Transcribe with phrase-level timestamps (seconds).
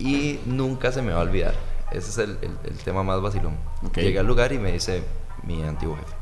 [0.00, 1.54] Y nunca se me va a olvidar.
[1.92, 3.56] Ese es el, el, tema más vacilón.
[3.94, 5.04] Llegué al lugar y me dice
[5.42, 6.14] mi antiguo jefe.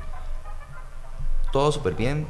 [1.52, 2.26] Todo súper bien,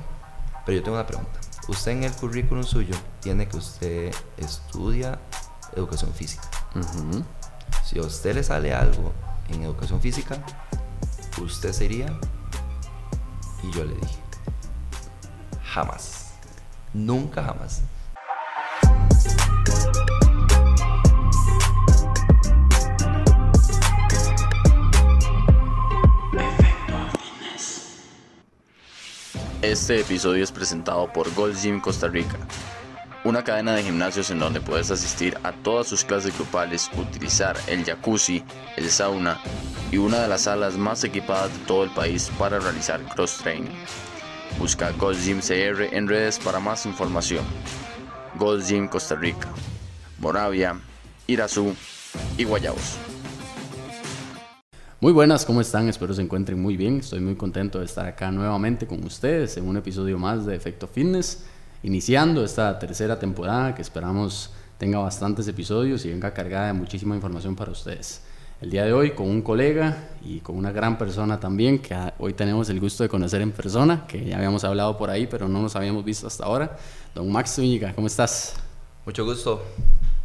[0.67, 1.41] pero yo tengo una pregunta.
[1.69, 5.19] Usted en el currículum suyo tiene que usted estudia
[5.75, 6.49] educación física.
[7.85, 9.13] Si a usted le sale algo
[9.49, 10.45] en educación física,
[11.41, 12.07] ¿usted sería?
[13.63, 14.19] Y yo le dije,
[15.65, 16.35] jamás.
[16.93, 17.83] Nunca jamás.
[29.63, 32.39] Este episodio es presentado por Gold Gym Costa Rica,
[33.25, 37.85] una cadena de gimnasios en donde puedes asistir a todas sus clases grupales, utilizar el
[37.85, 38.45] jacuzzi,
[38.77, 39.41] el sauna
[39.91, 43.75] y una de las salas más equipadas de todo el país para realizar cross training.
[44.61, 47.45] Busca Gold Gym CR en redes para más información.
[48.37, 49.49] Gold Gym Costa Rica,
[50.21, 50.79] Moravia,
[51.27, 51.75] Irazú
[52.37, 53.08] y Guayabos.
[55.01, 55.89] Muy buenas, ¿cómo están?
[55.89, 56.97] Espero se encuentren muy bien.
[56.97, 60.89] Estoy muy contento de estar acá nuevamente con ustedes en un episodio más de Efecto
[60.89, 61.45] Fitness,
[61.85, 67.55] iniciando esta tercera temporada que esperamos tenga bastantes episodios y venga cargada de muchísima información
[67.55, 68.23] para ustedes.
[68.61, 72.33] El día de hoy con un colega y con una gran persona también que hoy
[72.33, 75.63] tenemos el gusto de conocer en persona, que ya habíamos hablado por ahí, pero no
[75.63, 76.77] nos habíamos visto hasta ahora.
[77.15, 78.57] Don Max Zúñiga, ¿cómo estás?
[79.07, 79.63] Mucho gusto,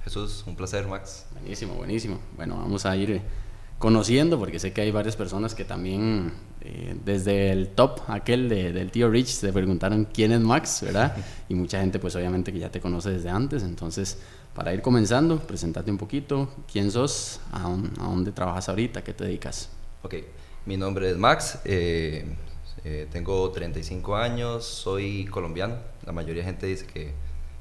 [0.04, 1.28] Jesús, un placer, Max.
[1.34, 2.18] Buenísimo, buenísimo.
[2.36, 3.22] Bueno, vamos a ir
[3.84, 6.32] conociendo, porque sé que hay varias personas que también,
[6.62, 11.18] eh, desde el top aquel de, del tío Rich, se preguntaron quién es Max, ¿verdad?
[11.50, 14.20] Y mucha gente pues obviamente que ya te conoce desde antes, entonces
[14.56, 17.64] para ir comenzando, presentate un poquito, quién sos, a,
[17.98, 19.68] dónde trabajas ahorita, qué te dedicas.
[20.02, 20.16] Ok,
[20.66, 22.24] mi nombre es Max, eh,
[22.86, 27.12] eh, tengo 35 años, soy colombiano, la mayoría de gente dice que,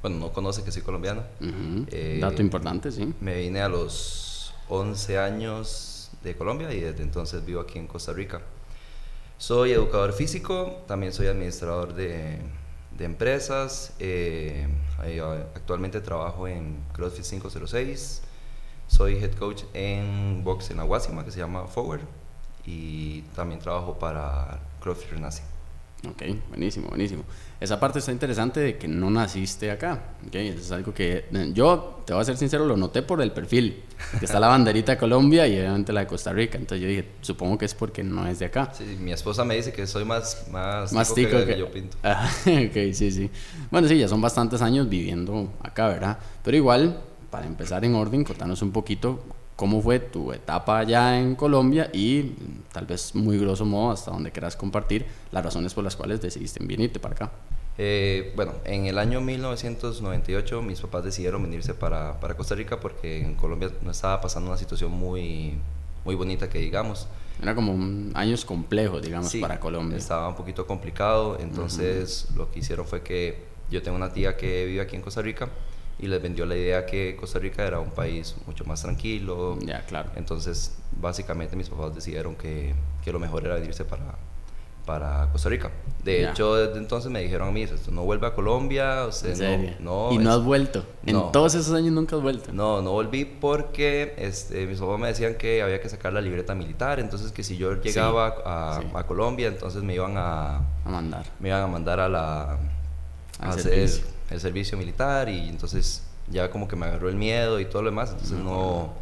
[0.01, 1.25] bueno, no conoce que soy colombiano.
[2.21, 3.13] Dato importante, sí.
[3.21, 8.13] Me vine a los 11 años de Colombia y desde entonces vivo aquí en Costa
[8.13, 8.41] Rica.
[9.39, 12.39] Soy educador físico, también soy administrador de,
[12.97, 14.69] de empresas, eh,
[15.55, 18.23] actualmente trabajo en CrossFit 506,
[18.87, 22.03] soy head coach en box en Aguasima que se llama Forward
[22.65, 25.43] y también trabajo para CrossFit Renace.
[26.09, 27.25] Ok, buenísimo, buenísimo.
[27.63, 30.15] Esa parte está interesante de que no naciste acá.
[30.27, 33.31] Okay, es algo que eh, yo, te voy a ser sincero, lo noté por el
[33.31, 33.85] perfil.
[34.19, 36.59] Que está la banderita de Colombia y obviamente la de Costa Rica.
[36.59, 38.73] Entonces yo dije, supongo que es porque no es de acá.
[38.77, 41.97] Sí, mi esposa me dice que soy más, más, más tico, que, yo pinto.
[42.03, 43.31] Ah, ok, sí, sí.
[43.71, 46.19] Bueno, sí, ya son bastantes años viviendo acá, ¿verdad?
[46.43, 49.23] Pero igual, para empezar en orden, contanos un poquito
[49.63, 52.33] cómo fue tu etapa allá en Colombia y
[52.73, 56.59] tal vez muy grosso modo hasta donde quieras compartir las razones por las cuales decidiste
[56.65, 57.31] venirte para acá.
[57.79, 63.21] Eh, bueno, en el año 1998 mis papás decidieron venirse para, para, Costa Rica porque
[63.21, 65.55] en Colombia no estaba pasando una situación muy,
[66.05, 67.07] muy bonita que digamos.
[67.41, 69.97] Era como un, años complejos, digamos, para Colombia.
[69.97, 74.67] Estaba un poquito complicado, entonces lo que hicieron fue que yo tengo una tía que
[74.67, 75.49] vive aquí en Costa Rica
[75.99, 79.59] y les vendió la idea que Costa Rica era un país mucho más tranquilo.
[79.61, 80.11] Ya, claro.
[80.17, 84.17] Entonces, básicamente mis papás decidieron que, que lo mejor era venirse para,
[84.85, 85.71] para Costa Rica.
[86.03, 90.11] De hecho, desde entonces me dijeron a mí, no vuelve a Colombia, o sea, no,
[90.13, 90.85] ¿Y no has vuelto?
[91.07, 92.53] ¿En todos esos años nunca has vuelto?
[92.53, 96.57] No, no volví porque este, mis papás me decían que había que sacar la libreta
[96.57, 100.57] militar, entonces que si yo llegaba a, a, Colombia, entonces me iban a...
[100.85, 101.27] A mandar.
[101.39, 102.59] Me iban a mandar a la...
[103.39, 103.89] A hacer
[104.33, 107.91] el servicio militar y entonces ya como que me agarró el miedo y todo lo
[107.91, 108.93] demás, entonces no,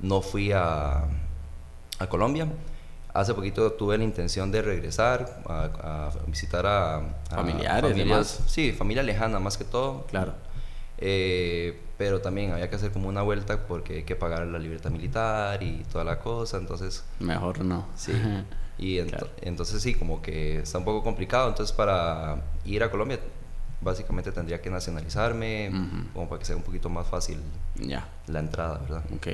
[0.00, 1.04] no fui a,
[1.98, 2.48] a Colombia.
[3.12, 9.38] Hace poquito tuve la intención de regresar a, visitar a, familiares, familias, sí, familia lejana
[9.40, 10.04] más que todo.
[10.06, 10.34] Claro.
[10.98, 14.90] Eh, pero también había que hacer como una vuelta porque hay que pagar la libertad
[14.90, 17.04] militar y toda la cosa, entonces...
[17.18, 17.86] Mejor no.
[17.96, 18.12] Sí.
[18.80, 19.00] Y
[19.42, 23.18] entonces sí, como que está un poco complicado, entonces para ir a Colombia
[23.80, 25.70] básicamente tendría que nacionalizarme,
[26.12, 27.38] como para que sea un poquito más fácil
[28.26, 29.04] la entrada, ¿verdad?
[29.14, 29.28] Ok.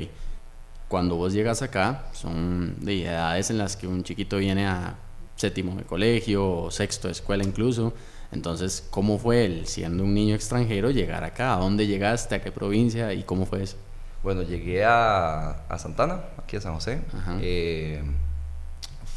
[0.88, 4.96] Cuando vos llegas acá, son de edades en las que un chiquito viene a
[5.36, 7.94] séptimo de colegio o sexto de escuela incluso.
[8.32, 11.54] Entonces, ¿cómo fue él, siendo un niño extranjero, llegar acá?
[11.54, 12.34] ¿A dónde llegaste?
[12.34, 13.12] ¿A qué provincia?
[13.12, 13.76] ¿Y cómo fue eso?
[14.22, 17.00] Bueno, llegué a, a Santana, aquí a San José.
[17.40, 18.02] Eh,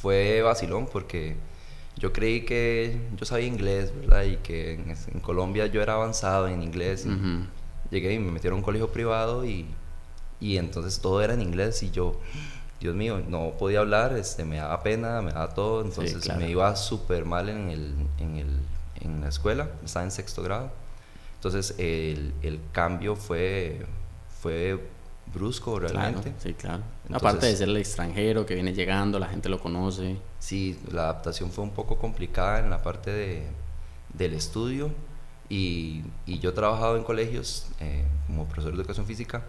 [0.01, 1.35] fue vacilón porque
[1.97, 4.23] yo creí que yo sabía inglés, ¿verdad?
[4.23, 7.07] Y que en, Colombia yo era avanzado en inglés.
[7.89, 9.65] Llegué y me metieron a un colegio privado y,
[10.39, 12.19] y, entonces todo era en inglés y yo,
[12.79, 16.75] Dios mío, no podía hablar, este, me daba pena, me daba todo, entonces me iba
[16.75, 18.59] súper mal en, el, en, el,
[19.01, 20.69] en la escuela, estaba en sexto grado.
[21.35, 23.85] Entonces el, el cambio fue,
[24.41, 24.79] fue
[25.33, 26.33] brusco realmente.
[26.39, 26.83] sí, claro.
[27.11, 30.17] Aparte de ser el extranjero que viene llegando, la gente lo conoce.
[30.39, 33.47] Sí, la adaptación fue un poco complicada en la parte de,
[34.13, 34.91] del estudio
[35.49, 39.43] y, y yo he trabajado en colegios eh, como profesor de educación física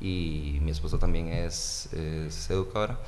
[0.00, 2.98] y mi esposa también es, es educadora.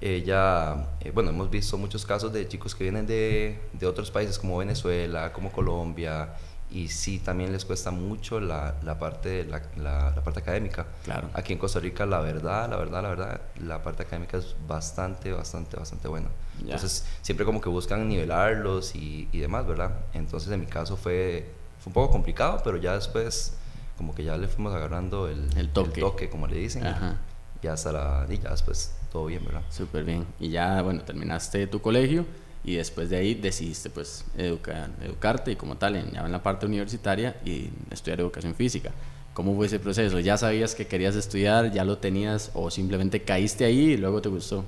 [0.00, 4.38] Ella, eh, bueno, hemos visto muchos casos de chicos que vienen de, de otros países
[4.38, 6.34] como Venezuela, como Colombia,
[6.74, 10.86] y sí, también les cuesta mucho la, la parte, la, la, parte académica.
[11.04, 11.30] Claro.
[11.32, 15.30] Aquí en Costa Rica, la verdad, la verdad, la verdad, la parte académica es bastante,
[15.30, 16.26] bastante, bastante buena.
[16.60, 19.92] Entonces, siempre como que buscan nivelarlos y, y, demás, ¿verdad?
[20.14, 21.48] Entonces, en mi caso fue,
[21.78, 23.54] fue un poco complicado, pero ya después,
[23.96, 26.00] como que ya le fuimos agarrando el, el, toque.
[26.00, 26.84] el toque, como le dicen.
[26.84, 27.18] Ajá.
[27.62, 29.62] Ya hasta la, y ya después todo bien, ¿verdad?
[29.70, 30.26] Súper bien.
[30.40, 32.26] Y ya, bueno, terminaste tu colegio
[32.64, 36.42] y después de ahí decidiste pues educar, educarte y como tal en, ya en la
[36.42, 38.92] parte universitaria y estudiar educación física.
[39.34, 40.18] ¿Cómo fue ese proceso?
[40.20, 41.72] ¿Ya sabías que querías estudiar?
[41.72, 44.64] ¿Ya lo tenías o simplemente caíste ahí y luego te gustó?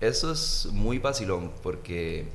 [0.00, 2.26] Eso es muy vacilón porque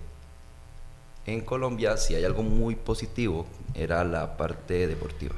[1.26, 5.36] en Colombia si hay algo muy positivo era la parte deportiva.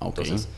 [0.00, 0.48] Entonces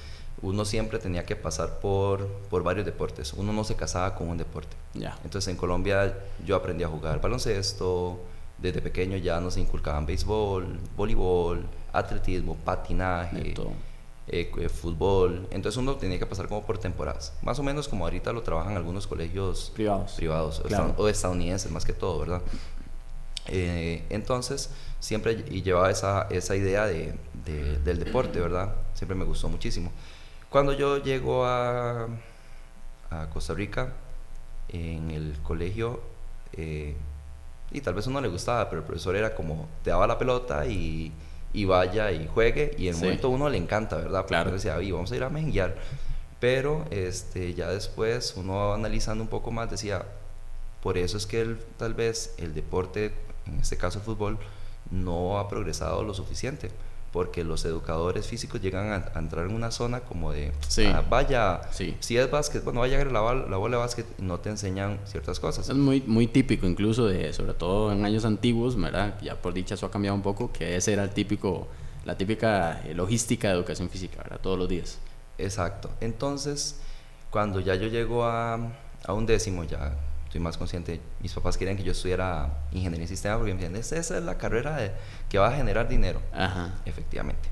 [0.43, 3.35] uno siempre tenía que pasar por, por varios deportes.
[3.35, 4.75] Uno no se casaba con un deporte.
[4.94, 5.19] Ya.
[5.23, 8.19] Entonces en Colombia yo aprendí a jugar baloncesto,
[8.60, 13.54] desde pequeño ya nos inculcaban béisbol, voleibol, atletismo, patinaje,
[14.28, 15.48] eh, eh, fútbol.
[15.50, 17.32] Entonces uno tenía que pasar como por temporadas.
[17.42, 20.62] Más o menos como ahorita lo trabajan algunos colegios privados, privados
[20.96, 22.42] o estadounidenses más que todo, ¿verdad?
[23.48, 24.70] Eh, entonces
[25.00, 27.18] siempre y llevaba esa, esa idea de,
[27.84, 28.74] del deporte, ¿verdad?
[28.94, 29.90] Siempre me gustó muchísimo.
[30.50, 32.08] Cuando yo llego a,
[33.10, 33.94] a Costa Rica,
[34.68, 36.00] en el colegio,
[37.70, 40.67] y tal vez uno le gustaba, pero el profesor era como, te daba la pelota
[40.67, 41.12] y,
[41.52, 44.20] y vaya y juegue, y en el momento uno le encanta, ¿verdad?
[44.20, 44.52] Porque claro.
[44.52, 45.76] decía, vamos a ir a menguiar.
[46.40, 50.05] Pero este, ya después, uno analizando un poco más, decía,
[50.82, 53.12] por eso es que el, tal vez el deporte,
[53.46, 54.38] en este caso el fútbol,
[54.90, 56.70] no ha progresado lo suficiente
[57.12, 60.52] porque los educadores físicos llegan a, entrar en una zona como de,
[60.86, 64.50] ah, vaya, si es básquet, bueno, vaya a la, la bola de básquet, no te
[64.50, 65.68] enseñan ciertas cosas.
[65.68, 69.20] Es muy, muy típico incluso, de, sobre todo en años antiguos, ¿verdad?
[69.22, 71.66] ya por dicha eso ha cambiado un poco, que ese era el típico,
[72.04, 74.40] la típica eh, logística de educación física, ¿verdad?
[74.40, 74.98] Todos los días.
[75.38, 75.90] Exacto.
[76.00, 76.80] Entonces,
[77.30, 78.54] cuando ya yo llego a,
[79.04, 79.96] a un décimo, ya
[80.31, 81.00] estoy más consciente.
[81.19, 84.38] Mis papás querían que yo estudiara ingeniería en sistema porque me decían, esa es la
[84.38, 84.93] carrera de,
[85.29, 86.23] que va a generar dinero.
[86.32, 86.73] Ajá.
[86.87, 87.49] Efectivamente.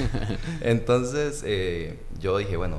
[0.60, 2.76] Entonces eh, yo dije, bueno,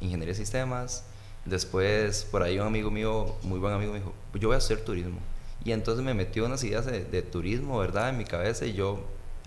[0.00, 1.02] ingeniería de sistemas.
[1.44, 4.84] Después, por ahí un amigo mío, muy buen amigo, me dijo, yo voy a hacer
[4.84, 5.18] turismo.
[5.64, 8.10] Y entonces me metió unas ideas de, turismo, ¿verdad?
[8.10, 9.00] En mi cabeza y yo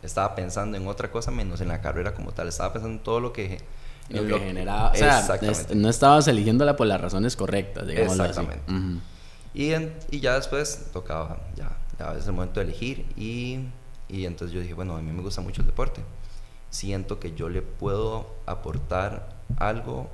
[0.03, 2.49] estaba pensando en otra cosa menos en la carrera como tal.
[2.49, 3.59] Estaba pensando en todo lo que
[4.09, 4.91] lo que generaba.
[4.91, 5.25] O sea,
[5.75, 8.19] no estabas eligiéndola por las razones correctas, digamos.
[8.19, 8.63] Exactamente.
[9.53, 9.73] Y,
[10.11, 13.59] y ya después tocaba, ya, ya es el momento de elegir y,
[14.07, 16.01] y entonces yo dije, bueno, a mí me gusta mucho el deporte.
[16.69, 20.09] Siento que yo le puedo aportar algo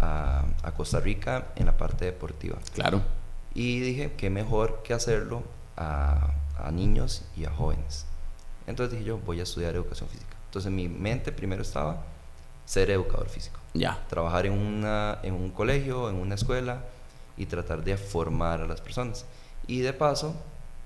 [0.00, 2.58] a, a Costa Rica en la parte deportiva.
[2.74, 3.02] Claro.
[3.54, 5.42] Y dije, qué mejor que hacerlo
[5.76, 8.06] a, a niños y a jóvenes.
[8.66, 10.36] Entonces dije yo, voy a estudiar educación física.
[10.46, 12.02] Entonces en mi mente primero estaba
[12.64, 13.58] ser educador físico.
[13.74, 14.02] Ya.
[14.08, 16.84] Trabajar en, una, en un colegio, en una escuela,
[17.36, 19.26] y tratar de formar a las personas.
[19.66, 20.34] Y de paso,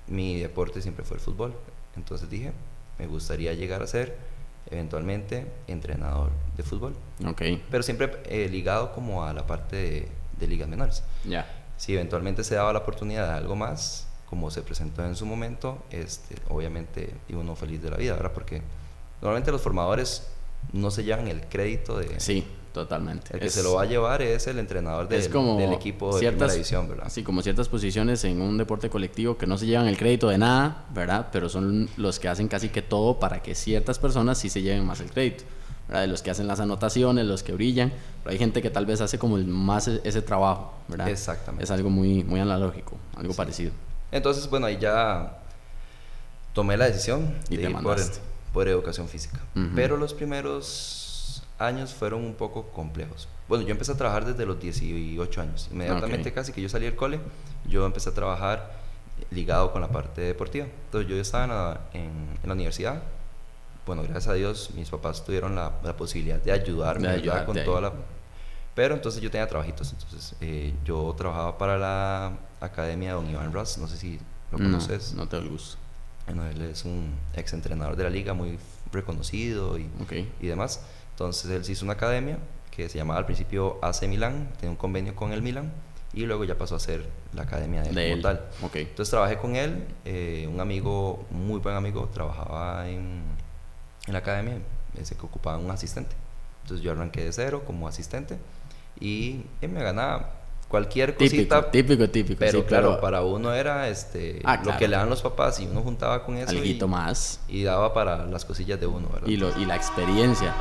[0.07, 1.55] mi deporte siempre fue el fútbol.
[1.97, 2.53] Entonces dije,
[2.99, 4.17] me gustaría llegar a ser
[4.71, 6.95] eventualmente entrenador de fútbol.
[7.25, 7.65] Okay.
[7.71, 11.03] Pero siempre eh, ligado como a la parte de, de ligas menores.
[11.25, 11.47] Ya.
[11.77, 15.83] Si eventualmente se daba la oportunidad de algo más, como se presentó en su momento,
[15.91, 18.33] este, obviamente iba uno feliz de la vida, ¿verdad?
[18.33, 18.63] Porque
[19.23, 20.29] normalmente los formadores
[20.73, 22.47] no se llevan el crédito de, sí.
[22.73, 23.35] Totalmente.
[23.35, 26.53] El que se lo va a llevar es el entrenador del, del equipo de ciertas,
[26.53, 27.07] división, ¿verdad?
[27.09, 30.39] Sí, como ciertas posiciones en un deporte colectivo que no se llevan el crédito de
[30.39, 31.29] nada, ¿verdad?
[31.33, 34.85] Pero son los que hacen casi que todo para que ciertas personas sí se lleven
[34.87, 35.45] más el crédito.
[35.89, 36.03] ¿verdad?
[36.03, 39.01] De los que hacen las anotaciones, los que brillan, pero hay gente que tal vez
[39.01, 41.09] hace como más e, ese trabajo, ¿verdad?
[41.09, 41.65] Exactamente.
[41.65, 43.73] Es algo muy, muy analógico, algo parecido.
[44.13, 45.39] Entonces, bueno, ahí ya
[46.53, 47.99] tomé la decisión y de te ir por,
[48.53, 49.39] por, educación física.
[49.75, 51.08] Pero los primeros
[51.59, 53.29] años fueron un poco complejos.
[53.49, 55.69] Bueno, yo empecé a trabajar desde los 18 años.
[55.73, 57.21] Inmediatamente casi que yo salí del cole,
[57.67, 58.73] yo empecé a trabajar
[59.31, 60.67] ligado con la parte deportiva.
[60.67, 62.11] Entonces yo estaba en,
[62.43, 63.03] en la universidad.
[63.87, 67.81] Bueno, gracias a Dios mis papás tuvieron la, la posibilidad de ayudarme, ayudar con toda
[67.81, 67.93] la...
[68.75, 69.93] Pero entonces yo tenía trabajitos.
[69.93, 73.79] Entonces eh, yo trabajaba para la academia de Don Iván Ross.
[73.79, 74.21] No sé si
[74.53, 75.15] lo conoces.
[75.15, 75.79] No, no te el gusto.
[76.27, 78.59] Bueno, él es un ex entrenador de la liga muy
[78.93, 79.89] reconocido y,
[80.41, 80.83] y demás.
[81.19, 82.39] Entonces él se hizo una academia
[82.71, 85.73] que se llamaba al principio AC Milán, tenía un convenio con el Milán
[86.13, 88.23] y luego ya pasó a ser la academia de, De como él.
[88.23, 88.45] tal.
[88.63, 88.77] Ok.
[88.77, 93.21] Entonces trabajé con él, eh, un amigo, muy buen amigo, trabajaba en,
[94.07, 94.59] en la academia,
[94.97, 96.15] ese que ocupaba un asistente.
[96.63, 98.39] Entonces yo arranqué de cero como asistente
[99.01, 100.35] y, y me ganaba
[100.69, 101.71] cualquier Típico, cosita.
[101.73, 102.39] típico, típico.
[102.39, 104.79] Pero sí, claro, para uno era este, Ah, lo claro.
[104.79, 107.41] que le dan los papás y uno juntaba con eso y, Alguito más.
[107.49, 109.27] y daba para las cosillas de uno, ¿verdad?
[109.27, 110.55] Y, lo, y la experiencia.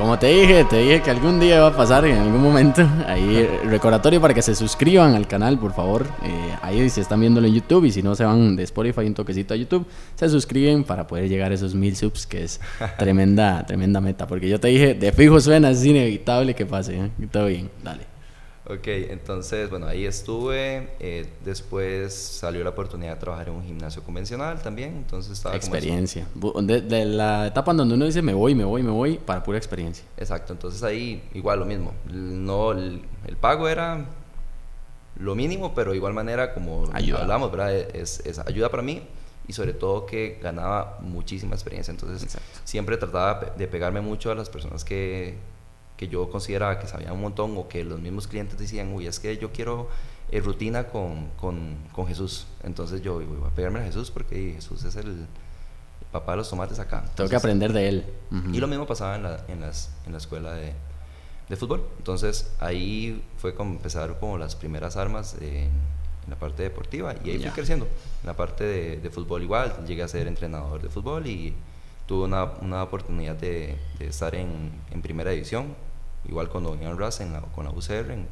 [0.00, 2.88] Como te dije, te dije que algún día va a pasar en algún momento.
[3.06, 6.06] Ahí, recordatorio para que se suscriban al canal, por favor.
[6.24, 9.12] Eh, ahí si están viéndolo en YouTube y si no se van de Spotify un
[9.12, 12.62] toquecito a YouTube, se suscriben para poder llegar a esos mil subs, que es
[12.98, 14.26] tremenda, tremenda meta.
[14.26, 16.96] Porque yo te dije, de fijo suena, es inevitable que pase.
[16.96, 17.10] ¿eh?
[17.30, 18.09] Todo bien, dale.
[18.66, 20.90] Ok, entonces, bueno, ahí estuve.
[21.00, 24.96] eh, después salió la oportunidad de trabajar en un gimnasio convencional también.
[24.98, 25.74] Entonces estaba como.
[25.74, 26.26] Experiencia.
[26.38, 29.16] Bu- De, de la etapa en donde uno dice me voy, me voy, me voy,
[29.18, 30.04] para pura experiencia.
[30.16, 31.94] Exacto, entonces ahí igual lo mismo.
[32.06, 34.04] No, el, el pago era
[35.18, 37.22] lo mínimo, pero de igual manera, como Ayuda.
[37.22, 37.74] hablamos, ¿verdad?
[37.74, 39.02] Es, es ayuda para mí
[39.48, 41.90] y sobre todo que ganaba muchísima experiencia.
[41.92, 42.60] Entonces Exacto.
[42.64, 45.34] siempre trataba de pegarme mucho a las personas que,
[46.00, 49.20] que yo consideraba que sabían un montón o que los mismos clientes decían, uy, es
[49.20, 49.90] que yo quiero
[50.30, 52.46] eh, rutina con, con, con Jesús.
[52.62, 55.26] Entonces yo voy a pegarme a Jesús porque Jesús es el
[56.10, 57.00] papá de los tomates acá.
[57.02, 58.06] Tengo que Entonces, aprender de él.
[58.30, 58.48] Ujú.
[58.54, 60.72] y lo mismo pasaba en la, en las, en la escuela de,
[61.50, 61.86] de fútbol.
[61.98, 65.68] Entonces ahí fue como empezar como las primeras armas eh,
[66.24, 67.48] en la parte deportiva y ahí Ya.
[67.50, 67.84] fui creciendo.
[68.22, 71.52] En la parte de, de fútbol igual, llegué a ser entrenador de fútbol y
[72.06, 75.74] tuve una, una oportunidad de, de estar en, en primera división,
[76.28, 78.26] igual con Don Ian Ras en la, con la UCR, en,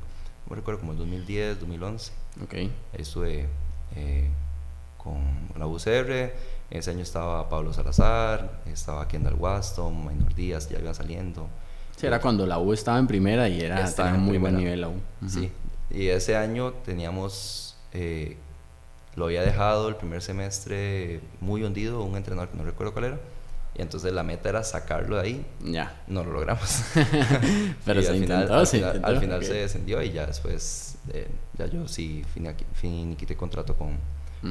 [0.49, 2.13] no recuerdo, como el 2010, 2011.
[2.43, 2.55] Ok.
[2.55, 3.47] Ahí estuve
[3.97, 4.29] eh,
[4.97, 5.19] con
[5.57, 6.11] la UCR.
[6.71, 11.49] En ese año estaba Pablo Salazar, estaba Kendall Waston, Maynor Díaz, ya iba saliendo.
[11.97, 14.77] Sí, era cuando la U estaba en primera y era Estaba en muy buen primera.
[14.77, 14.93] nivel la U.
[15.23, 15.29] Ujú.
[15.31, 15.51] Sí,
[15.91, 18.37] y ese año teníamos, eh,
[19.17, 23.19] lo había dejado el primer semestre muy hundido, un entrenador que no recuerdo cuál era,
[23.75, 25.47] y entonces la meta era sacarlo de ahí.
[25.65, 26.03] Ya.
[26.09, 26.83] No lo logramos.
[27.85, 30.27] Pero se al final, intentó, al se final, intentó, al final se descendió y ya
[30.27, 33.99] después, eh, ya yo sí finiqui- finiquité contrato con,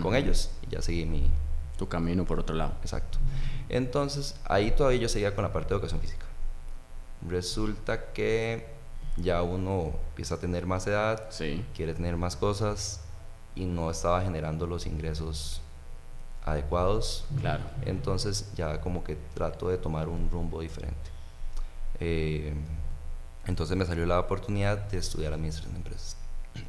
[0.02, 1.30] con ellos y ya seguí mi,
[1.78, 2.74] Tu camino por otro lado.
[2.82, 3.18] Exacto.
[3.70, 6.26] Entonces, ahí todavía yo seguía con la parte de educación física.
[7.28, 8.68] Resulta que
[9.18, 11.66] ya uno empieza a tener más edad, Sí.
[11.76, 13.02] quiere tener más cosas
[13.56, 15.62] y no estaba generando los ingresos
[16.48, 17.25] adecuados.
[17.39, 17.63] Claro.
[17.86, 21.10] Entonces ya como que trato de tomar un rumbo diferente.
[22.00, 22.54] Eh,
[23.46, 26.18] entonces me salió la oportunidad de estudiar administración de empresas.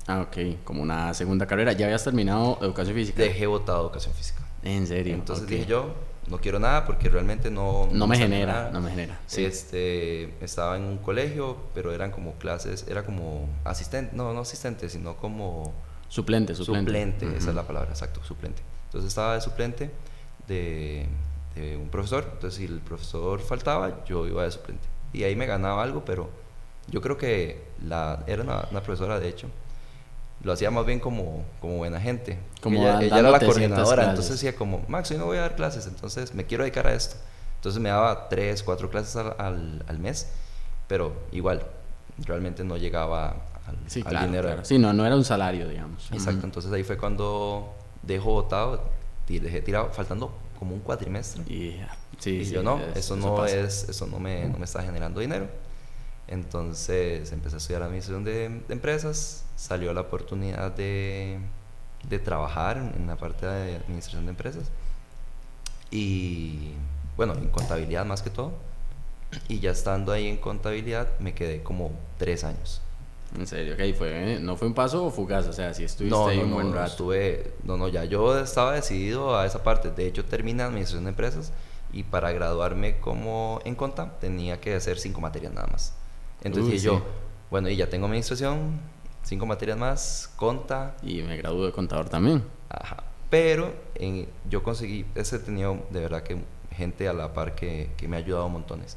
[0.07, 0.63] Ah, ok.
[0.65, 1.73] Como una segunda carrera.
[1.73, 3.23] ¿Ya habías terminado educación física?
[3.23, 4.43] Dejé botado educación física.
[4.63, 5.15] En serio.
[5.15, 5.51] Entonces ok.
[5.51, 5.95] dije yo,
[6.29, 7.89] no quiero nada porque realmente no...
[7.91, 8.71] No me genera, nada.
[8.71, 9.19] no me genera.
[9.27, 9.45] Sí.
[9.45, 14.89] Este, estaba en un colegio, pero eran como clases, era como asistente, no, no asistente,
[14.91, 15.73] sino como
[16.09, 16.91] Suplente, suplente.
[16.91, 17.49] suplente, esa Ujú.
[17.51, 18.63] es la palabra, exacto, suplente.
[18.89, 19.91] Entonces estaba de suplente
[20.47, 21.07] de,
[21.55, 24.87] de un profesor, entonces si el profesor faltaba, yo iba de suplente.
[25.13, 26.31] Y ahí me ganaba algo, pero
[26.89, 29.49] yo creo que la, era una, una profesora, de hecho,
[30.43, 32.39] lo hacía más bien como, como buena gente.
[32.63, 35.57] Como ella, ella era la coordinadora, entonces decía como, Max, yo no voy a dar
[35.57, 37.17] clases, entonces me quiero dedicar a esto.
[37.57, 40.29] Entonces me daba tres, cuatro clases al, al, al mes,
[40.87, 41.67] pero igual,
[42.19, 43.31] realmente no llegaba
[43.67, 44.49] al, Sí, al claro, dinero.
[44.49, 44.65] claro.
[44.65, 46.09] Sí, no, no era un salario, digamos.
[46.13, 46.47] Exacto, Ujú.
[46.47, 48.83] entonces ahí fue cuando dejo botado,
[49.27, 51.43] ti- dejé tirado, faltando como un cuatrimestre.
[51.47, 53.57] Y, ya, sí, y sí, yo no, es- eso, no pasa.
[53.61, 55.49] es, eso no me, no me está generando dinero.
[56.27, 61.39] Entonces empecé a estudiar administración de, de empresas, salió la oportunidad de,
[62.09, 64.65] de trabajar en la parte de administración de empresas
[65.91, 66.73] y
[67.17, 68.53] bueno, en contabilidad más que todo.
[69.49, 72.81] Y ya estando ahí en contabilidad me quedé como tres años.
[73.37, 74.39] En serio, ok, fue, ¿eh?
[74.41, 76.77] no fue un paso fugaz, o sea, si estuviste No, ahí no, un buen no,
[76.77, 76.91] rato.
[76.93, 79.91] estuve, no, no, ya yo estaba decidido a esa parte.
[79.91, 81.53] De hecho, terminé administración de empresas
[81.93, 85.95] y para graduarme como en conta tenía que hacer cinco materias nada más.
[86.43, 87.03] Entonces Uy, dije yo, sí.
[87.51, 88.81] bueno, y ya tengo administración,
[89.25, 92.43] cinco materias más, conta, Y me gradué de contador también.
[92.71, 93.05] ajá.
[93.29, 96.39] Pero en- yo conseguí, ese tenido de verdad que
[96.73, 98.97] gente a la par que, que me ha ayudado montones.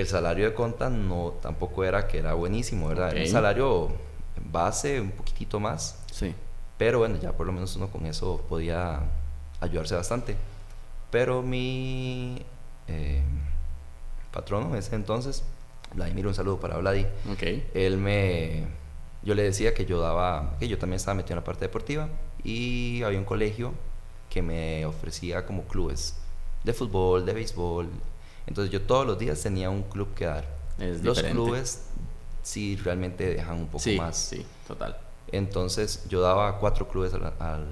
[0.00, 3.10] El salario de conta no tampoco era que era buenísimo, ¿verdad?
[3.12, 3.26] Era Ok.
[3.26, 3.88] un salario
[4.52, 6.34] base, un poquitito más, Sí.
[6.76, 9.00] pero bueno, ya por lo menos uno con eso podía
[9.60, 10.36] ayudarse bastante.
[11.10, 12.42] Pero mi
[12.88, 13.22] eh,
[14.32, 15.42] patrono en ese entonces,
[15.94, 17.42] Vladimir, un saludo para Vladi, Ok.
[17.74, 18.64] él me...
[19.22, 22.08] Yo le decía que yo daba, que yo también estaba metido en la parte deportiva
[22.44, 23.72] y había un colegio
[24.30, 26.16] que me ofrecía como clubes
[26.62, 27.88] de fútbol, de béisbol.
[28.46, 30.44] Entonces yo todos los días tenía un club que dar.
[30.78, 31.30] Es Los diferente.
[31.32, 31.82] clubes
[32.42, 34.16] sí realmente dejan un poco sí, más.
[34.16, 34.96] Sí, total.
[35.32, 37.66] Entonces yo daba cuatro clubes a la, al-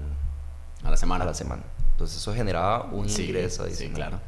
[0.83, 1.23] A la semana.
[1.23, 1.63] a la semana.
[1.91, 3.95] Entonces eso generaba un Sí, ingreso sí, adicional.
[3.95, 4.19] claro.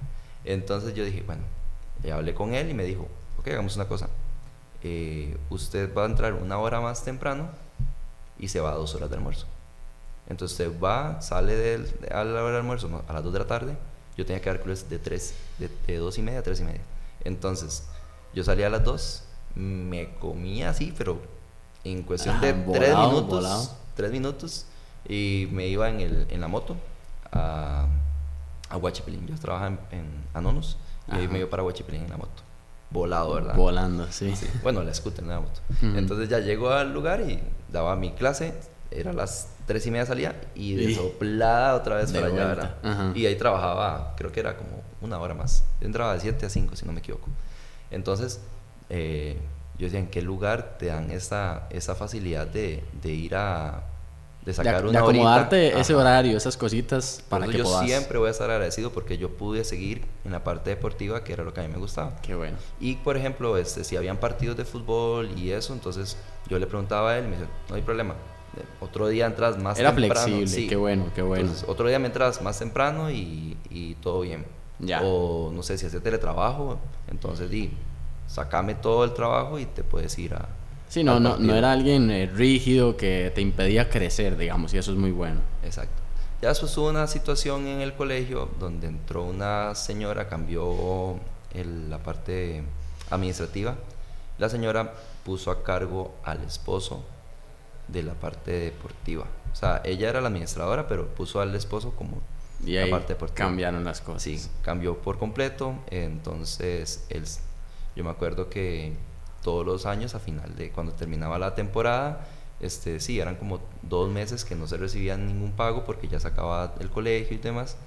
[0.45, 1.41] Entonces yo dije, bueno,
[2.03, 4.07] ya hablé con él y me dijo, ok, hagamos una cosa.
[4.83, 7.49] Eh, usted va a entrar una hora más temprano
[8.39, 9.47] y se va a dos horas de almuerzo.
[10.29, 13.47] Entonces usted va, sale del- a la hora de almuerzo, a las dos de la
[13.47, 13.77] tarde.
[14.17, 16.63] Yo tenía que dar clubes de tres, de, de dos y media a tres y
[16.63, 16.81] media.
[17.23, 17.87] Entonces
[18.33, 19.23] yo salía a las dos,
[19.55, 21.21] me comía así, pero
[21.83, 23.71] en cuestión de Ajá, tres volado, minutos,
[24.11, 24.65] minutos,
[25.07, 26.75] y me iba en, el, en la moto
[27.31, 27.87] a,
[28.69, 29.27] a Huachipilín.
[29.27, 30.77] Yo trabajaba en, en Anonos
[31.11, 32.43] y ahí me iba para Huachipilín en la moto.
[32.89, 33.55] Volado, ¿verdad?
[33.55, 34.33] Volando, sí.
[34.35, 35.59] Sí, Bueno, la scooter, no la moto.
[35.81, 37.39] Entonces ya llego al lugar y
[37.71, 38.53] daba mi clase,
[38.91, 43.15] era las tres y media salía y de soplada otra vez de para allá, ¿verdad?
[43.15, 45.63] Y ahí trabajaba, creo que era como una hora más.
[45.79, 47.27] Yo entraba de 7 a 5, si no me equivoco.
[47.91, 48.41] Entonces,
[48.89, 49.37] eh,
[49.77, 53.83] yo decía, ¿en qué lugar te dan esa, esa facilidad de, de ir a...
[54.45, 55.41] de De, sacar de una horita?
[55.41, 56.01] acomodarte ese Ajá.
[56.01, 57.85] horario, esas cositas Por para eso que yo puedas.
[57.85, 61.43] siempre voy a estar agradecido porque yo pude seguir en la parte deportiva, que era
[61.43, 62.15] lo que a mí me gustaba.
[62.21, 62.57] Qué bueno.
[62.79, 66.17] Y por ejemplo, este, si habían partidos de fútbol y eso, entonces
[66.47, 68.15] yo le preguntaba a él, me dice, no hay problema.
[68.81, 70.25] Otro día entras más Era temprano.
[70.27, 70.67] flexible, sí.
[70.67, 71.45] qué bueno, qué bueno.
[71.45, 74.45] Entonces, otro día me entras más temprano y, y todo bien.
[74.79, 75.01] Ya.
[75.03, 77.71] O no sé si hace teletrabajo, entonces di,
[78.27, 80.47] sacame todo el trabajo y te puedes ir a.
[80.89, 84.91] Sí, no, no, no era alguien eh, rígido que te impedía crecer, digamos, y eso
[84.91, 85.39] es muy bueno.
[85.63, 85.93] Exacto.
[86.41, 91.15] Ya hubo una situación en el colegio donde entró una señora, cambió
[91.53, 92.61] el- la parte
[93.09, 93.75] administrativa.
[94.37, 94.93] La señora
[95.25, 97.03] puso a cargo al esposo
[97.87, 99.25] de la parte deportiva.
[99.51, 102.21] O sea, ella era la administradora, pero puso al esposo como
[102.65, 103.47] Y la ahí parte deportiva.
[103.47, 104.21] cambiaron las cosas.
[104.23, 105.75] Sí, cambió por completo.
[105.89, 107.23] Entonces, él,
[107.95, 108.93] yo me acuerdo que
[109.43, 112.27] todos los años, a final de cuando terminaba la temporada,
[112.59, 116.27] este, sí, eran como dos meses que no se recibía ningún pago porque ya se
[116.27, 117.77] acababa el colegio y demás.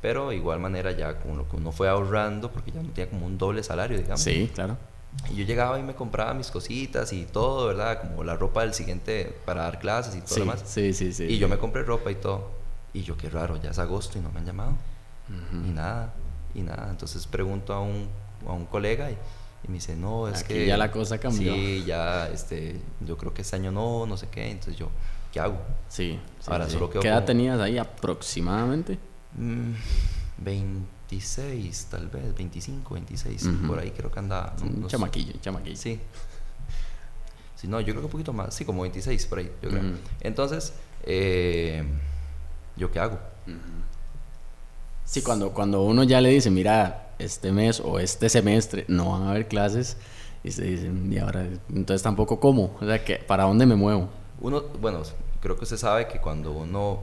[0.00, 3.10] Pero de igual manera ya como lo que uno fue ahorrando, porque ya no tenía
[3.10, 4.22] como un doble salario, digamos.
[4.22, 4.76] Sí, claro.
[5.30, 8.00] Y yo llegaba y me compraba mis cositas y todo, ¿verdad?
[8.00, 10.62] Como la ropa del siguiente para dar clases y todo Sí, lo demás.
[10.66, 11.24] sí, sí, sí.
[11.24, 12.50] Y yo me compré ropa y todo.
[12.94, 14.72] Y yo, qué raro, ya es agosto y no me han llamado.
[15.52, 16.12] Y nada,
[16.54, 16.88] y nada.
[16.90, 18.08] Entonces pregunto a un,
[18.46, 19.14] a un colega y,
[19.64, 20.66] y me dice, no, es Aquí que...
[20.66, 21.54] ya la cosa cambió.
[21.54, 24.50] Sí, ya, este, yo creo que este año no, no sé qué.
[24.50, 24.88] Entonces yo,
[25.32, 25.56] ¿qué hago?
[25.88, 28.98] Sí, sí, Ahora solo ¿Qué edad como- tenías ahí aproximadamente?
[29.36, 29.72] Mm,
[31.16, 33.42] 26, tal vez, 25, 26.
[33.46, 33.66] Ujú.
[33.66, 34.54] Por ahí creo que andaba.
[34.60, 35.76] no- un chamaquillo, chamaquillo.
[35.76, 36.00] Sí.
[37.56, 38.54] Sí, no, yo creo que un poquito más.
[38.54, 39.82] Sí, como 26 por ahí, yo creo.
[40.20, 40.72] Entonces,
[41.04, 41.84] eh,
[42.76, 43.18] ¿yo qué hago?
[45.04, 49.22] Sí, cuando, cuando uno ya le dice, mira, este mes o este semestre no van
[49.24, 49.96] a haber clases,
[50.42, 54.08] y se dicen, y ahora, entonces tampoco cómo, o sea, que, ¿para dónde me muevo?
[54.40, 55.02] Uno, bueno,
[55.40, 57.00] creo que usted sabe que cuando uno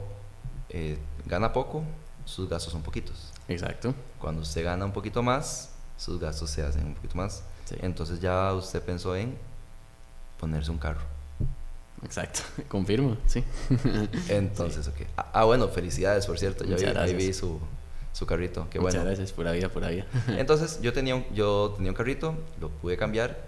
[0.68, 1.84] eh, gana poco,
[2.24, 3.29] sus gastos son poquitos.
[3.50, 3.94] Exacto.
[4.18, 7.42] Cuando usted gana un poquito más, sus gastos se hacen un poquito más.
[7.64, 7.76] Sí.
[7.80, 9.36] Entonces ya usted pensó en
[10.38, 11.00] ponerse un carro.
[12.02, 13.44] Exacto, confirmo, sí.
[14.28, 15.02] Entonces, ok.
[15.16, 16.64] Ah, ah, bueno, felicidades, por cierto.
[16.64, 17.60] Vi, Muchas ahí vi su,
[18.12, 18.66] su carrito.
[18.70, 19.08] Qué Muchas bueno.
[19.08, 20.06] gracias, pura vida, pura vida.
[20.28, 23.38] Entonces yo tenía, un, yo tenía un carrito, lo pude cambiar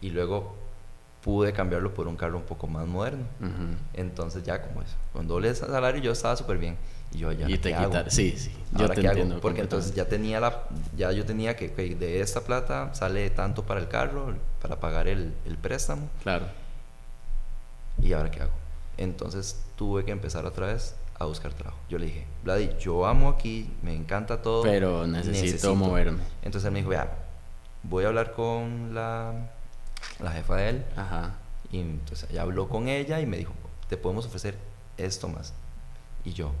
[0.00, 0.54] y luego
[1.22, 3.24] pude cambiarlo por un carro un poco más moderno.
[3.94, 6.76] Entonces ya como eso, con doble salario yo estaba súper bien.
[7.12, 9.18] Y yo ya y te quitar, sí, sí, yo ¿Ahora te qué hago?
[9.18, 9.40] entiendo.
[9.40, 10.64] Porque entonces ya tenía la,
[10.96, 15.34] ya yo tenía que, de esta plata sale tanto para el carro, para pagar el,
[15.46, 16.08] el préstamo.
[16.22, 16.46] Claro,
[18.02, 18.52] ¿Y ahora qué hago?
[18.98, 21.78] Entonces tuve que empezar otra vez a buscar trabajo.
[21.88, 24.62] Yo le dije, Vladi, yo amo aquí, me encanta todo.
[24.62, 26.18] pero necesito, moverme.
[26.42, 27.10] Entonces él me dijo, vea,
[27.82, 29.32] voy a hablar con la,
[30.22, 30.84] la jefa de él.
[30.96, 31.34] Ajá.
[31.72, 33.52] Y entonces ella habló con ella y me dijo,
[33.88, 34.56] te podemos ofrecer
[34.98, 35.54] esto más.
[36.24, 36.52] Y yo,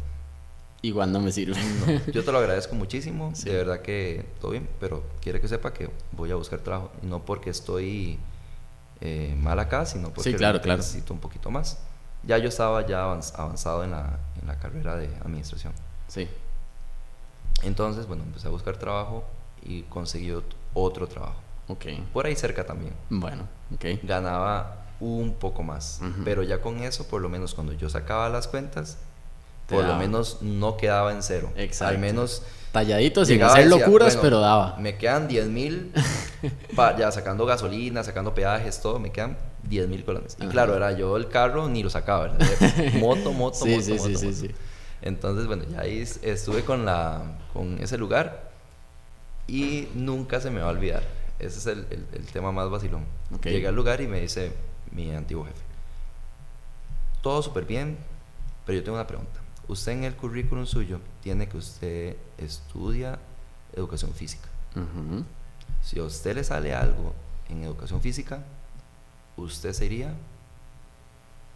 [0.82, 1.56] Igual no me sirve.
[1.86, 3.48] no, yo te lo agradezco muchísimo, Sí.
[3.50, 6.92] de verdad que todo bien, pero quiere que sepa que voy a buscar trabajo.
[7.02, 8.18] No porque estoy
[9.00, 10.78] eh, mal acá, sino porque Sí, claro, claro.
[10.78, 11.78] necesito un poquito más.
[12.22, 15.72] Ya yo estaba ya avanz- avanzado en la, en la carrera de administración.
[16.08, 16.28] Sí.
[17.62, 19.24] Entonces, bueno, empecé a buscar trabajo
[19.64, 20.42] y conseguí ot-
[20.74, 21.36] otro trabajo.
[21.68, 21.86] Ok.
[22.12, 22.94] Por ahí cerca también.
[23.10, 23.84] Bueno, ok.
[24.04, 26.00] Ganaba un poco más.
[26.02, 26.22] Ujú.
[26.24, 28.98] Pero ya con eso, por lo menos cuando yo sacaba las cuentas,
[29.66, 31.52] Por lo menos no quedaba en cero.
[31.56, 31.94] Exacto.
[31.94, 32.42] Al menos
[32.76, 34.76] Talladito sin hacer decía, locuras, bueno, pero daba.
[34.78, 35.92] Me quedan 10 mil,
[36.98, 40.36] ya sacando gasolina, sacando peajes, todo, me quedan 10 mil colones.
[40.38, 40.52] Y Ajá.
[40.52, 42.92] claro, era yo el carro ni lo sacaba, ¿verdad?
[43.00, 44.54] Moto, moto, Sí, moto, sí, moto, sí, moto.
[45.00, 47.22] Entonces, bueno, ya ahí es- estuve con, la,
[47.54, 48.50] con ese lugar
[49.46, 51.02] y nunca se me va a olvidar.
[51.38, 53.06] ese es el, el, tema más vacilón.
[53.42, 54.52] Llegué al lugar y me dice
[54.92, 55.62] mi antiguo jefe,
[57.22, 57.96] todo súper bien,
[58.66, 59.45] pero yo tengo una pregunta.
[59.68, 63.18] Usted en el currículum suyo tiene que usted estudia
[63.74, 64.48] educación física.
[65.82, 67.14] Si a usted le sale algo
[67.48, 68.42] en educación física,
[69.36, 70.14] ¿usted sería?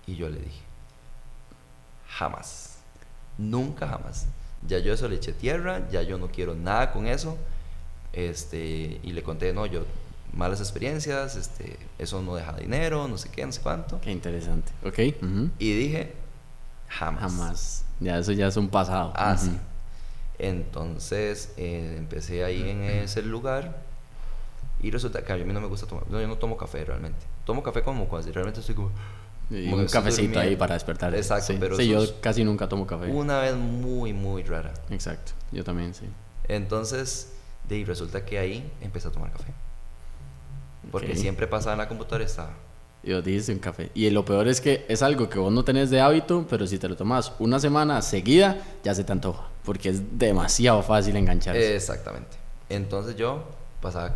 [0.06, 0.62] Y yo le dije,
[2.08, 2.78] jamás,
[3.38, 4.26] nunca jamás.
[4.66, 7.36] Ya yo eso le eché tierra, ya yo no quiero nada con eso.
[8.12, 9.84] Este, y le conté, no, yo,
[10.34, 14.00] malas experiencias, este, eso no deja dinero, no sé qué, no sé cuánto.
[14.00, 14.98] Qué interesante, ok.
[15.58, 16.14] Y dije,
[16.88, 17.32] jamás.
[17.32, 17.84] Jamás.
[18.00, 19.12] Ya eso ya es un pasado.
[19.14, 19.56] Ah, sí.
[20.38, 23.82] Entonces eh, empecé ahí en ese lugar
[24.82, 27.26] y resulta que a mí no me gusta tomar, no, yo no tomo café realmente.
[27.44, 28.90] Tomo café como cuando realmente estoy como...
[29.50, 31.14] un cafecito ahí para despertar.
[31.14, 33.06] Exacto, pero sí, yo casi nunca tomo café.
[33.08, 34.72] Una vez muy, muy rara.
[34.88, 36.06] Exacto, yo también, sí.
[36.48, 37.34] Entonces,
[37.68, 39.52] de resulta que ahí empecé a tomar café.
[40.90, 42.54] Porque siempre pasaba en la computadora estaba.
[43.02, 43.90] Y vos dices un café.
[43.94, 46.78] Y lo peor es que es algo que vos no tenés de hábito, pero si
[46.78, 49.48] te lo tomas una semana seguida, ya se te antoja.
[49.64, 51.74] Porque es demasiado fácil engancharse.
[51.74, 52.36] Exactamente.
[52.68, 53.44] Entonces yo
[53.80, 54.14] pasaba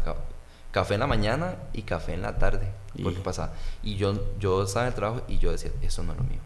[0.70, 2.70] café en la mañana y café en la tarde.
[3.02, 3.54] Porque pasaba.
[3.82, 6.40] Y yo, yo estaba en el trabajo y yo decía, eso no es lo mío.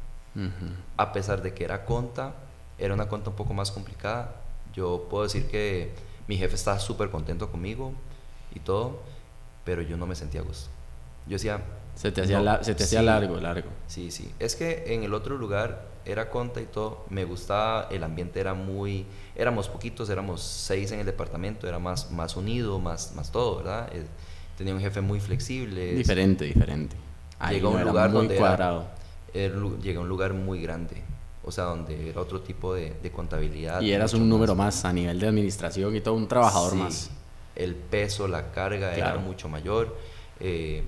[0.96, 2.34] A pesar de que era conta,
[2.78, 4.36] era una conta un poco más complicada.
[4.72, 5.92] Yo puedo decir que
[6.28, 7.92] mi jefe estaba súper contento conmigo
[8.54, 9.02] y todo,
[9.64, 10.70] pero yo no me sentía a gusto.
[11.26, 11.60] Yo decía...
[11.98, 13.70] Se te hacía, se te hacía largo, largo.
[13.88, 14.32] Sí, sí.
[14.38, 18.54] Es que en el otro lugar era conta y todo, me gustaba, el ambiente era
[18.54, 23.56] muy, éramos poquitos, éramos seis en el departamento, era más, más unido, más, más todo,
[23.56, 23.90] ¿verdad?
[23.92, 24.04] Eh,
[24.56, 25.96] tenía un jefe muy flexible.
[25.96, 26.94] Diferente, diferente.
[27.50, 28.86] llegó a un lugar muy donde cuadrado.
[29.34, 31.02] Era, a un lugar muy grande,
[31.44, 33.80] o sea, donde era otro tipo de, contabilidad.
[33.80, 34.84] Y eras un número más.
[34.84, 37.10] a nivel de administración y todo, un trabajador sí, más.
[37.56, 39.96] El peso, la carga era mucho mayor.
[40.38, 40.84] Eh,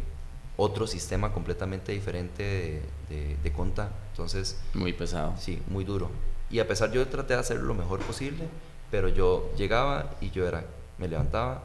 [0.60, 3.88] otro sistema completamente diferente de, de, conta.
[4.10, 4.60] Entonces...
[4.74, 5.32] Muy pesado.
[5.38, 6.10] Sí, muy duro.
[6.50, 8.44] Y a pesar yo traté de hacer lo mejor posible,
[8.90, 10.64] pero yo llegaba y yo era,
[10.98, 11.62] me levantaba,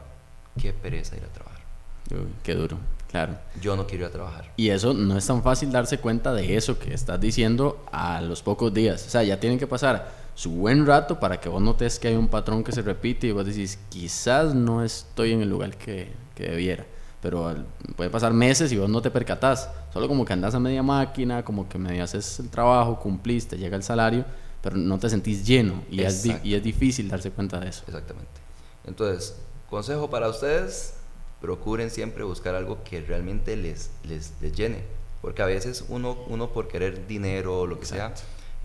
[0.58, 1.60] qué pereza ir a trabajar.
[2.10, 2.78] Uy, qué duro,
[3.10, 3.36] claro.
[3.60, 4.50] Yo no quiero ir a trabajar.
[4.56, 8.42] Y eso no es tan fácil darse cuenta de eso que estás diciendo a los
[8.42, 9.06] pocos días.
[9.06, 12.14] O sea, ya tienen que pasar su buen rato para que vos notes que hay
[12.14, 16.12] un patrón que se repite y vos decís, quizás no estoy en el lugar que,
[16.34, 16.86] que debiera
[17.26, 17.56] pero
[17.96, 19.68] puede pasar meses y vos no te percatás.
[19.92, 23.76] Solo como que andas a media máquina, como que medio haces el trabajo, cumpliste, llega
[23.76, 24.24] el salario,
[24.62, 27.82] pero no te sentís lleno y es, y es difícil darse cuenta de eso.
[27.88, 28.30] Exactamente.
[28.84, 29.34] Entonces,
[29.68, 30.94] consejo para ustedes,
[31.40, 34.84] procuren siempre buscar algo que realmente les, les, llene,
[35.20, 38.14] porque a veces uno, uno por querer dinero o lo que sea,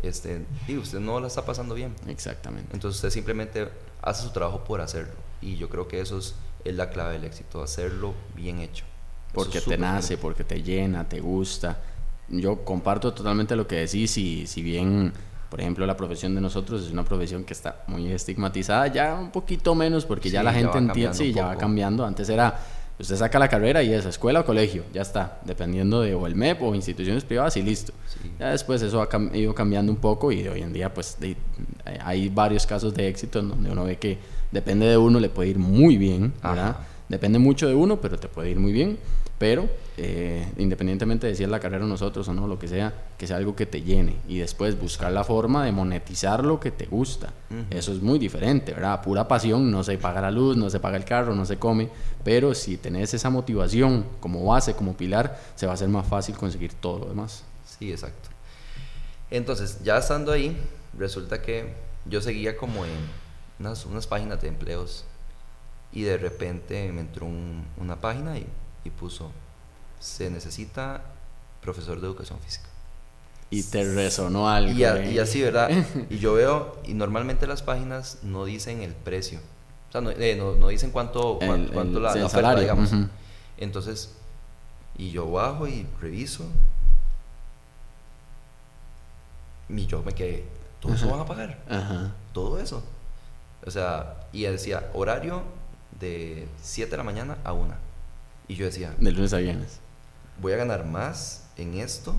[0.04, 1.96] este, y usted no la está pasando bien.
[2.06, 2.70] Exactamente.
[2.76, 3.70] Entonces usted simplemente
[4.04, 7.26] hace su trabajo por hacerlo y yo creo que eso es es la clave del
[7.26, 8.86] éxito, hacerlo bien hecho.
[9.34, 11.80] Porque te nace, porque te llena, te gusta.
[12.28, 15.14] Yo comparto totalmente lo que decís y si bien,
[15.50, 19.32] por ejemplo, la profesión de nosotros es una profesión que está muy estigmatizada, ya un
[19.32, 22.06] poquito menos porque ya la gente entiende, sí, ya va cambiando.
[22.06, 22.60] Antes era,
[23.00, 26.36] usted saca la carrera y es escuela o colegio, ya está, dependiendo de o el
[26.36, 27.94] MEP o instituciones privadas y listo.
[28.40, 31.18] Ya después eso ha ido cambiando un poco y hoy en día pues
[32.04, 35.50] hay varios casos de éxito en donde uno ve que Depende de uno, le puede
[35.50, 36.78] ir muy bien, ¿verdad?
[37.10, 38.98] Depende mucho de uno, pero te puede ir muy bien.
[39.38, 43.26] Pero eh, independientemente de si es la carrera nosotros o no, lo que sea, que
[43.26, 46.86] sea algo que te llene y después buscar la forma de monetizar lo que te
[46.86, 47.34] gusta.
[47.72, 49.02] Eso es muy diferente, ¿verdad?
[49.02, 51.90] Pura pasión, no se paga la luz, no se paga el carro, no se come,
[52.24, 56.38] pero si tenés esa motivación como base, como pilar, se va a hacer más fácil
[56.38, 57.44] conseguir todo lo demás.
[57.66, 58.30] Sí, exacto.
[59.32, 60.56] Entonces, ya estando ahí,
[60.96, 61.74] resulta que
[62.06, 62.92] yo seguía como en
[63.62, 65.06] unas, unas páginas de empleos
[65.94, 67.28] y de repente me entró
[67.78, 68.48] una página y,
[68.84, 69.32] y, puso,
[70.00, 71.02] se necesita
[71.62, 72.68] profesor de educación física.
[73.50, 74.72] Y te resonó algo.
[74.72, 75.70] Y, y así, ¿verdad?
[76.10, 79.40] y yo veo, y normalmente las páginas no dicen el precio.
[79.90, 81.38] O sea, no, eh, no, dicen cuánto,
[81.74, 82.92] cuánto, la, la oferta, digamos.
[83.58, 84.16] Entonces,
[84.98, 86.46] y yo bajo y reviso.
[89.68, 90.46] Y yo me quedé,
[90.80, 92.14] ¿todo eso van a pagar?
[92.34, 92.82] Todo eso.
[93.66, 95.44] O sea, y decía, horario
[96.00, 97.74] de 7 de la mañana a 1.
[98.48, 98.94] Y yo decía...
[99.00, 99.80] De lunes a viernes.
[100.42, 102.16] Voy a ganar más en esto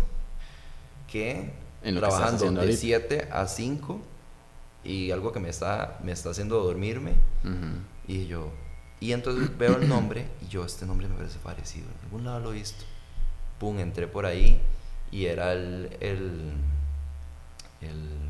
[1.10, 1.52] que
[1.82, 4.00] en trabajando de 7 a 5
[4.84, 7.14] y algo que me está, me está haciendo dormirme.
[8.06, 8.50] Y yo...
[9.00, 11.88] Y entonces veo el nombre y yo, este nombre me parece parecido.
[11.88, 12.84] En algún lado lo he visto.
[13.58, 14.60] Pum, entré por ahí
[15.10, 16.52] y era el, el,
[17.80, 18.21] el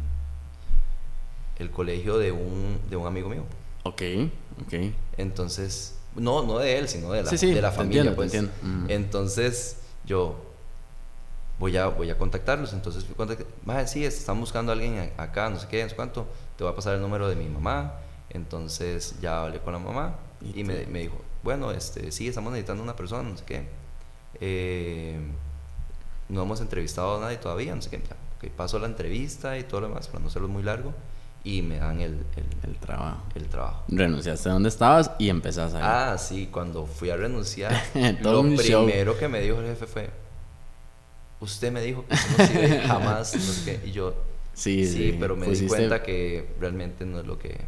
[1.59, 3.45] el colegio de un, de un amigo mío.
[3.85, 4.03] Ok,
[4.67, 4.75] ok.
[5.17, 8.03] Entonces No, no de él, sino de la, Sí, sí, de la familia.
[8.03, 8.35] entiendo, pues.
[8.35, 8.93] entiendo.
[8.93, 10.37] Entonces yo
[11.59, 12.73] voy a, voy a contactarlos.
[12.73, 13.15] Entonces fui.
[13.65, 16.27] Más sí, están buscando a alguien acá, no sé qué, no sé cuánto.
[16.57, 17.95] Te voy a pasar el número de mi mamá.
[18.31, 22.83] Entonces ya hablé con la mamá Y y, me, dijo, bueno, este, sí, estamos necesitando
[22.83, 23.69] una persona, no sé qué.
[24.41, 25.19] Eh,
[26.29, 27.99] no hemos entrevistado a nadie todavía, no sé qué.
[27.99, 30.95] Ya, ok, paso la entrevista y todo lo demás para no hacerlo muy largo.
[31.45, 33.23] Y me dan el, el, El trabajo.
[33.35, 33.83] el trabajo.
[33.89, 35.83] Renunciaste a donde estabas y empezás ahí.
[35.85, 37.73] Ah, sí, cuando fui a renunciar,
[38.23, 38.85] Todo lo un show.
[38.87, 40.11] primero que me dijo el jefe fue,
[41.41, 44.15] usted me dijo que no sirve jamás, no sé qué", y yo,
[44.55, 47.61] sí, sí, pero me di Pusiste- cuenta que realmente no es lo que...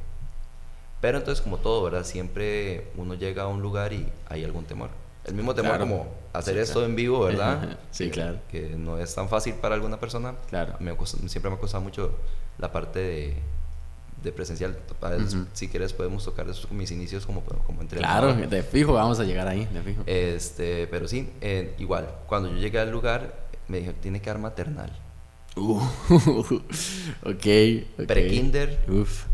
[1.00, 2.04] Pero entonces como todo, ¿verdad?
[2.04, 4.88] Siempre uno llega a un lugar y hay algún temor.
[5.24, 5.84] El mismo temor Claro.
[5.90, 6.86] como hacer Sí, esto claro.
[6.88, 7.78] en vivo, ¿verdad?
[7.90, 8.38] Sí, Que- claro.
[8.50, 10.34] Que no es tan fácil para alguna persona.
[10.48, 10.76] Claro.
[10.80, 10.94] Me
[11.26, 12.12] siempre me ha costado mucho
[12.58, 13.36] la parte de,
[14.24, 14.76] de presencial.
[15.00, 15.46] Ujú.
[15.52, 18.48] Si quieres podemos tocar eso mis inicios como, como Claro, entrenador.
[18.48, 20.02] de fijo vamos a llegar ahí, de fijo.
[20.06, 24.38] Este, pero sí, eh, igual, cuando yo llegué al lugar, me dijo, tiene que dar
[24.38, 24.90] maternal.
[25.56, 25.78] Uh,
[27.22, 27.46] ok,
[27.98, 28.06] ok.
[28.06, 28.84] Pre-kinder,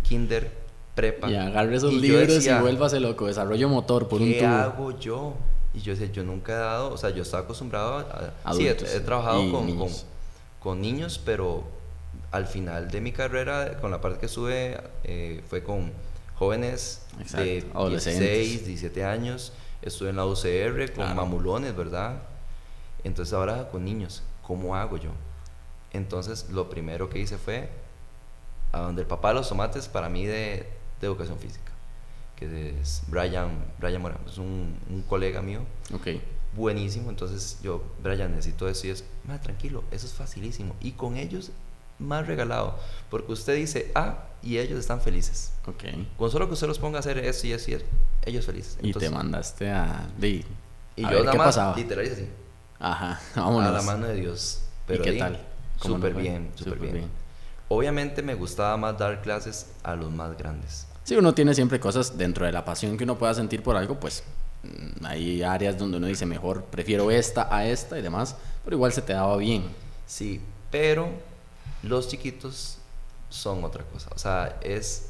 [0.03, 0.50] kinder,
[0.94, 1.31] prepa.
[1.31, 3.26] Y agarre esos Y libros decía, y vuélvase loco.
[3.26, 4.48] Desarrollo motor por un ¿Qué tubo.
[4.48, 5.35] hago yo?
[5.72, 7.98] Y yo decía, yo nunca he dado, o sea, yo estaba acostumbrado
[8.44, 8.53] a...
[8.55, 9.88] sí, he, Adultos he trabajado con, con,
[10.59, 11.62] con niños, pero
[12.33, 15.93] al final de mi carrera, con la parte que estuve, eh, fue con
[16.37, 18.38] jóvenes de Exacto, adolescentes.
[18.38, 19.53] 16, 17 años.
[19.83, 21.14] Estuve en la UCR con Claro.
[21.14, 22.23] mamulones, ¿verdad?
[23.05, 25.11] Entonces ahora con niños, ¿cómo hago yo?
[25.93, 27.69] Entonces lo primero que hice fue
[28.73, 30.66] a donde el papá de los tomates para mí de,
[31.01, 31.73] de educación física,
[32.37, 35.62] que es Brian, Brian Morán, es un, un colega mío,
[36.55, 37.11] buenísimo.
[37.11, 40.77] Entonces yo, Brian, necesito eso y es, "Ma, tranquilo, eso es facilísimo.
[40.81, 41.51] Y con ellos
[42.01, 42.79] más regalado,
[43.11, 45.53] porque usted dice A y ellos están felices.
[45.67, 45.85] Ok.
[46.17, 47.85] Con solo que usted los ponga a hacer eso y eso y eso,
[48.25, 48.79] ellos felices.
[48.83, 50.09] Y te Entonces, mandaste a.
[50.97, 52.29] y a yo nada qué más, literal, así,
[52.79, 53.73] Ajá, a vámonos.
[53.73, 54.63] la mano de Dios.
[54.87, 55.39] Pero qué di, tal?
[55.79, 56.23] ¿Cómo nos Súper fue?
[56.23, 57.11] bien, súper Súper bien.
[57.69, 60.87] Obviamente me gustaba más dar clases a los más grandes.
[61.05, 63.99] Sí, uno tiene siempre cosas dentro de la pasión que uno pueda sentir por algo,
[64.01, 64.23] pues
[64.63, 68.93] mm, hay áreas donde uno dice mejor prefiero esta a esta y demás, pero igual
[68.93, 69.65] se te daba bien.
[70.07, 71.11] Sí, pero
[71.83, 72.79] los chiquitos
[73.29, 74.11] son otra cosa.
[74.15, 75.07] O sea, es.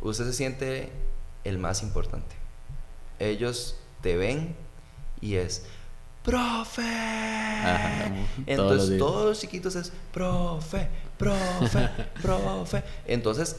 [0.00, 0.90] Usted se siente
[1.44, 2.36] el más importante.
[3.18, 4.54] Ellos te ven
[5.20, 5.64] y es.
[6.22, 6.82] ¡Profe!
[6.82, 8.12] Ajá,
[8.46, 9.92] Entonces todos los chiquitos es.
[10.12, 10.88] ¡Profe!
[11.16, 11.88] ¡Profe!
[12.22, 12.82] ¡Profe!
[13.06, 13.56] Entonces,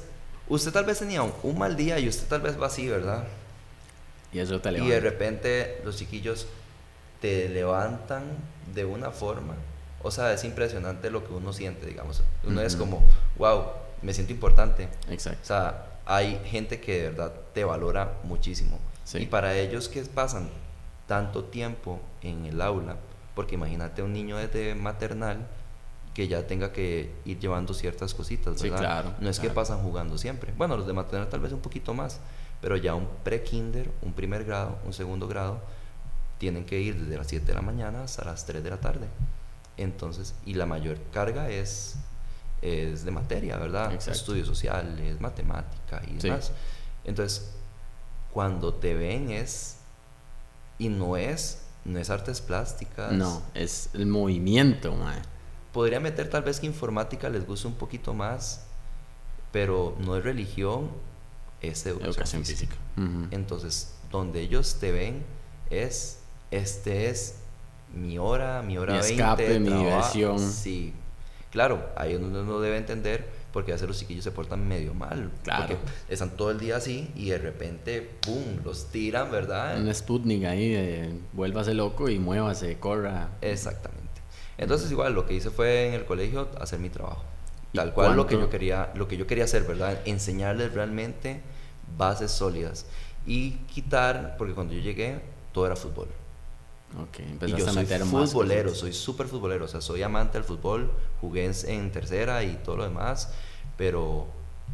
[0.47, 3.25] usted tal vez tenía un, un mal día y usted tal vez va así, ¿verdad?
[4.31, 4.93] Y eso te Y levanta.
[4.93, 6.47] de repente los chiquillos
[7.21, 8.23] te levantan
[8.73, 9.55] de una forma.
[10.03, 12.21] O sea, es impresionante lo que uno siente, digamos.
[12.45, 13.03] Uno es como,
[13.37, 13.63] wow,
[14.01, 14.87] me siento importante.
[15.09, 15.39] O Exacto.
[15.43, 18.79] sea, hay gente que de verdad te valora muchísimo.
[19.03, 19.19] Sí.
[19.19, 20.49] Y para ellos que pasan
[21.07, 22.95] tanto tiempo en el aula,
[23.35, 25.47] porque imagínate un niño desde maternal
[26.13, 28.79] que ya tenga que ir llevando ciertas cositas, Sí, ¿verdad?
[28.79, 30.53] claro, No es que pasan jugando siempre.
[30.57, 32.19] Bueno, los de maternal tal vez un poquito más,
[32.61, 35.59] pero ya un pre-kinder, un primer grado, un segundo grado,
[36.37, 39.07] tienen que ir desde las 7 de la mañana hasta las 3 de la tarde.
[39.81, 41.95] Entonces, y la mayor carga es,
[42.61, 43.93] es de materia, ¿verdad?
[43.93, 44.11] Exacto.
[44.19, 46.27] Estudios sociales, matemática y Sí.
[46.27, 46.51] demás.
[47.05, 47.51] Entonces,
[48.33, 49.77] cuando te ven es,
[50.77, 53.13] y no es, no es artes plásticas.
[53.13, 54.93] No, es el movimiento.
[55.71, 58.65] Podría meter tal vez que informática les guste un poquito más,
[59.53, 60.91] pero no es religión,
[61.61, 62.75] es educación, Educación física.
[63.31, 65.23] Entonces, donde ellos te ven
[65.69, 66.19] es,
[66.51, 67.35] este es
[67.93, 70.39] mi hora, mi hora Mi 20 escape, mi diversión.
[70.39, 70.93] Sí,
[71.51, 75.31] claro, ahí uno no debe entender porque a veces los chiquillos se portan medio mal.
[75.43, 75.67] Claro.
[75.67, 79.79] Porque están todo el día así y de repente, ¡pum!, los tiran, ¿verdad?
[79.79, 83.29] Un Sputnik ahí de vuélvase loco y muévase, corra.
[83.41, 84.21] Exactamente.
[84.57, 87.23] Entonces igual lo que hice fue en el colegio hacer mi trabajo.
[87.71, 89.99] ¿Y Tal cual lo que yo quería, lo que yo quería hacer, ¿verdad?
[90.05, 91.41] Enseñarles realmente
[91.97, 92.85] bases sólidas
[93.25, 95.19] y quitar, porque cuando yo llegué
[95.53, 96.07] todo era fútbol.
[96.97, 97.85] Ok, Y yo a soy
[98.27, 102.55] futbolero, soy súper futbolero, o sea, soy amante del fútbol, jugué en, en tercera y
[102.63, 103.31] todo lo demás,
[103.77, 104.27] pero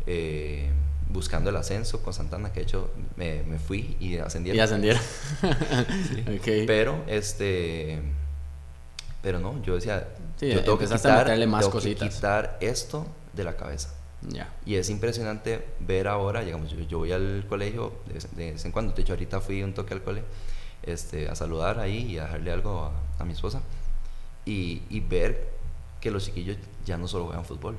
[0.07, 0.71] eh,
[1.09, 4.51] buscando el ascenso con Santana, que de hecho me, me fui y ascendí.
[4.51, 5.01] Y ascendieron.
[6.37, 6.65] Ok.
[6.65, 8.01] Pero, este,
[9.21, 10.07] pero no, yo decía,
[10.39, 13.93] Sí, yo tengo que a quitar, meterle más tengo que quitar esto de la cabeza.
[14.29, 14.51] Ya.
[14.65, 18.65] Y es impresionante ver ahora, digamos, yo, yo voy al colegio de, vez- de vez
[18.65, 20.23] en cuando, de hecho ahorita fui un toque al cole
[20.85, 23.61] este, a saludar ahí y a dejarle algo a, a mi esposa
[24.45, 25.53] y, y ver
[26.01, 27.75] que los chiquillos ya no solo juegan fútbol,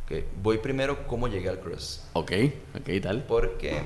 [0.06, 0.28] Okay.
[0.42, 2.04] Voy primero cómo llegué al cross.
[2.14, 2.32] Ok,
[2.80, 3.24] ok, tal.
[3.26, 3.84] Porque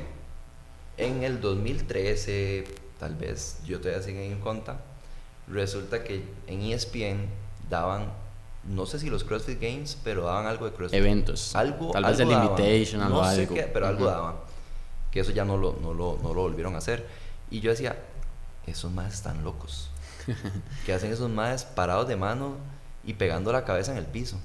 [0.96, 2.64] en el 2013,
[2.98, 4.80] tal vez yo todavía sigo en cuenta,
[5.50, 7.28] resulta que en ESPN
[7.70, 8.12] daban
[8.64, 11.00] no sé si los CrossFit Games, pero daban algo de CrossFit.
[11.00, 11.56] Eventos.
[11.56, 13.24] Algo, Tal vez el Invitation, algo.
[13.24, 14.36] No sé qué, pero algo daban.
[15.12, 17.08] Que eso ya no lo, no, lo, no lo volvieron a hacer.
[17.50, 17.98] Y yo decía,
[18.68, 19.90] esos más están locos.
[20.86, 22.58] que hacen esos más parados de mano
[23.04, 24.38] y pegando la cabeza en el piso.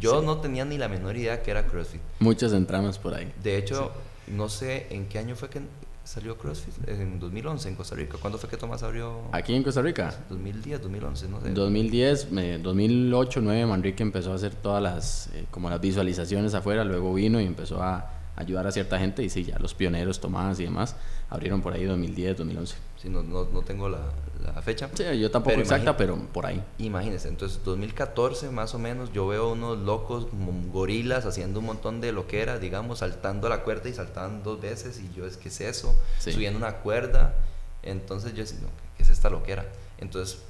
[0.00, 2.00] Yo no tenía ni la menor idea que era CrossFit.
[2.18, 3.32] Muchos entramos por ahí.
[3.42, 3.92] De hecho,
[4.26, 5.60] no sé en qué año fue que
[6.04, 8.18] salió CrossFit en 2011 en Costa Rica.
[8.20, 9.22] ¿Cuándo fue que Tomás abrió?
[9.32, 10.14] Aquí en Costa Rica.
[10.30, 11.50] 2010, 2011, no sé.
[11.50, 12.28] 2010,
[12.62, 17.40] 2008, 2009 Manrique empezó a hacer todas las eh, como las visualizaciones afuera, luego vino
[17.40, 20.96] y empezó a ayudar a cierta gente y sí, ya los pioneros Tomás y demás
[21.32, 22.76] abrieron por ahí 2010, 2011.
[23.00, 24.00] Sí, no, no, no tengo la,
[24.44, 24.90] la, fecha.
[24.94, 26.62] Sí, yo tampoco exacta, pero por ahí.
[26.78, 30.28] Imagínense, entonces 2014 más o menos yo veo unos locos
[30.70, 34.60] gorilas haciendo un montón de lo que era, digamos, saltando la cuerda y saltando dos
[34.60, 36.32] veces y yo es que es eso, sí.
[36.32, 37.34] subiendo una cuerda,
[37.82, 39.64] entonces yo decía, no, ¿qué es esta loquera?
[39.98, 40.42] Entonces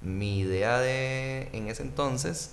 [0.00, 2.52] mi idea de en ese entonces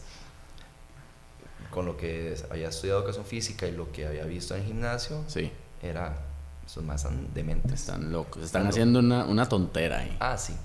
[1.71, 5.23] con lo que había estudiado educación física y lo que había visto en el gimnasio,
[5.27, 5.51] sí.
[5.81, 6.26] era
[6.67, 7.73] son más están dementes.
[7.73, 9.15] Están locos, están, están haciendo locos.
[9.15, 10.15] Una, una, tontera ahí.
[10.19, 10.55] Ah, sí.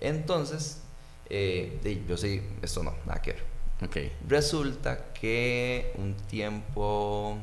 [0.00, 0.80] Entonces,
[1.28, 3.44] eh, yo sí, esto no, nada que ver.
[3.84, 4.16] Okay.
[4.26, 7.36] Resulta que un tiempo,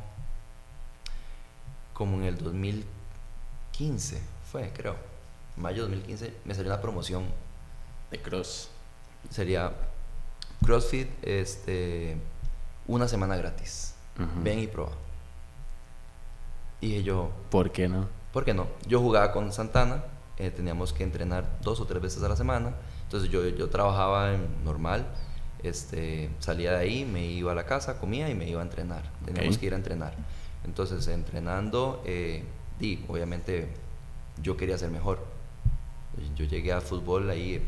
[1.93, 4.95] como en el 2015, fue, creo,
[5.57, 7.25] mayo 2015, me salió una promoción.
[8.09, 8.69] De cross.
[9.31, 9.73] Sería
[10.63, 12.15] CrossFit, este,
[12.87, 13.95] una semana gratis.
[14.19, 14.43] Uh -huh.
[14.43, 14.91] Ven y prueba.
[16.83, 17.31] Y yo...
[17.49, 18.07] ¿Por qué no?
[18.33, 18.67] ¿Por qué no?
[18.87, 20.03] Yo jugaba con Santana,
[20.37, 24.33] eh, teníamos que entrenar dos o tres veces a la semana, entonces yo, yo trabajaba
[24.33, 25.05] en normal,
[25.61, 29.03] este, salía de ahí, me iba a la casa, comía y me iba a entrenar.
[29.23, 29.59] Teníamos Okay.
[29.59, 30.13] que ir a entrenar.
[30.65, 32.43] Entonces, entrenando, eh,
[32.79, 33.69] di, obviamente
[34.41, 35.19] yo quería ser mejor.
[36.35, 37.63] Yo llegué al fútbol ahí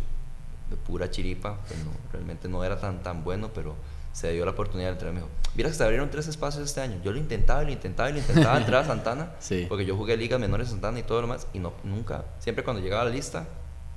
[0.69, 3.75] de pura chiripa, que no- realmente no era tan, tan bueno, pero
[4.15, 5.11] se dio la oportunidad de entrar.
[5.11, 7.01] Me dijo, mira que se abrieron tres espacios este año.
[7.03, 9.65] Yo lo intentaba y lo intentaba y lo intentaba entrar a Santana, Sí.
[9.67, 12.63] porque yo jugué ligas menores en Santana y todo lo demás, y no, nunca, siempre
[12.63, 13.45] cuando llegaba a la lista,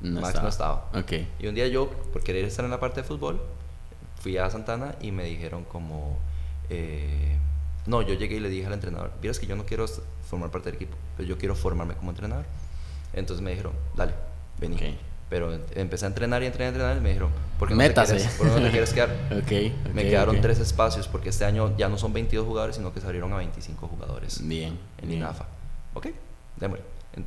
[0.01, 0.43] No Max estaba.
[0.43, 0.91] no estaba.
[1.01, 1.13] Ok.
[1.39, 3.41] Y un día yo, por querer estar en la parte de fútbol,
[4.21, 6.19] fui a Santana y me dijeron como...
[6.69, 7.37] eh,
[7.87, 9.87] no, yo llegué y le dije al entrenador, vieras que yo no quiero
[10.29, 12.45] formar parte del equipo, pero yo quiero formarme como entrenador.
[13.15, 14.13] Entonces me dijeron, dale,
[14.59, 14.75] vení.
[14.77, 14.83] Ok.
[15.31, 18.15] Pero empecé a entrenar y entrenar y entrenar y me dijeron, ¿por qué no, Métase.
[18.15, 19.09] te quieres, ¿por qué no te quieres quedar?
[19.39, 19.51] Ok,
[19.95, 20.43] me ok, quedaron ok.
[20.43, 23.37] tres espacios porque este año ya no son 22 jugadores, sino que se abrieron a
[23.37, 24.79] 25 jugadores Bien.
[25.03, 25.21] en bien.
[25.21, 25.47] INAFA.
[25.95, 26.09] Ok,
[26.57, 26.85] démosle.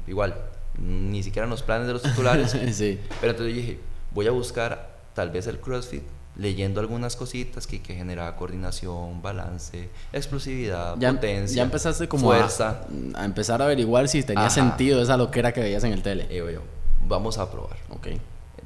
[0.07, 0.35] Igual,
[0.79, 2.99] ni siquiera en los planes de los titulares, sí.
[3.19, 3.79] pero entonces yo dije,
[4.11, 6.03] voy a buscar tal vez el CrossFit,
[6.37, 12.37] leyendo algunas cositas que, que generaba coordinación, balance, explosividad, Ya, potencia, ya empezaste como a,
[12.37, 12.81] fuerza.
[13.15, 14.49] a empezar a averiguar si tenía Ajá.
[14.49, 16.25] sentido esa loquera que veías en el tele.
[16.29, 16.61] Y digo yo,
[17.07, 17.77] vamos a probar.
[17.89, 18.07] Ok.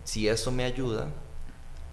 [0.04, 1.08] Si esto me ayuda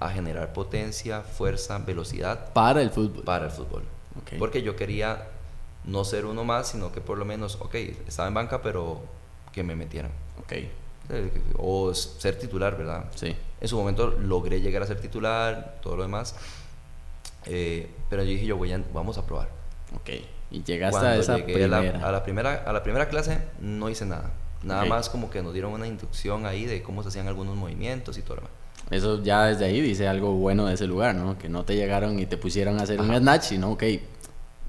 [0.00, 3.24] a generar potencia, fuerza, velocidad Para el fútbol.
[3.24, 3.82] para el fútbol.
[4.20, 4.32] Ok.
[4.38, 5.28] Porque yo quería
[5.84, 7.74] no ser uno más, sino que por lo menos, ok,
[8.06, 9.00] estaba en banca, pero
[9.52, 10.10] que me metieran.
[10.42, 10.52] Ok.
[11.58, 13.04] O ser titular, ¿verdad?
[13.14, 13.34] Sí.
[13.60, 16.34] En su momento logré llegar a ser titular, todo lo demás.
[17.46, 19.48] Eh, pero yo dije, yo voy a, vamos a probar.
[19.94, 20.10] Ok.
[20.50, 22.08] Y llegaste a esa llegué a la- primera.
[22.08, 24.30] A, la, primera, a la primera clase no hice nada.
[24.62, 28.16] Nada más como que nos dieron una inducción ahí de cómo se hacían algunos movimientos
[28.18, 28.56] y todo lo demás.
[28.90, 31.38] Eso ya desde ahí dice algo bueno de ese lugar, ¿no?
[31.38, 33.20] Que no te llegaron y te pusieron a hacer un Ajá.
[33.20, 33.82] snatch, sino, ok,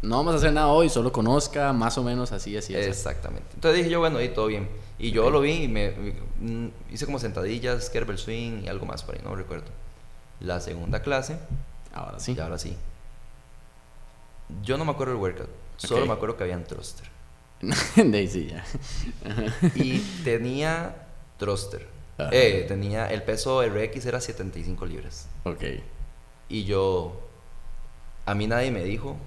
[0.02, 2.88] no vamos a hacer nada hoy, solo conozca más o menos así, así, así.
[2.90, 3.48] Exactamente.
[3.56, 4.70] Entonces dije yo, bueno, y todo bien.
[5.00, 5.92] Y yo lo vi y me,
[6.40, 9.66] mm, hice como sentadillas, kettlebell swing y algo más por ahí, no recuerdo.
[10.40, 11.38] La segunda clase,
[11.94, 12.34] Ahora sí.
[12.38, 12.76] y ahora sí.
[14.64, 17.08] Yo no me acuerdo del workout, solo me acuerdo que había un thruster.
[17.96, 18.64] sí, ya.
[19.76, 20.96] Y tenía
[21.38, 21.88] thruster.
[22.18, 22.30] Ajá.
[22.32, 25.28] Eh, tenía, el peso RX era 75 libras.
[25.44, 25.64] Ok.
[26.50, 27.22] Y yo,
[28.26, 29.18] a mí nadie me dijo,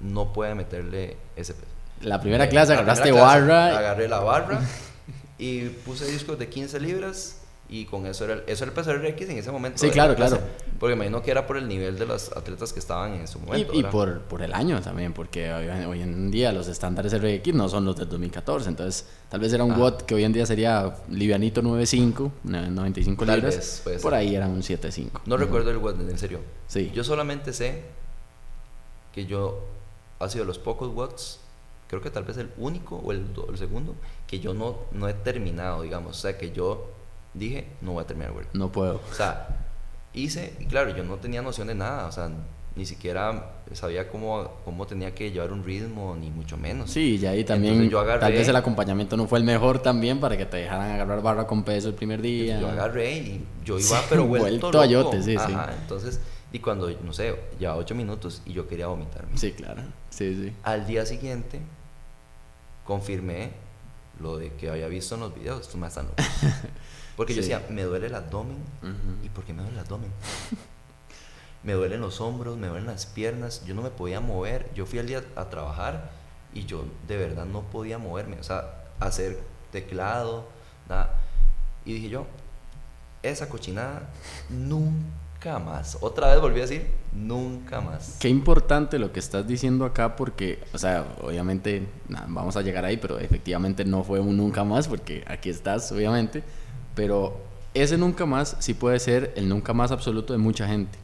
[0.00, 1.66] no puede meterle ese peso.
[2.00, 3.78] La primera clase La agarraste primera clase, barra.
[3.78, 4.60] Agarré la barra
[5.38, 7.40] Y puse discos de 15 libras
[7.80, 9.78] y con eso era, el, eso era el peso RX en ese momento.
[9.78, 10.38] Sí, claro, claro.
[10.78, 13.74] Porque imagino que era por el nivel de los atletas que estaban en su momento.
[13.74, 17.68] Y, y por, por, el año también, porque hoy, en día los estándares RX no
[17.68, 20.94] son los del 2014, entonces tal vez era un watt que hoy en día sería
[21.08, 25.22] livianito 9.5, 95 tal libras, vez, por ahí era un 7.5.
[25.26, 26.40] No recuerdo el watt, en serio.
[26.68, 26.92] Sí.
[26.94, 27.82] Yo solamente sé
[29.12, 29.64] que yo
[30.20, 31.40] ha sido los pocos watts
[31.88, 33.94] creo que tal vez el único o el, el, segundo
[34.26, 36.16] que yo no, no he terminado, digamos.
[36.16, 36.88] O sea, que yo
[37.34, 39.00] dije, no voy a terminar el No puedo.
[39.10, 39.48] O sea,
[40.12, 42.30] hice, y claro, yo no tenía noción de nada, o sea,
[42.76, 46.90] ni siquiera sabía cómo, cómo tenía que llevar un ritmo, ni mucho menos.
[46.90, 50.18] Sí, y ahí también yo agarré, tal vez el acompañamiento no fue el mejor también
[50.18, 52.60] para que te dejaran agarrar barra con peso el primer día.
[52.60, 56.20] Yo agarré y yo iba, pero vuelto, vuelto yote, sí, Ajá, entonces,
[56.52, 59.36] y cuando, no sé, llevaba ocho minutos y yo quería vomitarme.
[59.36, 60.52] Sí, claro, sí, sí.
[60.64, 61.60] Al día siguiente,
[62.84, 63.50] confirmé
[64.20, 66.06] lo de que había visto en los videos, esto me están
[67.16, 68.58] Porque yo decía, me duele el abdomen.
[69.22, 70.10] ¿Y por qué me duele el abdomen?
[71.62, 73.64] me duelen los hombros, me duelen las piernas.
[73.64, 74.70] Yo no me podía mover.
[74.74, 76.10] Yo fui al día a trabajar
[76.52, 78.38] y yo de verdad no podía moverme.
[78.38, 79.38] O sea, hacer
[79.70, 80.48] teclado,
[80.88, 81.20] nada.
[81.84, 82.26] Y dije yo,
[83.22, 84.10] esa cochinada
[84.48, 85.98] nunca más.
[86.00, 88.16] Otra vez volví a decir, nunca más.
[88.18, 91.86] Qué importante lo que estás diciendo acá porque, o sea, obviamente,
[92.28, 96.42] vamos a llegar ahí, pero efectivamente no fue un nunca más porque aquí estás, obviamente
[96.94, 97.40] pero
[97.74, 100.98] ese nunca más sí puede ser el nunca más absoluto de mucha gente.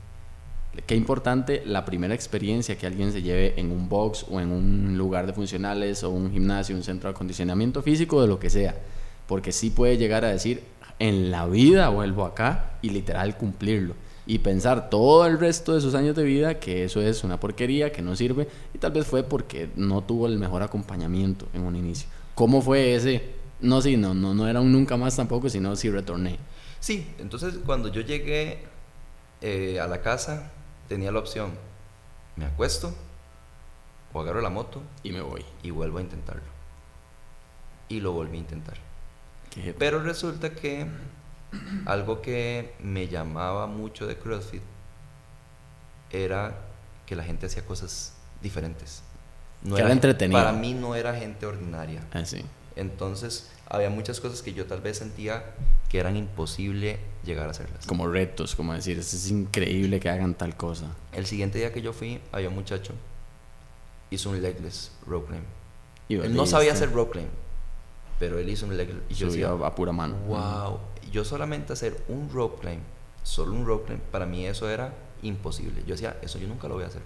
[0.86, 4.96] Qué importante la primera experiencia que alguien se lleve en un box o en un
[4.96, 8.76] lugar de funcionales o un gimnasio, un centro de acondicionamiento físico, de lo que sea.
[9.26, 10.62] Porque sí puede llegar a decir,
[11.00, 13.94] en la vida vuelvo acá y literal cumplirlo.
[14.26, 17.90] Y pensar todo el resto de sus años de vida que eso es una porquería,
[17.90, 18.46] que no sirve.
[18.72, 22.08] Y tal vez fue porque no tuvo el mejor acompañamiento en un inicio.
[22.36, 25.90] ¿Cómo fue ese no, sí, no, no, no era un nunca más tampoco, sino sí
[25.90, 26.38] retorné.
[26.80, 28.64] Sí, entonces cuando yo llegué
[29.40, 30.50] eh, a la casa,
[30.88, 31.52] tenía la opción,
[32.36, 32.94] me acuesto
[34.12, 35.44] o agarro la moto y me voy.
[35.62, 36.42] Y vuelvo a intentarlo.
[37.88, 38.76] Y lo volví a intentar.
[39.78, 40.86] Pero resulta que
[41.86, 44.62] algo que me llamaba mucho de CrossFit
[46.10, 46.56] era
[47.06, 49.02] que la gente hacía cosas diferentes.
[49.62, 50.40] No era, entretenido.
[50.40, 52.02] Para mí no era gente ordinaria.
[52.12, 52.44] Ah, sí.
[52.76, 55.54] Entonces había muchas cosas que yo tal vez sentía
[55.88, 57.86] que eran imposible llegar a hacerlas.
[57.86, 60.86] Como retos, como decir, es increíble que hagan tal cosa.
[61.12, 62.94] El siguiente día que yo fui, había un muchacho,
[64.10, 66.24] hizo un legless rope climb.
[66.24, 67.28] él no sabía hacer rope climb,
[68.18, 69.02] pero él hizo un legless.
[69.08, 70.16] Y yo decía, a pura mano.
[70.26, 70.78] Wow,
[71.10, 72.80] yo solamente hacer un rope climb,
[73.22, 74.92] solo un rope climb, para mí eso era
[75.22, 75.82] imposible.
[75.82, 77.02] Yo decía, eso yo nunca lo voy a hacer.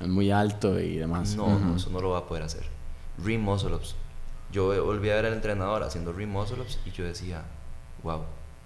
[0.00, 1.34] Es muy alto y demás.
[1.34, 2.62] No, no, eso no lo va a poder hacer.
[3.24, 3.96] Rim muscle ups,
[4.52, 7.42] yo volví a ver al entrenador haciendo rim muscle ups y yo decía,
[8.02, 8.22] wow,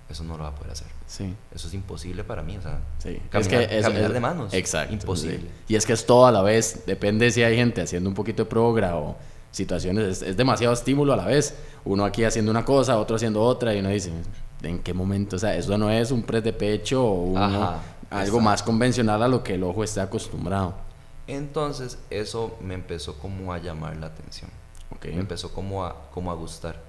[0.08, 0.88] eso no lo va a poder hacer.
[1.06, 1.34] Sí.
[1.54, 3.20] Eso es imposible para mí, o sea, sí.
[3.30, 4.52] caminar, es que de manos.
[4.54, 4.94] Exacto.
[4.94, 5.50] Imposible.
[5.68, 8.44] Y es que es todo a la vez, depende si hay gente haciendo un poquito
[8.44, 9.16] de progra o
[9.50, 11.54] situaciones, es, demasiado estímulo a la vez.
[11.84, 14.12] Uno aquí haciendo una cosa, otro haciendo otra y uno dice,
[14.62, 15.36] ¿en qué momento?
[15.36, 17.36] O sea, eso no es un press de pecho o
[18.10, 20.74] algo más convencional a lo que el ojo esté acostumbrado.
[21.26, 24.50] Entonces, eso me empezó como a llamar la atención.
[25.04, 26.80] Me empezó como a, como a gustar.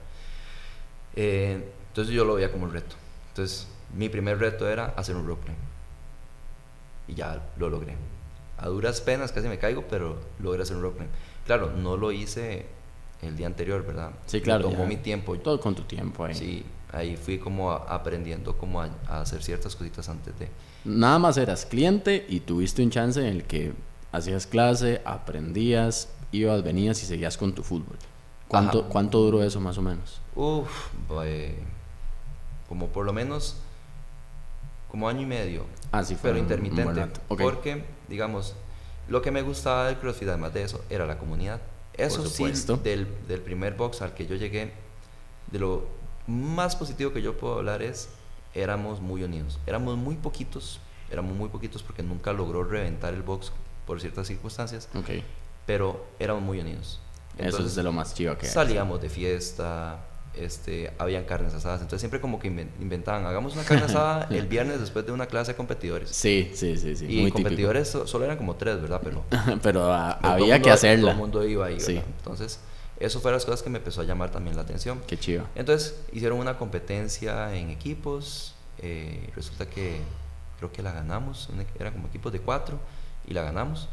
[1.15, 2.95] Eh, entonces yo lo veía como un reto.
[3.29, 5.51] Entonces mi primer reto era hacer un rope
[7.07, 7.95] Y ya lo logré.
[8.57, 11.05] A duras penas casi me caigo, pero logré hacer un rope
[11.45, 12.65] Claro, no lo hice
[13.21, 14.11] el día anterior, ¿verdad?
[14.25, 14.69] Sí, claro.
[14.69, 15.37] tomó mi tiempo.
[15.37, 16.33] Todo con tu tiempo ahí.
[16.33, 20.49] Sí, ahí fui como aprendiendo como a, a, hacer ciertas cositas antes de...
[20.85, 23.73] Nada más eras cliente y tuviste un chance en el que
[24.11, 27.97] hacías clase, aprendías, ibas, venías y seguías con tu fútbol.
[28.47, 30.21] ¿Cuánto, ¿cuánto duró eso más o menos?
[30.35, 30.89] Uf,
[32.67, 33.57] como por lo menos
[34.89, 35.65] como año y medio.
[35.91, 37.19] Ah, sí, fue pero intermitente.
[37.27, 38.55] Porque, digamos,
[39.07, 41.61] lo que me gustaba del CrossFit, además de eso, era la comunidad.
[41.95, 42.45] Eso sí,
[42.83, 44.73] del, del primer box al que yo llegué,
[45.51, 45.87] de lo
[46.27, 48.09] más positivo que yo puedo hablar es,
[48.53, 49.59] éramos muy unidos.
[49.67, 50.79] Éramos muy poquitos,
[51.11, 53.51] éramos muy poquitos porque nunca logró reventar el box
[53.85, 54.89] por ciertas circunstancias.
[54.95, 55.23] Okay
[55.65, 56.99] pero éramos muy unidos.
[57.37, 59.99] Eso es de lo más chido que Salíamos de fiesta,
[60.35, 64.79] este, habían carnes asadas, entonces siempre como que inventaban, hagamos una carne asada el viernes
[64.79, 66.09] después de una clase de competidores.
[66.09, 67.05] Sí, sí, sí, sí.
[67.07, 69.01] Y competidores solo eran como tres, ¿verdad?
[69.03, 69.23] Pero,
[69.61, 71.01] pero había que hacerla.
[71.01, 72.01] Todo el mundo iba ahí, sí.
[72.17, 72.59] Entonces,
[72.99, 75.01] eso fue las cosas que me empezó a llamar también la atención.
[75.05, 75.45] Qué chido.
[75.55, 79.99] Entonces, hicieron una competencia en equipos, eh, resulta que
[80.57, 81.49] creo que la ganamos,
[81.79, 82.79] era como equipos de cuatro,
[83.27, 83.87] y la ganamos.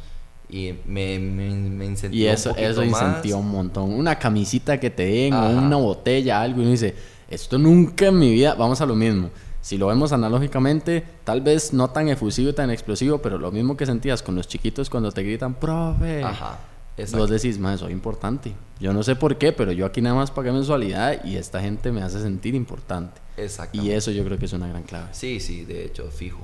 [0.51, 3.03] Y me, me, me incentivó Y eso, un eso más.
[3.03, 3.93] incentiva un montón.
[3.93, 6.95] Una camisita que te den o una botella, algo, y uno dice,
[7.29, 9.31] esto nunca en mi vida, vamos a lo mismo.
[9.61, 13.77] Si lo vemos analógicamente, tal vez no tan efusivo y tan explosivo, pero lo mismo
[13.77, 16.25] que sentías con los chiquitos cuando te gritan, profe.
[16.25, 16.59] Ajá,
[16.97, 17.27] Vos exacto.
[17.29, 18.53] decís, man, soy importante.
[18.81, 21.93] Yo no sé por qué, pero yo aquí nada más pagué mensualidad y esta gente
[21.93, 23.21] me hace sentir importante.
[23.37, 23.93] Exactamente.
[23.93, 25.09] Y eso yo creo que es una gran clave.
[25.13, 26.41] Sí, sí, de hecho, fijo.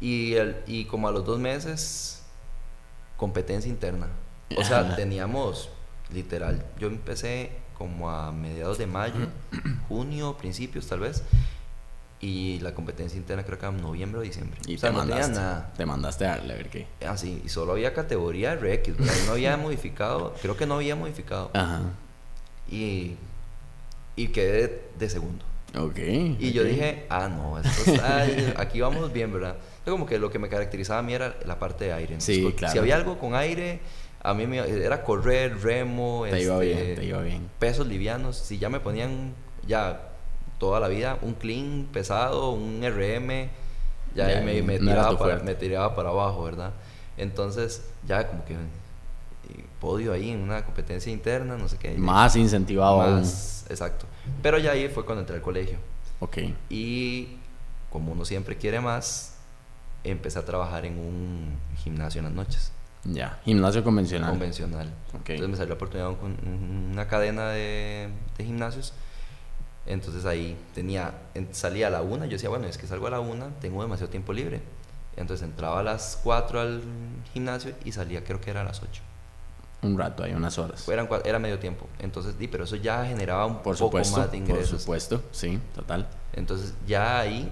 [0.00, 2.17] Y, el, y como a los dos meses,
[3.18, 4.08] competencia interna.
[4.56, 5.68] O sea, teníamos,
[6.10, 9.28] literal, yo empecé como a mediados de mayo,
[9.88, 11.22] junio, principios tal vez,
[12.20, 14.58] y la competencia interna creo que era en noviembre o diciembre.
[14.66, 15.34] Y o sea, te no mandaste.
[15.34, 15.72] nada.
[15.76, 16.86] Te mandaste a darle a ver qué.
[17.06, 21.50] Así, y solo había categoría RX, no había modificado, creo que no había modificado.
[21.52, 21.82] Ajá.
[22.70, 23.16] Y,
[24.16, 25.44] y quedé de segundo.
[25.76, 25.98] Ok.
[25.98, 28.22] Y yo dije, ah, no, esto está,
[28.60, 29.56] aquí vamos bien, ¿verdad?
[29.90, 32.14] Como que lo que me caracterizaba a mí era la parte de aire.
[32.14, 32.72] Entonces, Sí, claro.
[32.72, 33.80] Si había algo con aire,
[34.22, 37.50] a mí me, era correr, remo, Te iba este, bien, te iba bien.
[37.58, 38.36] pesos livianos.
[38.36, 39.34] Si ya me ponían
[39.66, 40.10] ya
[40.58, 43.48] toda la vida un clean pesado, un RM,
[44.14, 46.72] ya, Ya, ahí me, tiraba para, me tiraba para abajo, ¿verdad?
[47.16, 48.56] Entonces, ya como que
[49.80, 51.96] podio ahí en una competencia interna, no sé qué.
[51.96, 53.20] Más incentivado aún.
[53.20, 54.06] Más, exacto.
[54.42, 55.78] Pero ya ahí fue cuando entré al colegio.
[56.20, 56.38] Ok.
[56.68, 57.36] Y
[57.90, 59.37] como uno siempre quiere más,
[60.04, 62.72] empecé a trabajar en un gimnasio en las noches,
[63.04, 63.38] Ya.
[63.44, 64.30] Gimnasio convencional.
[64.30, 64.88] convencional.
[65.14, 65.30] Ok.
[65.30, 68.92] Entonces me salió la oportunidad con un- una cadena de, de gimnasios.
[69.86, 73.10] Entonces ahí tenía, en- salía a la una, yo decía, bueno, es que salgo a
[73.10, 74.60] la una, tengo demasiado tiempo libre.
[75.16, 76.82] Entonces entraba a las 4 al
[77.32, 79.02] gimnasio y salía creo que era a las 8.
[79.80, 80.86] Un rato, hay unas horas.
[80.88, 81.86] Eran, era medio tiempo.
[82.00, 84.16] Entonces, di, pero eso ya generaba un Por poco supuesto.
[84.18, 84.80] más de Por ingresos.
[84.82, 85.22] supuesto.
[85.30, 86.08] Sí, total.
[86.34, 87.48] Entonces ya ahí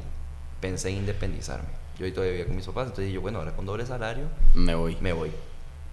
[0.60, 1.68] pensé en independizarme.
[1.98, 4.26] Yo ahí todavía vivía con mis papás, entonces dije yo, bueno, ahora con doble salario
[4.54, 4.96] Me voy.
[5.00, 5.30] me voy.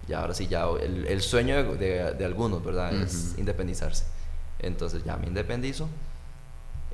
[0.06, 2.92] Ya ahora sí, ya el, el sueño de, de- de algunos, ¿verdad?
[2.92, 4.04] Es independizarse.
[4.58, 5.88] Entonces ya me independizo.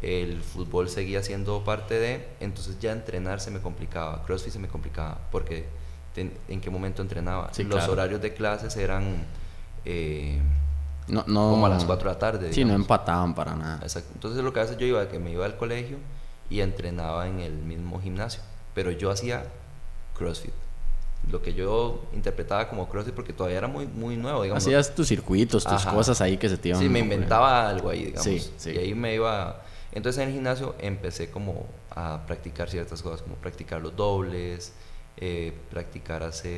[0.03, 4.69] El fútbol seguía siendo parte de, entonces ya entrenar se me complicaba, CrossFit se me
[4.69, 5.67] complicaba, porque
[6.15, 7.53] ten- en qué momento entrenaba.
[7.53, 7.93] Sí, Los claro.
[7.93, 9.27] horarios de clases eran
[9.85, 10.41] eh,
[11.09, 12.53] No, no, como a las 4 de la tarde.
[12.53, 13.81] Sí, no empataban para nada.
[13.83, 14.11] Exacto.
[14.15, 15.99] Entonces lo que hace yo iba, que me iba al colegio
[16.49, 18.41] y entrenaba en el mismo gimnasio,
[18.75, 19.45] pero yo hacía
[20.17, 20.53] CrossFit.
[21.31, 24.65] Lo que yo interpretaba como CrossFit porque todavía era muy muy nuevo, digamos.
[24.65, 25.93] Hacías tus circuitos, tus Ajá.
[25.93, 26.81] cosas ahí que se te iban.
[26.81, 28.25] Sí, me inventaba algo ahí, digamos.
[28.25, 28.71] Sí, sí.
[28.73, 29.63] Y ahí me iba.
[29.93, 34.73] Entonces en el gimnasio empecé como a practicar ciertas cosas, como practicar los dobles,
[35.17, 36.51] eh, practicar hacer,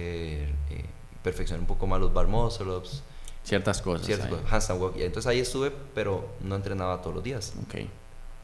[0.70, 0.84] eh,
[1.22, 3.02] perfeccionar un poco más los bar muscle ups,
[3.42, 4.06] Ciertas cosas.
[4.06, 4.32] ciertas ahí.
[4.34, 4.96] cosas, handstand walk.
[4.98, 7.52] Y entonces ahí estuve, pero no entrenaba todos los días.
[7.64, 7.86] Ok.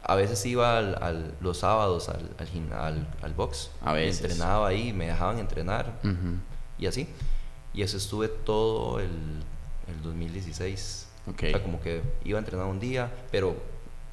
[0.02, 2.30] A veces iba al, al- los sábados al,
[2.72, 3.70] al, al, box.
[3.82, 4.22] A veces.
[4.22, 6.36] Entrenaba ahí, me dejaban entrenar Ujú.
[6.78, 7.08] y así.
[7.74, 9.10] Y eso estuve todo el,
[9.88, 11.08] el 2016.
[11.28, 11.42] Ok.
[11.42, 13.56] O sea, como que iba a entrenar un día, pero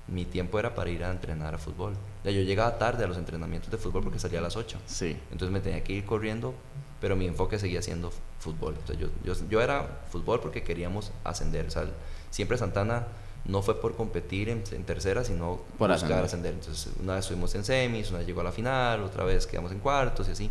[0.07, 1.93] mi tiempo era para ir a entrenar a fútbol.
[1.93, 4.77] O sea, yo llegaba tarde a los entrenamientos de fútbol porque salía a las 8.
[4.85, 5.17] Sí.
[5.31, 6.53] Entonces me tenía que ir corriendo,
[6.99, 8.75] pero mi enfoque seguía siendo fútbol.
[8.79, 11.67] Entonces yo, yo, yo era fútbol porque queríamos ascender.
[11.67, 11.85] O sea,
[12.29, 13.07] siempre Santana
[13.45, 16.25] no fue por competir en, en tercera, sino Por buscar ascender.
[16.25, 16.53] ascender.
[16.53, 19.71] Entonces una vez estuvimos en semis, una vez llegó a la final, otra vez quedamos
[19.71, 20.49] en cuartos y así.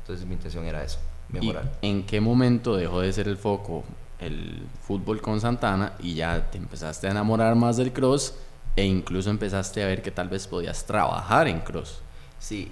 [0.00, 0.98] Entonces mi intención era eso,
[1.30, 1.72] ¿Y mejorar.
[1.82, 3.84] en qué momento dejó de ser el foco
[4.18, 8.34] el fútbol con Santana y ya te empezaste a enamorar más del cross
[8.76, 12.00] e incluso empezaste a ver que tal vez podías trabajar en cross?
[12.38, 12.70] Sí,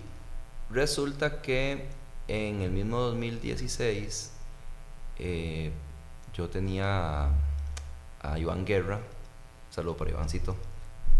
[0.70, 1.86] resulta que
[2.28, 4.32] en el mismo 2016
[5.18, 5.70] eh,
[6.34, 7.28] yo tenía
[8.22, 9.00] a Iván Guerra,
[9.72, 10.56] saludo para Ivancito,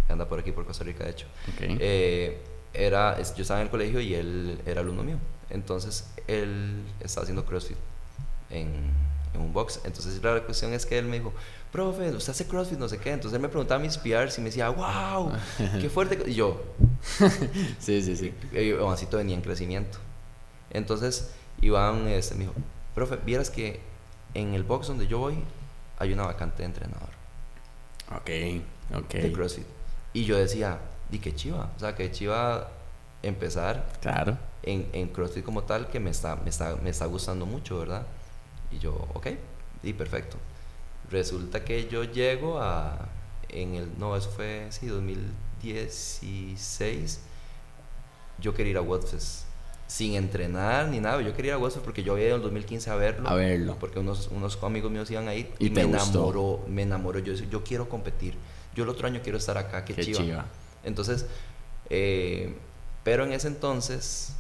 [0.07, 1.27] que anda por aquí por Costa Rica de hecho.
[1.59, 2.41] Eh,
[2.75, 5.17] era, yo estaba en el colegio y él era alumno mío,
[5.51, 7.77] entonces él estaba haciendo CrossFit
[8.51, 8.91] en,
[9.35, 11.33] en un box, entonces la cuestión es que él me dijo,
[11.71, 14.47] profe, usted hace CrossFit, no sé qué, entonces él me preguntaba mis PRs y me
[14.47, 15.33] decía, wow,
[15.81, 16.63] qué fuerte, y yo,
[17.79, 18.35] sí, sí, sí.
[18.53, 19.99] Ivancito venía en crecimiento.
[20.71, 22.55] Entonces, Iván este, me dijo,
[22.95, 23.81] profe, vieras que
[24.35, 25.43] en el box donde yo voy
[25.99, 27.22] hay una vacante de entrenador
[28.17, 28.31] Ok,
[28.95, 29.11] ok.
[29.15, 29.67] de CrossFit.
[30.13, 30.79] Y yo decía,
[31.11, 32.69] di que chiva, o sea, que chiva
[33.23, 34.37] empezar Claro.
[34.63, 38.07] en, en CrossFit como tal, que me está, me, está, me está gustando mucho, ¿verdad?
[38.71, 39.29] Y yo, ok,
[39.83, 40.37] y perfecto.
[41.11, 43.09] Resulta que yo llego a,
[43.49, 44.87] en el, no, eso fue, sí,
[45.63, 47.21] 2016,
[48.39, 49.45] yo quería ir a Wordfest,
[49.93, 52.43] sin entrenar ni nada, yo quería ir a Wordfest porque yo había ido en el
[52.45, 53.29] 2015 a verlo.
[53.29, 53.77] A verlo.
[53.79, 56.19] Porque unos, unos amigos míos iban a ir ¿Y me gustó?
[56.19, 58.35] enamoró, me enamoró, yo decía, yo quiero competir,
[58.75, 60.19] yo el otro año quiero estar acá, qué, Qué chiva.
[60.21, 60.47] chiva.
[60.83, 61.27] Entonces,
[61.91, 62.57] eh,
[63.05, 64.35] pero en ese entonces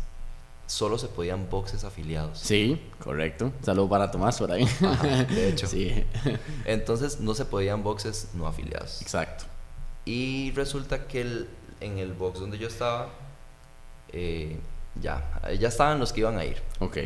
[0.66, 2.38] solo se podían boxes afiliados.
[2.38, 3.52] Sí, correcto.
[3.62, 4.66] Saludo para Tomás por ahí.
[5.34, 5.66] de hecho.
[5.68, 6.02] Sí.
[6.64, 9.02] Entonces no se podían boxes no afiliados.
[9.02, 9.44] Exacto.
[10.06, 11.48] Y resulta que el,
[11.80, 13.10] en el box donde yo estaba,
[14.14, 14.58] eh,
[15.00, 16.62] ya, ya estaban los que iban a ir.
[16.80, 16.98] Ok.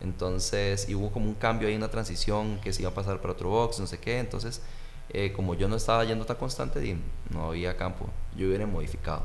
[0.00, 3.32] Entonces, y hubo como un cambio ahí, una transición que se iba a pasar para
[3.34, 4.18] otro box, no sé qué.
[4.18, 4.62] Entonces,
[5.10, 6.96] eh, como yo no estaba yendo tan constante,
[7.30, 8.08] no había campo.
[8.36, 9.22] Yo hubiera modificado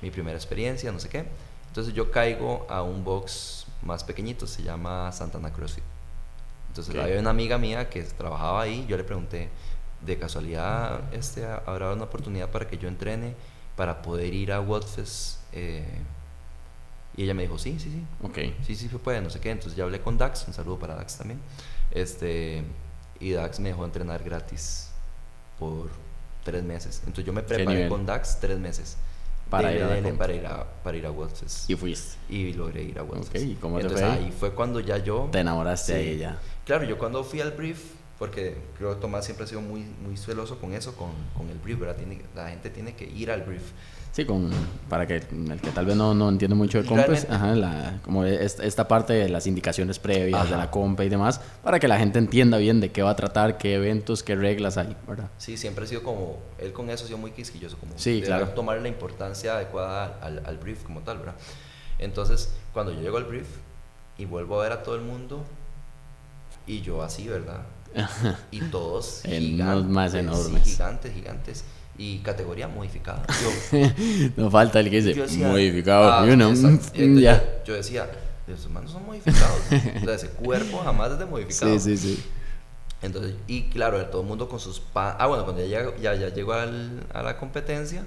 [0.00, 1.24] mi primera experiencia, no sé qué.
[1.68, 5.84] Entonces, yo caigo a un box más pequeñito, se llama Santana CrossFit.
[6.68, 7.00] Entonces, Ok.
[7.00, 8.86] había una amiga mía que trabajaba ahí.
[8.88, 9.48] Yo le pregunté,
[10.00, 13.34] de casualidad, este, habrá una oportunidad para que yo entrene
[13.74, 15.40] para poder ir a Wordfest.
[15.52, 15.84] Eh,
[17.18, 18.02] y ella me dijo, sí, sí, sí.
[18.22, 18.38] Ok.
[18.64, 19.50] Sí, sí se puede, no sé qué.
[19.50, 21.40] Entonces ya hablé con Dax, un saludo para Dax también.
[21.90, 22.62] Este,
[23.18, 24.90] y Dax me dejó entrenar gratis
[25.58, 25.90] por
[26.44, 26.98] tres meses.
[27.00, 28.96] Entonces yo me preparé con Dax tres meses.
[29.50, 31.68] Para ir a la para ir a, para ir a Worldfest.
[31.70, 32.16] Y fuiste.
[32.28, 33.44] Y logré ir a Worldfest.
[33.44, 34.24] Ok, ¿y cómo te Entonces fue ahí?
[34.26, 35.28] ahí fue cuando ya yo...
[35.32, 35.98] Te enamoraste Sí.
[35.98, 36.38] de ella.
[36.66, 37.80] Claro, yo cuando fui al brief,
[38.18, 41.58] porque creo que Tomás siempre ha sido muy, muy celoso con eso, con, con el
[41.58, 41.96] brief, ¿verdad?
[41.96, 43.62] Tiene, la gente tiene que ir al brief.
[44.18, 44.50] Sí, con,
[44.88, 48.24] para que el que tal vez no, no entiende mucho de realmente- ajá, la, como
[48.24, 50.64] es- esta parte de las indicaciones previas de Ajá.
[50.64, 53.58] la compa y demás, para que la gente entienda bien de qué va a tratar,
[53.58, 55.30] qué eventos, qué reglas hay, ¿verdad?
[55.38, 58.26] Sí, siempre ha sido como, él con eso ha sido muy quisquilloso, como Sí, de
[58.26, 58.48] claro.
[58.48, 61.36] tomar la importancia adecuada al, al brief como tal, ¿verdad?
[62.00, 63.46] Entonces, cuando yo llego al brief
[64.18, 65.44] y vuelvo a ver a todo el mundo,
[66.66, 67.60] y yo así, ¿verdad?
[68.50, 69.44] Y todos En unos
[69.84, 70.62] gigantes, más sí, enormes.
[70.64, 71.64] gigantes, gigantes,
[71.98, 73.22] y categoría modificada.
[73.72, 73.88] Yo,
[74.36, 77.32] no falta el que dice, decía, modificado, ah, you know, mm, yo,
[77.66, 78.08] yo decía,
[78.46, 79.60] esos manos son modificados.
[80.02, 81.78] o sea, ese cuerpo jamás es de modificado.
[81.78, 82.24] Sí, sí, sí.
[83.02, 85.16] Entonces, y claro, todo el mundo con sus pan.
[85.18, 88.04] Ah, bueno, cuando ya, llegó- ya, ya llegó al- a la competencia,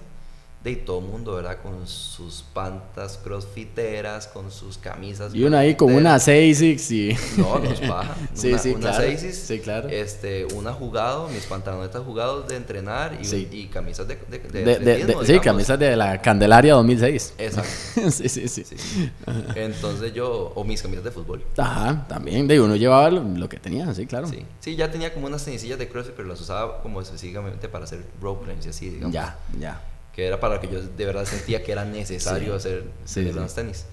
[0.63, 1.57] de todo el mundo, ¿verdad?
[1.63, 5.33] Con sus pantas crossfiteras, con sus camisas.
[5.33, 6.57] Y uno ahí con una crossfiteras.
[6.57, 7.17] 6 y...
[7.37, 8.15] No, nos baja.
[8.35, 8.97] Sí, una, sí, una claro.
[9.03, 9.89] Seisis, Sí, claro.
[9.89, 13.47] Este, una jugado, mis pantalonetas jugados de entrenar y, Sí.
[13.51, 17.33] y camisas de, de, de de- sí, camisas de la Candelaria 2006.
[17.39, 18.11] Exacto.
[18.11, 18.63] sí, sí, sí.
[18.63, 19.11] Sí.
[19.55, 21.43] Entonces yo, o mis camisas de fútbol.
[21.57, 24.27] Ajá, también, de uno llevaba lo, lo que tenía, sí, claro.
[24.27, 24.45] Sí.
[24.59, 28.03] sí, ya tenía como unas tenicillas de CrossFit, pero las usaba como específicamente para hacer
[28.21, 29.13] rope y así, digamos.
[29.13, 29.81] Ya, ya.
[30.13, 32.55] Que era para lo que yo de verdad sentía que era necesario Sí.
[32.57, 33.31] hacer Sí, sí.
[33.31, 33.85] los tenis.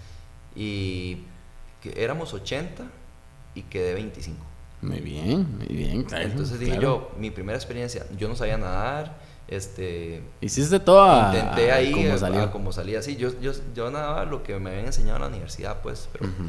[0.56, 1.18] Y
[1.82, 2.84] que éramos 80
[3.54, 4.44] y quedé 25.
[4.82, 6.24] Muy bien, muy bien, claro.
[6.24, 7.10] Entonces dije claro.
[7.12, 9.16] yo, mi primera experiencia, yo no sabía nadar,
[9.48, 12.42] este Hiciste todo a, intenté ahí como a- salió.
[12.42, 15.28] a como salía así, yo, yo, yo nadaba lo que me habían enseñado en la
[15.28, 16.44] universidad, pues, pero, Ujú.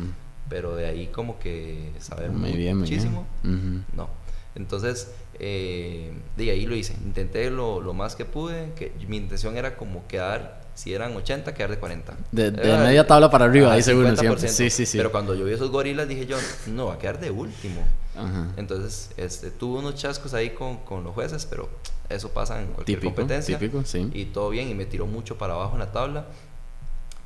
[0.50, 3.56] pero de ahí como que saber Muy bien, muy muchísimo, bien.
[3.86, 3.96] Ujú.
[3.96, 4.10] no.
[4.56, 6.94] Entonces, eh, de ahí lo hice.
[7.06, 8.74] Intenté lo, lo más que pude.
[8.76, 12.18] Que mi intención era como quedar, si eran 80, quedar de 40.
[12.32, 14.20] De- de Era- media tabla para arriba, ahí seguro 50%.
[14.20, 14.50] siempre.
[14.50, 14.98] Sí, sí, sí.
[14.98, 16.38] Pero cuando yo vi esos gorilas dije yo,
[16.68, 17.82] no, va a quedar de último.
[18.16, 18.48] Ajá.
[18.58, 21.70] Entonces, este, tuve unos chascos ahí con, con los jueces, pero
[22.10, 23.58] eso pasa en cualquier Típico, competencia.
[23.58, 24.10] típico, sí.
[24.14, 26.26] Y todo bien, y me tiró mucho para abajo en la tabla.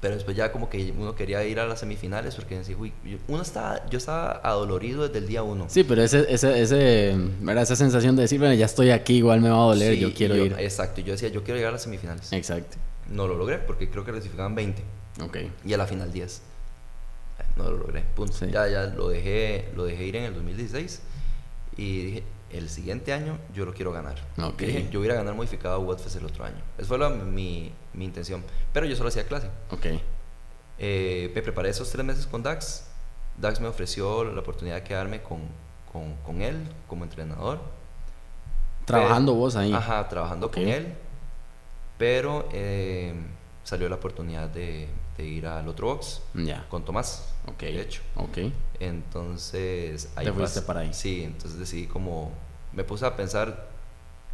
[0.04, 3.20] Pero después ya como que uno quería ir a las semifinales porque decía, uy, yo-
[3.30, 5.68] uno estaba, yo estaba adolorido desde el día uno.
[5.70, 7.64] Sí, pero ese, ese, ese, ¿verdad?
[7.64, 10.14] esa sensación de decir, bueno, ya estoy aquí, igual me va a doler, Sí, yo
[10.14, 10.56] quiero y ir.
[10.60, 12.34] Exacto, yo decía, yo quiero llegar a las semifinales.
[12.34, 12.76] Exacto.
[13.10, 14.84] No lo logré porque creo que clasificaban 20
[15.24, 15.38] Ok.
[15.64, 16.42] y a la final 10.
[17.40, 18.34] Eh, No lo logré, punto.
[18.34, 18.48] Sí.
[18.52, 21.02] Ya, ya lo dejé, lo dejé ir en el 2016
[21.78, 24.16] y dije, el siguiente año yo lo quiero ganar.
[24.38, 24.64] Ok.
[24.64, 26.62] Y dije, yo voy a ganar modificado a el otro año.
[26.78, 28.44] Esa fue la- mi, mi intención.
[28.74, 29.48] Pero yo solo hacía clase.
[29.72, 29.86] Ok.
[30.80, 32.86] Eh, me preparé esos tres meses con Dax.
[33.38, 35.42] Dax me ofreció la oportunidad de quedarme con,
[35.92, 37.60] con, con él como entrenador.
[38.86, 39.72] Trabajando Pero- vos ahí.
[39.74, 40.94] Ajá, trabajando con él.
[41.98, 43.14] Pero eh,
[43.64, 46.66] salió la oportunidad de, de ir al otro box Ya.
[46.70, 47.34] con Tomás.
[47.48, 47.60] Ok.
[47.62, 48.02] De hecho.
[48.16, 48.40] Ok.
[48.80, 50.94] Entonces Te fuiste para ahí.
[50.94, 52.32] Sí, entonces decidí como.
[52.74, 53.70] Me puse a pensar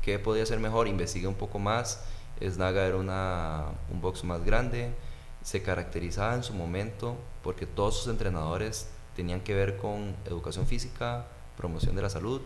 [0.01, 0.87] qué podía ser mejor.
[0.87, 2.03] Investigué un poco más.
[2.47, 4.91] Snaga era una, un box más grande.
[5.41, 11.25] Se caracterizaba en su momento porque todos sus entrenadores tenían que ver con educación física,
[11.57, 12.41] promoción de la salud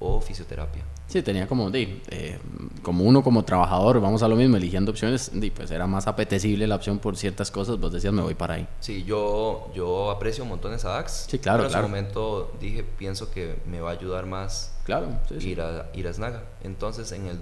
[0.00, 0.82] o fisioterapia.
[1.06, 2.38] Sí, tenía como, di, eh,
[2.82, 6.66] como uno como trabajador, vamos a lo mismo, eligiendo opciones, di, pues era más apetecible
[6.66, 8.66] la opción por ciertas cosas, vos decías, me voy para ahí.
[8.80, 11.26] Sí, yo, yo aprecio montones a Dax.
[11.28, 11.86] Sí, claro, pero en claro.
[11.86, 15.50] su momento dije, pienso que me va a ayudar más Claro, sí, sí.
[15.50, 16.44] ir, a, ir a Snaga.
[16.62, 17.40] Entonces, en el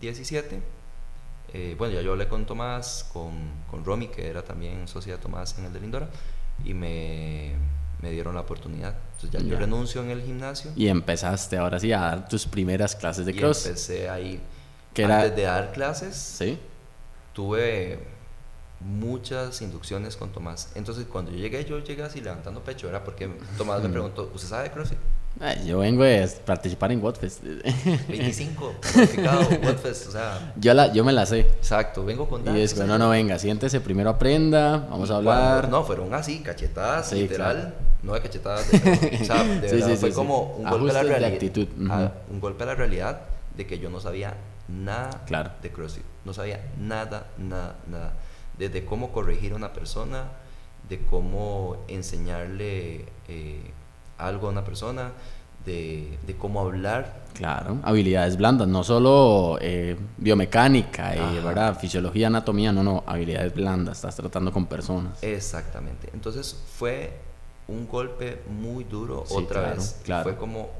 [0.00, 0.60] 2017,
[1.54, 3.32] eh, bueno, ya yo hablé con Tomás, con,
[3.70, 6.08] con Romy, que era también socia de Tomás en el de Lindora,
[6.64, 7.54] y me,
[8.02, 8.94] me dieron la oportunidad.
[9.16, 9.58] Entonces, ya, yo Ya.
[9.60, 13.36] renuncio en el gimnasio Y empezaste ahora sí a dar tus primeras clases de y
[13.36, 13.66] cross.
[13.66, 14.40] empecé ahí.
[14.94, 16.58] Era- Antes de dar clases, Sí.
[17.32, 17.98] tuve
[18.80, 20.70] muchas inducciones con Tomás.
[20.74, 24.48] Entonces, cuando yo llegué, yo llegué así levantando pecho, era porque Tomás me preguntó, ¿usted
[24.48, 24.98] sabe de CrossFit?
[25.64, 27.42] Yo vengo a participar en Whatfest.
[27.42, 30.52] 25, certificado Whatfest, o sea.
[30.56, 31.40] Yo, la, yo me la sé.
[31.40, 35.68] Exacto, vengo con Y es que, no, no, venga, siéntese, primero aprenda, vamos a hablar.
[35.68, 37.74] no, fueron así, cachetadas, literal.
[38.02, 41.32] No de cachetadas, de, o sea, de verdad, fue como un golpe a la realidad.
[41.32, 41.66] actitud.
[41.76, 43.22] un golpe a la realidad
[43.56, 44.34] de que yo no sabía
[44.68, 45.50] nada claro.
[45.62, 46.04] de CrossFit.
[46.24, 48.12] No sabía nada, nada, nada.
[48.56, 50.24] Desde cómo corregir a una persona,
[50.88, 53.72] de cómo enseñarle eh,
[54.18, 55.12] algo a una persona,
[55.64, 57.24] de, de, cómo hablar.
[57.34, 61.78] Claro, habilidades blandas, no solo eh, biomecánica, y ¿verdad?
[61.78, 65.22] fisiología, anatomía, no, no, habilidades blandas, estás tratando con personas.
[65.22, 66.10] Exactamente.
[66.12, 67.12] Entonces fue
[67.68, 70.00] un golpe muy duro otra vez.
[70.04, 70.24] Claro.
[70.24, 70.70] Fue como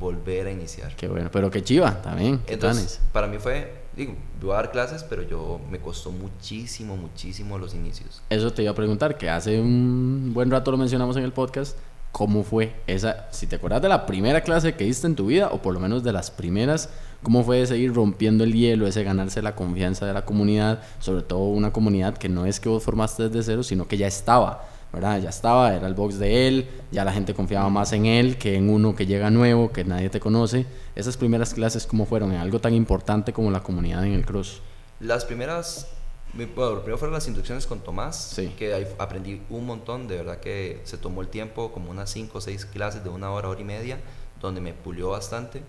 [0.00, 0.94] volver a iniciar.
[0.96, 2.42] Qué bueno, pero qué chiva también.
[2.46, 7.58] Entonces, para mí fue, digo, voy a dar clases, pero yo me costó muchísimo, muchísimo
[7.58, 8.22] los inicios.
[8.30, 11.76] Eso te iba a preguntar, que hace un buen rato lo mencionamos en el podcast.
[12.12, 15.48] ¿Cómo fue esa, si te acuerdas de la primera clase que diste en tu vida,
[15.50, 16.88] o por lo menos de las primeras,
[17.22, 21.22] cómo fue ese ir rompiendo el hielo, ese ganarse la confianza de la comunidad, sobre
[21.22, 24.66] todo una comunidad que no es que vos formaste desde cero, sino que ya estaba?
[24.92, 25.20] ¿Verdad?
[25.20, 28.56] Ya estaba, era el box de él, ya la gente confiaba más en él que
[28.56, 30.66] en uno que llega nuevo, que nadie te conoce.
[30.94, 32.32] Esas primeras clases, ¿cómo fueron?
[32.32, 34.62] En algo tan importante como la comunidad en el cross.
[35.00, 35.88] Las primeras,
[36.34, 40.80] bueno, primero fueron las inducciones con Tomás, que ahí aprendí un montón, de verdad que
[40.84, 43.64] se tomó el tiempo, como unas 5 o 6 clases de una hora, hora y
[43.64, 43.98] media,
[44.40, 45.62] donde me pulió bastante,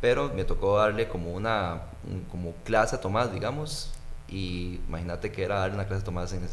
[0.00, 1.82] pero me tocó darle como una
[2.30, 3.92] como clase a Tomás, digamos,
[4.30, 6.48] y imagínate que era darle una clase de Tomás en,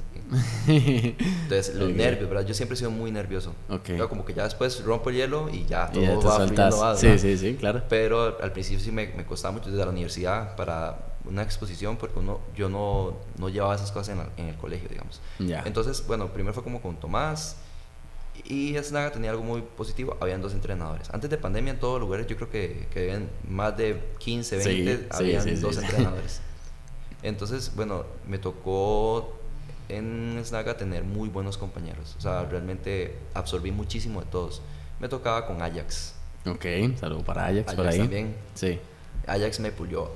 [1.44, 3.54] entonces los nervios verdad yo siempre he sido muy nervioso.
[3.70, 4.00] Okay.
[4.10, 7.84] como que ya después rompo el hielo y ya todo va sí sí sí claro.
[7.88, 12.18] Pero al principio sí me, me, costaba mucho desde la universidad para una exposición porque
[12.18, 15.22] uno yo no, no llevaba esas cosas en, en el colegio digamos.
[15.40, 17.58] Entonces bueno primero fue como con Tomás
[18.44, 21.10] y Snaga tenía algo muy positivo, habían dos entrenadores.
[21.12, 25.08] Antes de pandemia en todos lugares yo creo que, que habían más de 15, 20,
[25.12, 26.42] habían dos entrenadores.
[27.24, 29.38] Entonces, bueno, me tocó
[29.90, 32.16] en Snaga tener muy buenos compañeros.
[32.18, 34.62] O sea, realmente absorbí muchísimo de todos.
[35.00, 36.14] Me tocaba con Ajax.
[36.46, 36.66] Ok,
[37.00, 37.98] saludo para Ajax, por ahí.
[37.98, 38.36] también.
[38.54, 38.80] Sí.
[39.26, 40.12] Ajax me pulió.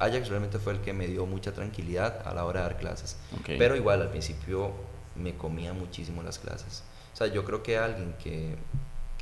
[0.00, 3.16] Ajax realmente fue el que me dio mucha tranquilidad a la hora de dar clases.
[3.46, 4.72] Pero igual al principio
[5.14, 6.82] me comía muchísimo las clases.
[7.14, 8.56] O sea, yo creo que alguien que,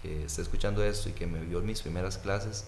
[0.02, 2.66] que esté escuchando esto y que me vio en mis primeras clases,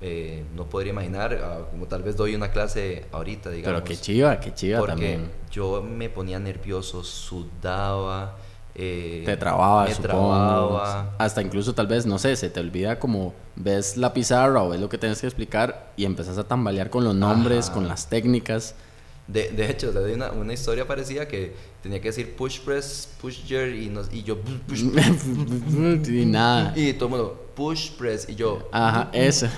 [0.00, 3.80] eh, no podría imaginar, ah, como tal vez doy una clase ahorita, digamos.
[3.80, 5.30] Pero qué chiva, qué chiva porque también.
[5.50, 8.36] yo me ponía nervioso, sudaba.
[8.76, 10.80] Eh, te trababa, supongo.
[11.18, 14.80] Hasta incluso tal vez, no sé, se te olvida como ves la pizarra o ves
[14.80, 18.76] lo que tienes que explicar y empezás a tambalear con los nombres, con las técnicas.
[19.28, 21.52] De, de hecho, hay una, una, historia parecida que
[21.82, 24.80] tenía que decir push press, push jerk y, y yo push,
[26.08, 26.72] y nada.
[26.74, 28.68] Y todo el mundo push press y yo.
[28.72, 29.48] Ajá, eso.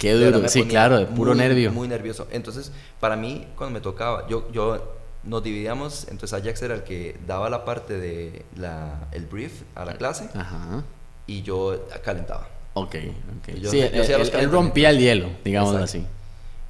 [0.00, 1.70] Qué duro, sí, claro, de puro nervio.
[1.70, 2.26] Muy nervioso.
[2.32, 7.16] Entonces, para mí, cuando me tocaba, yo, yo nos dividíamos, entonces Ajax era el que
[7.26, 10.82] daba la parte de la, el brief a la clase Ajá.
[11.28, 12.48] y yo calentaba.
[12.74, 12.96] Ok,
[13.38, 13.56] ok.
[13.70, 16.04] sí, él, rompía el hielo, digamos así.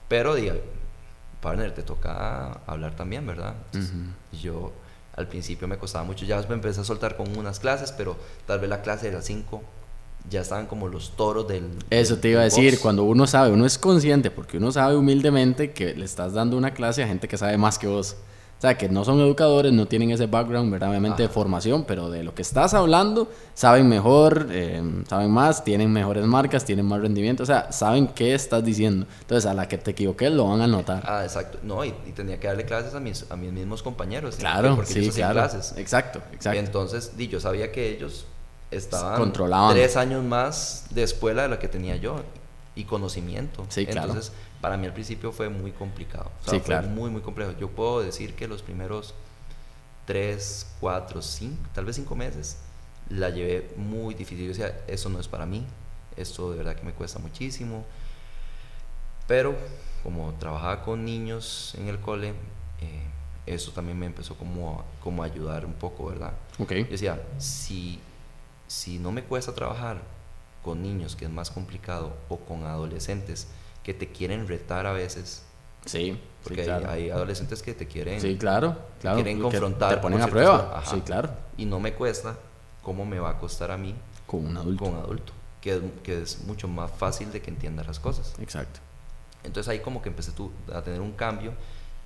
[0.09, 0.55] Pero, diga,
[1.47, 3.55] partner, te toca hablar también, ¿verdad?
[4.43, 4.73] Yo
[5.15, 8.17] al principio me costaba mucho, ya me empecé a soltar con unas clases, pero
[8.47, 9.63] tal vez la clase de las 5
[10.29, 11.71] ya estaban como los toros del...
[11.89, 15.71] Eso te iba a decir, cuando uno sabe, uno es consciente, porque uno sabe humildemente
[15.71, 18.17] que le estás dando una clase a gente que sabe más que vos.
[18.59, 22.23] O sea, que no son educadores, no tienen ese background, verdaderamente de formación, pero de
[22.23, 27.43] lo que estás hablando, saben mejor, eh, saben más, tienen mejores marcas, tienen más rendimiento,
[27.43, 29.07] o sea, saben qué estás diciendo.
[29.21, 31.03] Entonces, a la que te equivoques, lo van a notar.
[31.07, 31.59] Ah, exacto.
[31.63, 34.37] No, y, tenía que darle clases a mis, a mis mismos compañeros.
[34.37, 35.35] Claro, porque sí, claro.
[35.35, 35.75] Clases.
[35.77, 36.59] Exacto, exacto.
[36.59, 38.25] entonces, di, yo sabía que ellos
[38.71, 39.75] estaban Controlaban.
[39.75, 42.23] tres años más de escuela de la que tenía yo
[42.75, 43.67] y conocimiento.
[43.69, 44.09] Sí, claro.
[44.09, 44.33] Entonces,
[44.67, 46.33] para mí al principio fue muy complicado.
[46.41, 46.89] O sea, sí, fue claro.
[46.89, 47.53] muy, muy complejo.
[47.53, 49.15] Yo puedo decir que los primeros
[50.07, 52.57] tres, cuatro, cinco, tal vez cinco meses,
[53.09, 54.47] la llevé muy difícil.
[54.47, 55.65] Yo decía, eso no es para mí,
[56.17, 57.85] esto de verdad que me cuesta muchísimo.
[59.29, 59.55] Pero
[60.03, 62.31] como trabajaba con niños en el cole,
[62.81, 63.05] eh,
[63.47, 66.33] eso también me empezó como, como a ayudar un poco, ¿verdad?
[66.59, 66.83] Okay.
[66.83, 68.01] Yo decía, si,
[68.67, 70.03] si no me cuesta trabajar
[70.65, 73.47] con niños, que es más complicado, o con adolescentes,
[73.87, 75.45] que te quieren retar a veces.
[75.85, 79.95] Sí, porque hay, adolescentes que te quieren, sí, claro, claro, quieren confrontar.
[79.95, 80.83] Te ponen a prueba.
[80.85, 81.31] Sí, claro.
[81.57, 82.37] Y no me cuesta,
[82.83, 83.95] ¿cómo me va a costar a mí?
[84.27, 84.85] Con un adulto.
[84.85, 88.35] Con un adulto, que es, que es mucho más fácil de que entienda las cosas.
[88.41, 88.81] Exacto.
[89.45, 91.53] Entonces ahí como que empecé tú a tener un cambio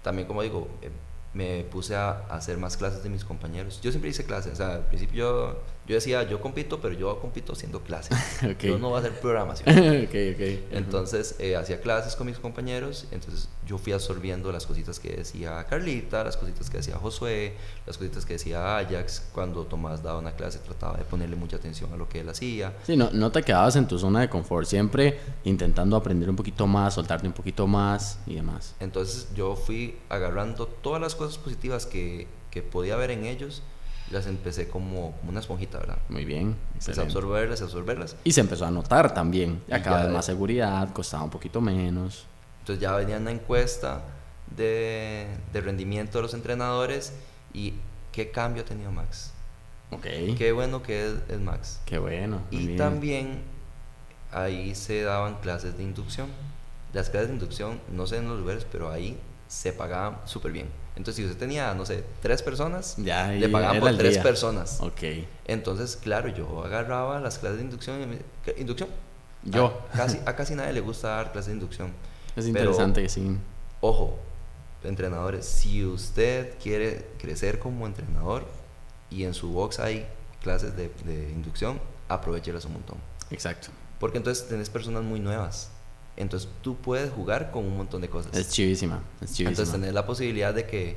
[0.02, 0.90] también como digo, eh,
[1.32, 3.80] me puse a, hacer más clases de mis compañeros.
[3.80, 5.62] Yo siempre hice clases, o sea, al principio yo,
[5.94, 8.16] decía, yo compito, pero yo compito haciendo clases.
[8.62, 9.68] Yo no voy a hacer programación.
[10.06, 10.68] okay, okay.
[10.72, 15.64] Entonces, eh, hacía clases con mis compañeros, entonces yo fui absorbiendo las cositas que decía
[15.68, 17.54] Carlita, las cositas que decía Josué,
[17.86, 19.28] las cositas que decía Ajax.
[19.32, 22.74] Cuando Tomás daba una clase, trataba de ponerle mucha atención a lo que él hacía.
[22.84, 26.66] Sí, no, no te quedabas en tu zona de confort, siempre intentando aprender un poquito
[26.66, 28.74] más, soltarte un poquito más y demás.
[28.80, 33.62] Entonces, yo fui agarrando todas las cosas positivas que, que podía ver en ellos,
[34.10, 35.98] las empecé como, como, una esponjita, ¿verdad?
[36.08, 36.56] Muy bien.
[36.74, 38.16] Empecé a absorberlas, a absorberlas.
[38.24, 39.62] Y se empezó a notar también.
[39.68, 42.26] Ya cada vez más seguridad, costaba un poquito menos.
[42.60, 44.02] Entonces ya venía una encuesta
[44.56, 47.14] de, de rendimiento de los entrenadores
[47.54, 47.74] y
[48.12, 49.32] qué cambio ha tenido Max.
[49.90, 50.06] Ok.
[50.36, 51.80] Qué bueno que es, es Max.
[51.84, 52.42] Qué bueno.
[52.50, 53.42] Y también
[54.32, 56.28] ahí se daban clases de inducción.
[56.92, 60.68] Las clases de inducción, no sé en los lugares, pero ahí se pagaban súper bien.
[60.96, 64.80] Entonces, si usted tenía, no sé, tres personas, ya, le pagaban por tres personas.
[64.80, 65.02] Ok.
[65.46, 68.02] Entonces, claro, yo agarraba las clases de inducción.
[68.02, 68.18] Y me,
[68.58, 68.88] ¿Inducción?
[69.42, 69.86] Yo.
[69.92, 71.92] A casi, a casi nadie le gusta dar clases de inducción.
[72.36, 73.36] Es interesante que sí.
[73.80, 74.18] Ojo,
[74.84, 78.46] entrenadores, si usted quiere crecer como entrenador
[79.10, 80.06] y en su box hay
[80.42, 82.98] clases de, de inducción, aprovechelas un montón.
[83.30, 83.68] Exacto.
[83.98, 85.70] Porque entonces tenés personas muy nuevas.
[86.20, 88.36] Entonces tú puedes jugar con un montón de cosas.
[88.36, 89.50] Es chivísima, es chivísima.
[89.50, 90.96] Entonces tenés la posibilidad de que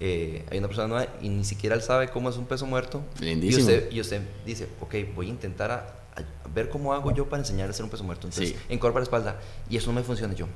[0.00, 3.02] eh, hay una persona nueva y ni siquiera él sabe cómo es un peso muerto.
[3.20, 3.58] Lindísimo.
[3.58, 5.76] Y usted, y usted dice, ok, voy a intentar a,
[6.16, 8.26] a ver cómo hago yo para enseñar a hacer un peso muerto.
[8.26, 8.56] Entonces, Sí.
[8.68, 9.40] encorva la espalda.
[9.70, 10.46] Y eso no me funciona yo.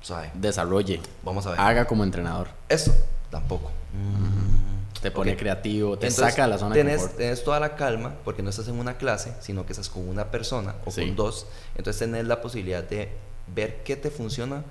[0.00, 0.30] ¿Sabe?
[0.34, 1.00] Desarrolle.
[1.22, 1.60] Vamos a ver.
[1.60, 2.48] Haga como entrenador.
[2.68, 2.94] Eso,
[3.30, 3.70] tampoco.
[5.04, 5.38] Te pone Ok.
[5.38, 7.18] creativo, te Entonces, saca de la zona de tenés, confort.
[7.18, 10.30] tenés toda la calma porque no estás en una clase, sino que estás con una
[10.30, 11.02] persona o Sí.
[11.02, 11.46] con dos.
[11.76, 13.10] Entonces tenés la posibilidad de
[13.54, 14.64] ver qué te funciona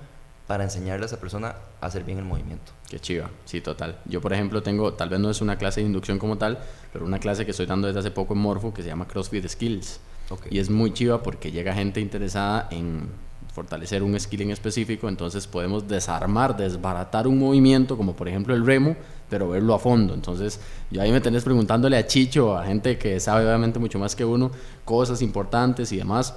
[0.48, 2.72] para enseñarle a esa persona a hacer bien el movimiento.
[2.90, 3.98] Qué chiva, sí, total.
[4.06, 6.58] Yo, por ejemplo, tengo, tal vez no es una clase de inducción como tal,
[6.92, 9.46] pero una clase que estoy dando desde hace poco en Morfo que se llama CrossFit
[9.48, 10.00] Skills.
[10.30, 10.46] Ok.
[10.50, 13.08] Y es muy chiva porque llega gente interesada en
[13.54, 18.66] fortalecer un skill en específico, entonces podemos desarmar, desbaratar un movimiento, como por ejemplo el
[18.66, 18.96] remo,
[19.30, 20.12] pero verlo a fondo.
[20.12, 20.58] Entonces,
[20.90, 24.24] yo ahí me tenés preguntándole a Chicho, a gente que sabe obviamente mucho más que
[24.24, 24.50] uno,
[24.84, 26.34] cosas importantes y demás.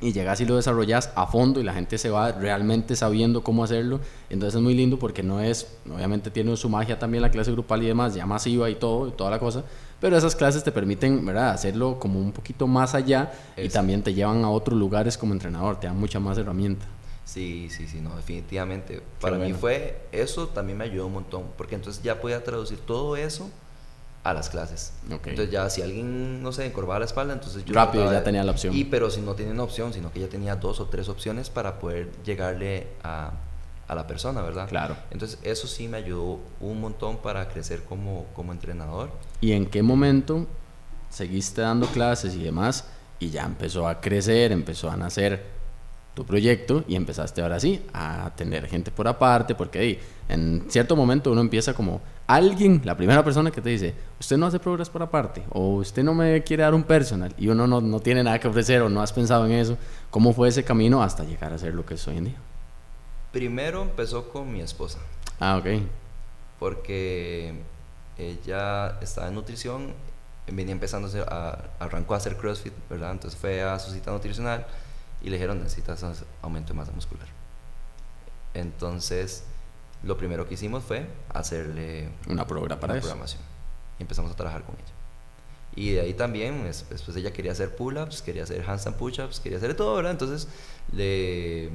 [0.00, 3.64] Y llegas y lo desarrollas a fondo y la gente se va realmente sabiendo cómo
[3.64, 4.00] hacerlo.
[4.28, 7.82] Entonces es muy lindo porque no es, obviamente tiene su magia también la clase grupal
[7.82, 9.64] y demás, ya masiva y todo, y toda la cosa.
[10.00, 14.12] Pero esas clases te permiten, ¿verdad?, hacerlo como un poquito más allá y también te
[14.12, 16.86] llevan a otros lugares como entrenador, te dan mucha más herramienta.
[17.24, 19.02] Sí, sí, sí, no, definitivamente.
[19.20, 23.16] Para mí fue, eso también me ayudó un montón, porque entonces ya podía traducir todo
[23.16, 23.50] eso
[24.22, 24.92] a las clases.
[25.08, 27.74] Entonces ya si alguien, no sé, encorvaba la espalda, entonces yo...
[27.74, 28.74] Rápido, trataba ya tenía la opción.
[28.76, 31.48] Y pero si no tenía una opción, sino que ya tenía dos o tres opciones
[31.48, 33.32] para poder llegarle a,
[33.88, 34.68] a la persona, ¿verdad?
[34.68, 34.96] Claro.
[35.10, 39.10] Entonces eso sí me ayudó un montón para crecer como, como entrenador.
[39.40, 40.46] ¿Y en qué momento
[41.08, 45.54] seguiste dando clases y demás y ya empezó a crecer, empezó a nacer
[46.14, 49.54] tu proyecto y empezaste ahora sí a tener gente por aparte?
[49.54, 53.94] Porque ahí, en cierto momento uno empieza como alguien, la primera persona que te dice,
[54.18, 57.46] usted no hace progress por aparte o usted no me quiere dar un personal y
[57.46, 59.78] uno no, no tiene nada que ofrecer o no has pensado en eso.
[60.10, 62.45] ¿Cómo fue ese camino hasta llegar a ser lo que es hoy en día?
[63.36, 64.98] Primero empezó con mi esposa.
[65.40, 65.82] Ah, ok.
[66.58, 67.52] porque
[68.16, 69.92] ella estaba en nutrición,
[70.50, 73.10] venía empezando a hacer, a- arrancó a hacer CrossFit, ¿verdad?
[73.12, 74.66] Entonces fue a su cita nutricional
[75.20, 77.26] y le dijeron, necesitas as- aumento de masa muscular.
[78.54, 79.44] Entonces,
[80.02, 83.08] lo primero que hicimos fue hacerle Una programa para una eso.
[83.08, 83.42] programación.
[83.98, 84.94] Y empezamos a trabajar con ella.
[85.74, 89.58] Y de ahí también, es- después ella quería hacer pull-ups, quería hacer handstand push-ups, quería
[89.58, 90.12] hacer todo, ¿verdad?
[90.12, 90.48] Entonces,
[90.92, 91.68] le,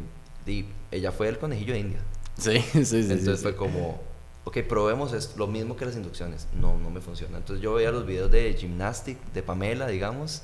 [0.92, 2.00] ella fue el conejillo de India.
[2.38, 3.04] Sí, sí, sí.
[3.04, 3.44] sí, Entonces sí.
[3.44, 4.00] fue como,
[4.46, 6.48] ok, probemos es lo mismo que las inducciones.
[6.60, 7.38] No, no me funciona.
[7.38, 10.44] Entonces yo veía los videos de gymnastic, de Pamela, digamos,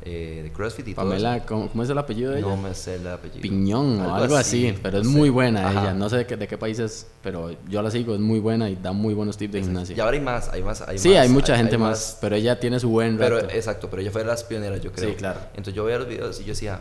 [0.00, 1.46] eh, de CrossFit y todo Pamela, eso.
[1.46, 2.48] ¿cómo, cómo es el apellido de ella?
[2.48, 3.42] No me sé el apellido.
[3.42, 5.30] Piñón o algo así, pero es no muy sé.
[5.32, 5.80] buena Ajá.
[5.82, 5.94] ella.
[5.94, 8.70] No sé de qué, de qué país es, pero yo la sigo, es muy buena
[8.70, 9.94] y da muy buenos tips de gimnasia.
[9.94, 10.80] Y ahora hay más, hay más.
[10.80, 13.38] Hay sí, más, hay mucha hay- gente hay más, pero ella tiene su buen Pero
[13.50, 15.10] exacto, pero ella fue de las pioneras, yo creo.
[15.10, 15.40] Sí, claro.
[15.50, 16.80] Entonces yo veía los videos y yo decía,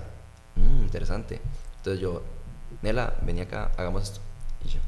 [0.56, 1.42] "Mm, interesante.
[1.80, 2.24] Entonces yo,
[2.82, 4.20] Nela, vení acá, hagamos esto.
[4.66, 4.80] Y yo,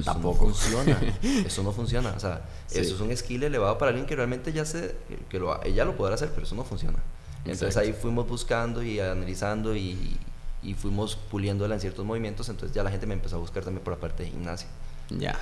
[0.00, 0.46] eso tampoco.
[0.48, 0.98] No funciona.
[1.46, 2.12] eso no funciona.
[2.16, 2.78] O sea, Sí.
[2.80, 4.94] eso es un skill elevado para alguien que realmente ya se,
[5.28, 6.98] que lo, ella lo podrá hacer, pero eso no funciona.
[7.38, 7.88] Entonces Exacto.
[7.88, 10.16] ahí fuimos buscando y analizando y,
[10.62, 12.48] y fuimos puliéndola en ciertos movimientos.
[12.48, 14.68] Entonces ya la gente me empezó a buscar también por la parte de gimnasia.
[15.10, 15.38] Ya.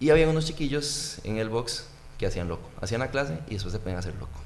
[0.00, 1.86] Y había unos chiquillos en el box
[2.18, 2.68] que hacían loco.
[2.80, 4.40] Hacían la clase y después se ponían a hacer loco.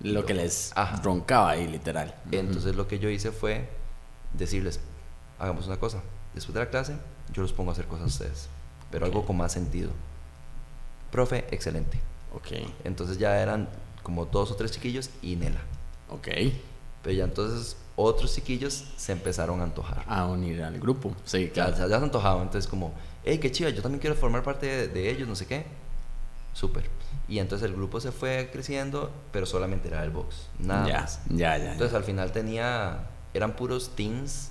[0.00, 1.00] Lo que les Ajá.
[1.02, 2.14] roncaba ahí, literal.
[2.30, 3.68] Entonces lo que yo hice fue
[4.34, 4.80] decirles,
[5.40, 6.00] hagamos una cosa,
[6.34, 6.96] después de la clase
[7.32, 8.48] yo los pongo a hacer cosas a ustedes.
[8.90, 9.90] pero algo con más sentido.
[11.10, 12.00] Profe, excelente.
[12.34, 12.48] Ok.
[12.84, 13.68] Entonces ya eran
[14.02, 15.60] como dos o tres chiquillos y Nela.
[16.08, 16.28] Ok.
[17.02, 20.04] Pero ya entonces otros chiquillos se empezaron a antojar.
[20.08, 21.14] A unir al grupo.
[21.24, 21.76] Sí, claro.
[21.76, 22.42] Ya, ya, se antojaban.
[22.42, 22.92] Entonces como,
[23.24, 25.66] hey, qué chiva, yo también quiero formar parte de, de ellos, no sé qué.
[26.52, 26.88] Súper.
[27.28, 30.48] Y entonces el grupo se fue creciendo, pero solamente era el box.
[30.58, 31.20] Nada ya, más.
[31.28, 31.72] Ya, ya.
[31.72, 34.50] Entonces al final tenía, eran puros teens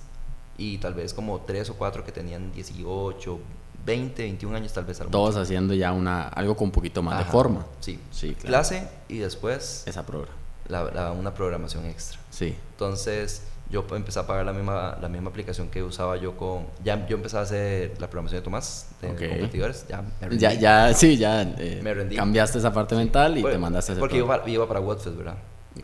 [0.60, 3.38] y tal vez como tres o cuatro que tenían 18,
[3.86, 5.00] 20, 21 años tal vez.
[5.10, 7.64] Todos haciendo ya una, algo con un poquito más de forma.
[7.80, 7.98] Sí.
[8.10, 8.48] sí claro.
[8.48, 9.84] Clase y después...
[9.86, 10.36] Esa programa.
[10.68, 12.20] La, la, una programación extra.
[12.28, 12.54] Sí.
[12.72, 16.66] Entonces yo empecé a pagar la misma, la misma aplicación que usaba yo con...
[16.84, 19.30] Ya yo empecé a hacer la programación de Tomás, de okay.
[19.30, 19.86] competidores.
[19.88, 22.16] Ya, me ya, ya, sí, ya eh, me rendí.
[22.16, 25.16] cambiaste esa parte mental y Bueno, te mandaste a hacer Porque iba, iba para Watford,
[25.16, 25.36] ¿verdad?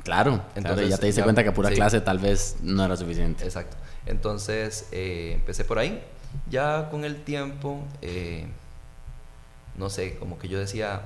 [0.02, 1.76] Claro, Entonces, claro, ya te diste cuenta que pura sí.
[1.76, 3.44] clase tal vez no era suficiente.
[3.44, 3.78] Exacto.
[4.06, 6.02] Entonces eh, empecé por ahí.
[6.48, 8.46] Ya con el tiempo, eh,
[9.76, 11.02] no sé, como que yo decía,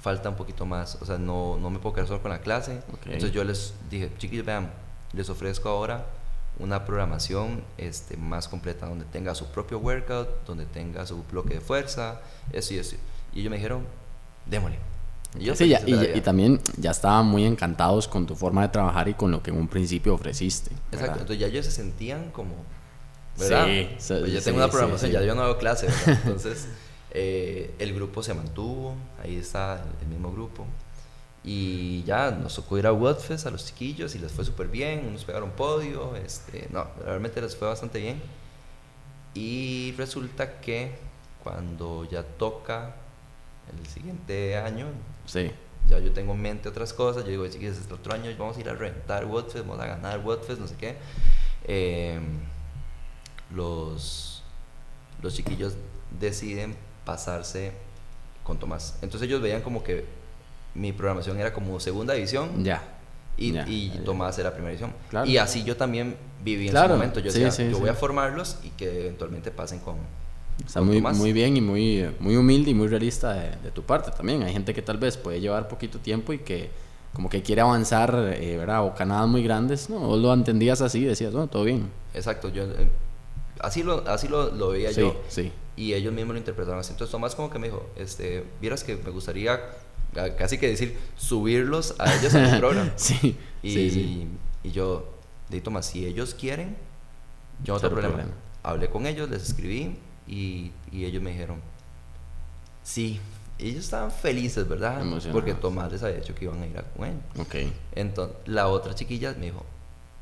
[0.00, 0.96] falta un poquito más.
[1.00, 2.80] O sea, no, no me puedo quedar solo con la clase.
[3.04, 4.70] Entonces yo les dije, chiquillos, vean,
[5.12, 6.06] les ofrezco ahora
[6.58, 11.60] una programación este, más completa, donde tenga su propio workout, donde tenga su bloque de
[11.60, 12.20] fuerza,
[12.52, 12.96] eso y eso.
[13.32, 13.86] Y ellos me dijeron,
[14.46, 14.78] démosle.
[15.38, 19.08] Yo Sí, ya- y, y también ya estaban muy encantados con tu forma de trabajar
[19.08, 20.70] y con lo que en un principio ofreciste.
[20.70, 21.20] Exacto, ¿verdad?
[21.20, 22.54] entonces ya ellos se sentían como,
[23.38, 23.66] ¿verdad?
[23.66, 25.14] Sí, sí, Pues yo sí, tengo una programación, sí.
[25.14, 26.18] ya yo no hago clase, ¿verdad?
[26.24, 26.68] Entonces
[27.10, 30.66] eh, el grupo se mantuvo, ahí está el, mismo grupo.
[31.44, 35.06] Y ya nos tocó ir a Woodfest a los chiquillos y les fue súper bien,
[35.06, 38.20] unos pegaron podio, este, no, realmente les fue bastante bien.
[39.34, 40.96] Y resulta que
[41.42, 42.96] cuando ya toca
[43.78, 44.86] el siguiente año,
[45.28, 45.50] Sí,
[45.88, 48.60] ya yo tengo en mente otras cosas, yo digo, chiquillos, este otro año vamos a
[48.60, 50.96] ir a rentar Woodfest, vamos a ganar Woodfest, no sé qué.
[51.64, 52.18] Eh,
[53.54, 54.42] los,
[55.22, 55.74] los chiquillos
[56.18, 57.72] deciden pasarse
[58.44, 58.98] con Tomás.
[59.02, 60.04] Entonces ellos veían como que
[60.74, 62.82] mi programación era como segunda división ya.
[63.36, 64.04] y, ya, y ya, ya.
[64.04, 64.92] Tomás era primera división.
[65.10, 65.28] Claro.
[65.28, 67.20] Y así yo también viví en Claro, ese momento.
[67.20, 67.80] Yo sí, decía, sí, yo sí.
[67.80, 69.96] voy a formarlos y que eventualmente pasen con...
[70.64, 74.10] Está muy, muy bien y muy, muy humilde y muy realista de, de tu parte
[74.10, 74.42] también.
[74.42, 76.70] Hay gente que tal vez puede llevar poquito tiempo y que
[77.14, 78.84] como que quiere avanzar, eh, ¿verdad?
[78.84, 79.88] O canadas muy grandes.
[79.88, 81.88] No, vos lo entendías así, decías, no, todo bien.
[82.12, 82.64] Exacto, yo...
[82.64, 82.88] eh,
[83.60, 85.16] así lo, así lo, lo veía Sí, yo.
[85.28, 85.52] sí.
[85.76, 86.92] y ellos mismos lo interpretaron así.
[86.92, 89.54] Entonces Tomás como que me dijo, este, vieras que me gustaría
[90.16, 92.92] a- casi que decir subirlos a ellos a mi programa.
[92.96, 94.28] Sí, Y, sí,
[94.64, 95.08] y yo,
[95.48, 96.76] de Tomás, si ellos quieren,
[97.64, 98.14] yo no tengo problema.
[98.16, 98.36] problema.
[98.62, 99.96] Hablé con ellos, les escribí
[100.28, 101.60] y, y ellos me dijeron,
[102.82, 103.20] sí,
[103.58, 105.02] ellos estaban felices, ¿verdad?
[105.32, 107.16] Porque Tomás les había dicho que iban a ir a con él.
[107.38, 107.54] Ok.
[107.94, 109.64] Entonces la otra chiquilla me dijo,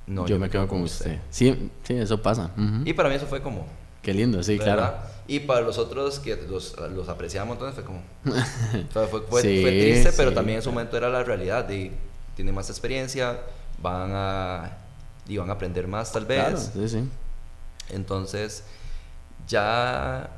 [0.06, 1.18] no, yo, me quedo con usted.
[1.30, 2.50] Sí, sí, eso pasa.
[2.56, 2.82] Ujú.
[2.84, 3.66] Y para mí eso fue como,
[4.02, 4.82] Qué lindo, sí, claro.
[4.82, 5.04] ¿verdad?
[5.26, 8.00] Y para los otros que los, los apreciamos entonces fue como...
[8.92, 10.74] fue, fue- fue- Sí, fue triste, pero sí, también en su claro.
[10.74, 11.64] momento era la realidad.
[11.64, 11.90] De,
[12.36, 13.40] tienen más experiencia,
[13.82, 14.76] van a,
[15.26, 16.38] y van a aprender más tal vez.
[16.38, 17.08] Claro, sí, sí.
[17.90, 18.62] Entonces,
[19.46, 20.30] ya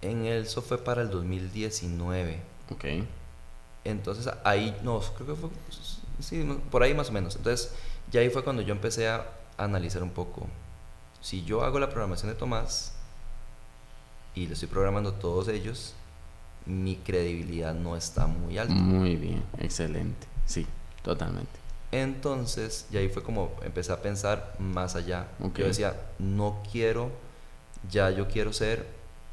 [0.00, 2.40] en el, eso fue para el 2019.
[2.70, 2.84] Ok.
[3.84, 5.50] Entonces ahí, no, creo que fue,
[6.20, 7.36] sí, por ahí más o menos.
[7.36, 7.74] Entonces,
[8.10, 10.46] ya ahí fue cuando yo empecé a analizar un poco.
[11.20, 12.94] Si yo hago la programación de Tomás
[14.34, 15.94] y le estoy programando todos ellos,
[16.66, 18.74] mi credibilidad no está muy alta.
[18.74, 20.26] Muy bien, excelente.
[20.46, 20.66] Sí,
[21.02, 21.50] totalmente.
[21.90, 25.28] Entonces, y ahí fue como empecé a pensar más allá.
[25.40, 25.58] Ok.
[25.58, 27.10] Yo decía, no quiero,
[27.90, 28.86] ya yo quiero ser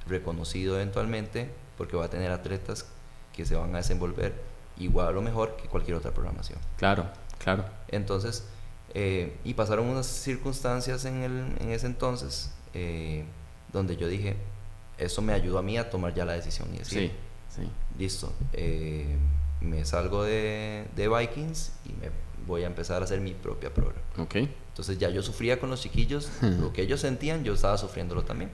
[0.07, 2.85] reconocido eventualmente porque voy a tener atletas
[3.33, 4.33] que se van a desenvolver
[4.77, 6.59] igual o mejor que cualquier otra programación.
[6.77, 7.05] Claro,
[7.37, 7.65] claro.
[7.89, 8.45] Entonces,
[8.93, 13.23] eh, y pasaron unas circunstancias en, el, en ese entonces eh,
[13.71, 14.35] donde yo dije,
[14.97, 17.11] eso me ayudó a mí a tomar ya la decisión y decir,
[17.53, 17.69] Sí, sí.
[17.97, 19.15] listo, eh,
[19.61, 22.09] me salgo de, de Vikings y me
[22.47, 24.01] voy a empezar a hacer mi propia programa.
[24.17, 24.35] Ok.
[24.79, 26.29] Entonces ya yo sufría con los chiquillos,
[26.61, 28.49] lo que ellos sentían, yo estaba sufriéndolo también.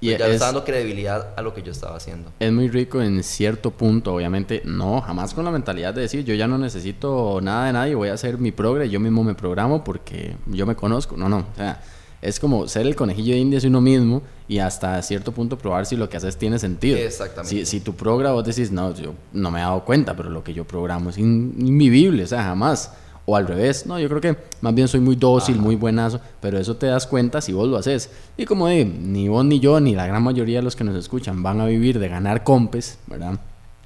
[0.00, 2.30] Y Pues ya le es- estaba dando credibilidad a lo que yo estaba haciendo.
[2.38, 6.32] Es muy rico en cierto punto, obviamente, no, jamás con la mentalidad de decir yo
[6.34, 9.82] ya no necesito nada de nadie, voy a hacer mi progre, yo mismo me programo
[9.82, 11.16] porque yo me conozco.
[11.16, 11.82] No, no, o sea,
[12.22, 15.96] es como ser el conejillo de indias uno mismo y hasta cierto punto probar si
[15.96, 16.96] lo que haces tiene sentido.
[16.96, 17.48] Exactamente.
[17.50, 20.44] Si, si tu programa vos decís, no, yo no me he dado cuenta, pero lo
[20.44, 22.92] que yo programo es in- invivible, o sea, jamás.
[23.26, 26.58] O al revés, no, yo creo que más bien soy muy dócil, muy buenazo, pero
[26.58, 28.10] eso te das cuenta si vos lo haces.
[28.36, 30.96] Y como de, ni vos ni yo, ni la gran mayoría de los que nos
[30.96, 33.38] escuchan van a vivir de ganar compes, ¿verdad?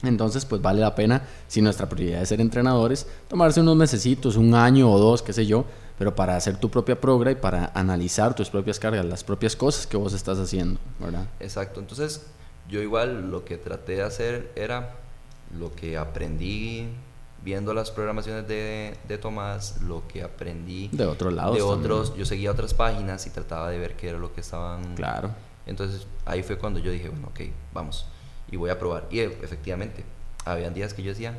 [0.02, 4.54] Entonces, pues vale la pena, si nuestra prioridad es ser entrenadores, tomarse unos mesecitos, un
[4.54, 5.64] año o dos, qué sé yo,
[5.98, 9.86] pero para hacer tu propia progra y para analizar tus propias cargas, las propias cosas
[9.86, 11.26] que vos estás haciendo, ¿verdad?
[11.40, 11.80] Exacto.
[11.80, 12.26] Entonces
[12.68, 14.94] yo igual lo que traté de hacer era
[15.58, 16.88] lo que aprendí
[17.42, 21.56] viendo las programaciones de, de Tomás, lo que aprendí de otros lados.
[21.56, 24.94] De otros, yo seguía otras páginas y trataba de ver qué era lo que estaban.
[24.94, 25.30] Claro.
[25.66, 27.40] Entonces ahí fue cuando yo dije, bueno, ok,
[27.72, 28.06] vamos,
[28.50, 29.06] y voy a probar.
[29.10, 30.04] Y efectivamente,
[30.44, 31.38] habían días que yo decía,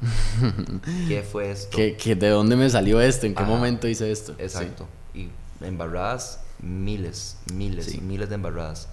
[1.08, 1.76] ¿qué fue esto?
[1.76, 3.26] ¿Qué, qué, de dónde me salió esto?
[3.26, 4.34] ¿En qué momento hice esto?
[4.38, 4.86] Exacto.
[5.14, 5.28] Y
[5.60, 8.88] embarradas, miles, miles, miles de embarradas.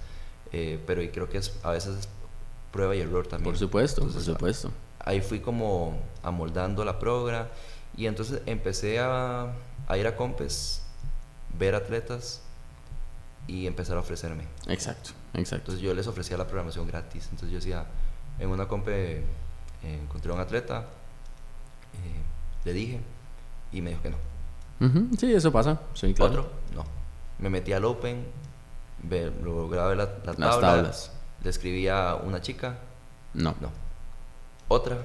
[0.53, 2.09] Eh, pero y creo que es, a veces es
[2.71, 3.51] prueba y error también.
[3.51, 4.71] Por supuesto, por supuesto.
[5.07, 7.47] Ahí fui como amoldando la progra
[7.95, 9.53] y entonces empecé a,
[9.87, 10.81] a ir a compes,
[11.57, 12.41] ver atletas
[13.47, 14.43] y empezar a ofrecerme.
[14.67, 15.71] Exacto, exacto.
[15.71, 17.23] Entonces yo les ofrecía la programación gratis.
[17.31, 17.85] Entonces yo decía,
[18.37, 19.23] en una compe eh,
[20.03, 20.79] encontré a un atleta,
[21.93, 22.21] eh,
[22.65, 22.99] le dije
[23.71, 24.17] y me dijo que no.
[25.17, 25.79] Sí, eso pasa.
[25.93, 26.31] Sí, claro.
[26.33, 26.83] Otro, no.
[27.39, 28.25] Me metí al Open,
[29.03, 31.11] ve, lograba ver la, la tabla, Las tablas.
[31.43, 32.77] le escribía a una chica,
[33.33, 33.55] no.
[33.61, 33.86] No.
[34.67, 34.97] Otra,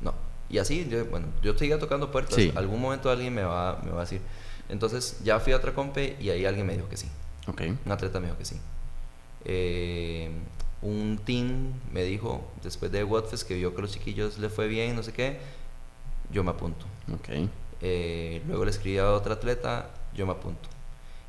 [0.00, 0.14] no.
[0.48, 2.34] Y así, yo, bueno, yo seguía tocando puertas.
[2.34, 2.52] Sí.
[2.54, 4.20] Algún momento alguien me va, me va a decir.
[4.68, 7.08] Entonces ya fui a otra compe y ahí alguien me dijo que sí.
[7.46, 7.76] Okay.
[7.84, 8.56] Un atleta me dijo que sí.
[9.44, 10.30] Eh,
[10.82, 14.68] un team me dijo, después de Watfest, que vio que a los chiquillos le fue
[14.68, 15.38] bien, no sé qué,
[16.32, 16.86] yo me apunto.
[17.20, 17.50] Okay.
[17.80, 20.68] Eh, luego le escribí a otro atleta, yo me apunto.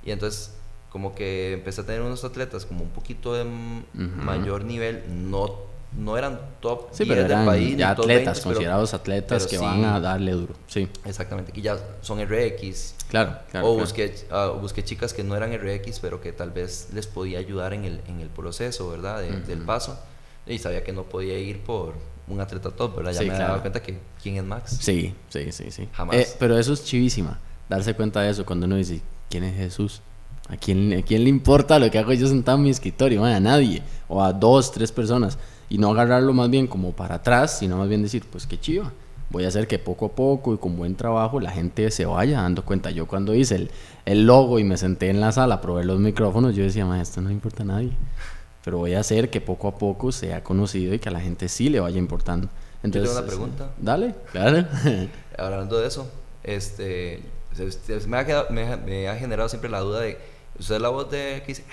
[0.04, 0.56] Y entonces,
[0.90, 3.46] como que empecé a tener unos atletas como un poquito de
[3.94, 7.78] mayor nivel, no no eran top sí, 10 del país.
[7.78, 10.54] Ya atletas, considerados atletas que van a darle duro.
[10.68, 10.88] Sí.
[11.06, 12.96] Exactamente, que ya son RX.
[13.10, 13.68] Claro, claro.
[13.68, 17.40] O Busqué, ah, busqué chicas que no eran RX, pero que tal vez les podía
[17.40, 19.22] ayudar en el, en el proceso, ¿verdad?
[19.22, 20.00] Del paso.
[20.48, 21.94] Y sabía que no podía ir por
[22.28, 23.12] un atleta top, ¿verdad?
[23.12, 24.78] Ya me daba cuenta que quién es Max.
[24.80, 25.90] Sí, sí, sí, sí.
[25.92, 26.16] Jamás.
[26.16, 27.40] Eh, pero eso es chivísima,
[27.70, 30.02] darse cuenta de eso cuando uno dice, ¿quién es Jesús?
[30.50, 33.24] ¿A quién, ¿A quién le importa lo que hago yo sentado en mi escritorio?
[33.24, 33.84] a nadie.
[34.08, 35.38] O a dos, tres personas
[35.72, 38.92] y no agarrarlo más bien como para atrás, sino más bien decir, pues qué chiva.
[39.30, 42.42] Voy a hacer que poco a poco y con buen trabajo la gente se vaya
[42.42, 42.92] dando cuenta.
[42.92, 43.72] Yo cuando hice el,
[44.04, 47.22] el logo y me senté en la sala a probar los micrófonos, yo decía, esto
[47.22, 47.92] no importa a nadie.
[48.66, 51.48] Pero voy a hacer que poco a poco sea conocido y que a la gente
[51.48, 52.50] sí le vaya importando.
[52.84, 53.72] Entonces, yo tengo una pregunta.
[53.78, 54.68] Dale, claro.
[55.38, 56.12] Hablando de eso,
[56.44, 57.22] este,
[58.08, 60.18] me, ha me, ha generado siempre la duda de,
[60.60, 61.64] usted es la voz de que dice,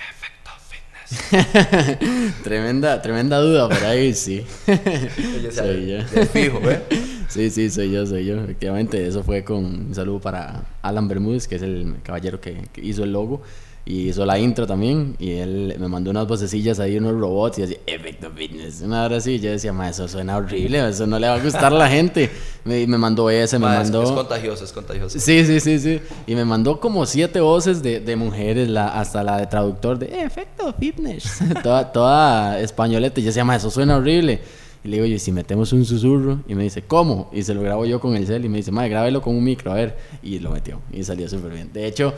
[2.43, 4.45] tremenda, tremenda duda por ahí, sí.
[5.51, 6.25] soy yo.
[6.27, 6.83] fijo, ¿eh?
[7.29, 8.41] Sí, sí, soy yo, soy yo.
[8.41, 13.03] Efectivamente, eso fue con un saludo para Alan Bermúdez, que es el caballero que hizo
[13.03, 13.43] el logo
[13.89, 17.63] y hizo la intro también y él me mandó unas vocecillas ahí, unos robots y
[17.63, 21.27] así, efecto fitness, una hora así, yo decía, ma, eso suena horrible, eso no le
[21.27, 22.29] va a gustar a la gente.
[22.65, 24.03] Me, me mandó ese, me mandó...
[24.03, 25.19] Es, contagioso, es contagioso.
[25.19, 25.99] Sí, sí, sí, sí.
[26.27, 30.21] Y me mandó como siete voces de, de mujeres, la, hasta la de traductor de
[30.21, 34.39] efecto fitness, toda, toda españoleta, y yo decía, ma, eso suena horrible.
[34.83, 37.29] Y le digo, y si metemos un susurro, y me dice, ¿cómo?
[37.33, 39.43] Y se lo grabo yo con el cel, y me dice, madre, grábelo con un
[39.43, 39.97] micro, a ver.
[40.21, 41.73] Y lo metió, y salió súper bien.
[41.73, 42.13] De hecho,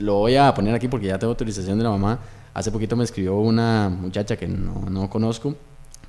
[0.00, 2.18] lo voy a poner aquí porque ya tengo autorización de la mamá.
[2.54, 5.54] Hace poquito me escribió una muchacha que no, no conozco,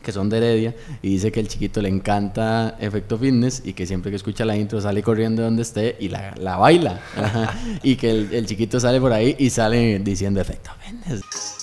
[0.02, 3.86] que son de Heredia, y dice que el chiquito le encanta Efecto Fitness y que
[3.86, 7.00] siempre que escucha la intro sale corriendo donde esté y la, la baila.
[7.84, 11.59] y que el, el, chiquito sale por ahí y sale diciendo Efecto Fitness.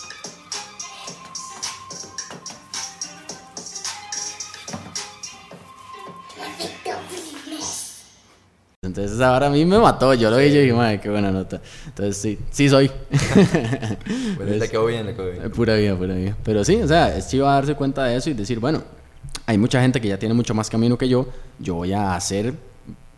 [8.83, 11.61] Entonces ahora a mí me mató, yo lo vi y dije, madre, qué buena nota.
[11.87, 12.91] Entonces sí, sí soy.
[14.37, 15.51] bueno, le quedó bien, le quedó bien.
[15.51, 16.37] Pura vida, pura vida.
[16.45, 18.83] Pero sí, o sea, es chido darse cuenta de eso y decir, bueno,
[19.47, 21.27] hay mucha gente que ya tiene mucho más camino que yo,
[21.59, 22.55] yo voy a hacer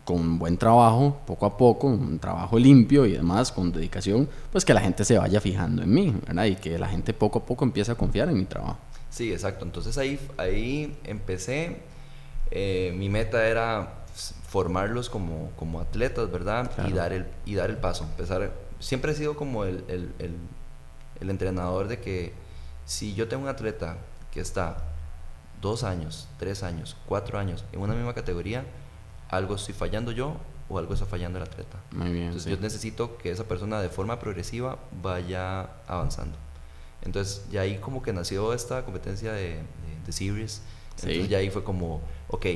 [0.05, 4.72] con buen trabajo, poco a poco, un trabajo limpio y demás, con dedicación, pues que
[4.72, 6.44] la gente se vaya fijando en mí, ¿verdad?
[6.47, 8.78] Y que la gente poco a poco empiece a confiar en mi trabajo.
[9.10, 9.66] Sí, exacto.
[9.66, 11.76] Entonces ahí, ahí empecé.
[12.51, 13.98] Eh, mi meta era
[14.48, 16.70] formarlos como, como atletas, ¿verdad?
[16.88, 18.04] Y, dar el, y dar el paso.
[18.04, 18.50] Empezar,
[18.80, 20.34] siempre he sido como el, el, el,
[21.20, 22.32] el, entrenador de que
[22.86, 23.98] si yo tengo un atleta
[24.32, 24.78] que está
[25.60, 28.64] dos años, tres años, cuatro años en una misma categoría,
[29.28, 30.36] algo estoy fallando yo
[30.70, 31.78] o algo está fallando el atleta.
[31.90, 32.26] Muy bien.
[32.26, 36.38] Entonces yo necesito que esa persona de forma progresiva vaya avanzando.
[37.02, 39.60] Entonces ya ahí como que nació esta competencia de,
[40.06, 40.62] de, Series.
[40.96, 42.46] Entonces ya ahí fue como, ok,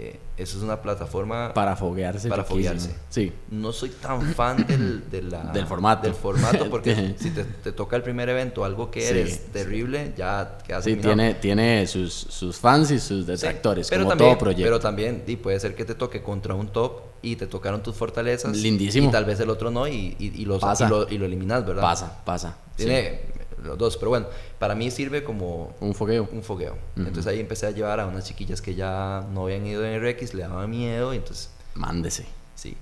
[0.00, 2.28] eh, eso es una plataforma para foguearse.
[2.28, 2.94] Para foguearse.
[3.08, 3.32] Sí.
[3.50, 6.04] No soy tan fan del, del formato.
[6.04, 10.58] Del formato, porque si te, te, toca el primer evento, algo que eres terrible, ya
[10.64, 14.64] quedas Sí, tiene, tiene sus, sus fans y sus detractores, pero como también, todo proyecto.
[14.64, 17.96] Pero también y puede ser que te toque contra un top y te tocaron tus
[17.96, 18.56] fortalezas.
[18.56, 19.08] Lindísimo.
[19.08, 21.82] Y tal vez el otro no y, y, los, y, lo, y lo eliminas, ¿verdad?
[21.82, 22.56] Pasa, pasa.
[22.76, 23.22] Tiene,
[23.62, 23.96] los dos.
[23.96, 24.26] Pero bueno,
[24.58, 25.74] para mí sirve como...
[25.80, 26.28] Un fogueo.
[26.32, 26.76] Un fogueo.
[26.96, 30.34] Entonces ahí empecé a llevar a unas chiquillas que ya no habían ido en RX,
[30.34, 31.50] le daban miedo y entonces...
[31.74, 32.26] Mándese.
[32.54, 32.76] Sí.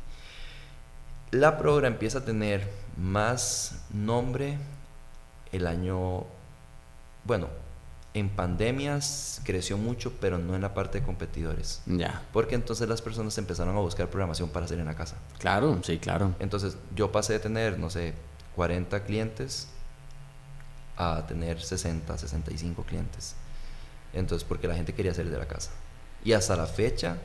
[1.30, 4.58] La programa empieza a tener más nombre
[5.52, 6.24] el año...
[7.24, 7.48] Bueno,
[8.16, 11.82] en pandemias creció mucho, pero no en la parte de competidores.
[11.84, 12.22] Ya.
[12.32, 15.16] Porque entonces las personas empezaron a buscar programación para hacer en la casa.
[15.38, 16.34] Claro, sí, claro.
[16.38, 18.14] Entonces yo pasé de tener, no sé,
[18.54, 19.68] 40 clientes
[20.96, 23.34] a tener 60, 65 clientes.
[24.12, 25.70] Entonces, porque la gente quería salir de la casa.
[26.24, 27.18] Y hasta la fecha,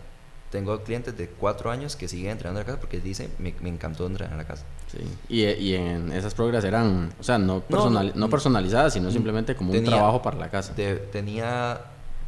[0.51, 3.69] tengo clientes de 4 años que siguen entrenando en la casa porque dicen, me, me
[3.69, 4.63] encantó entrenar en la casa.
[4.91, 4.99] Sí.
[5.29, 9.71] Y, y, en esas programas eran, o sea, no, personal, no, personalizadas, sino simplemente como
[9.71, 10.73] un trabajo para la casa.
[11.11, 11.81] tenía,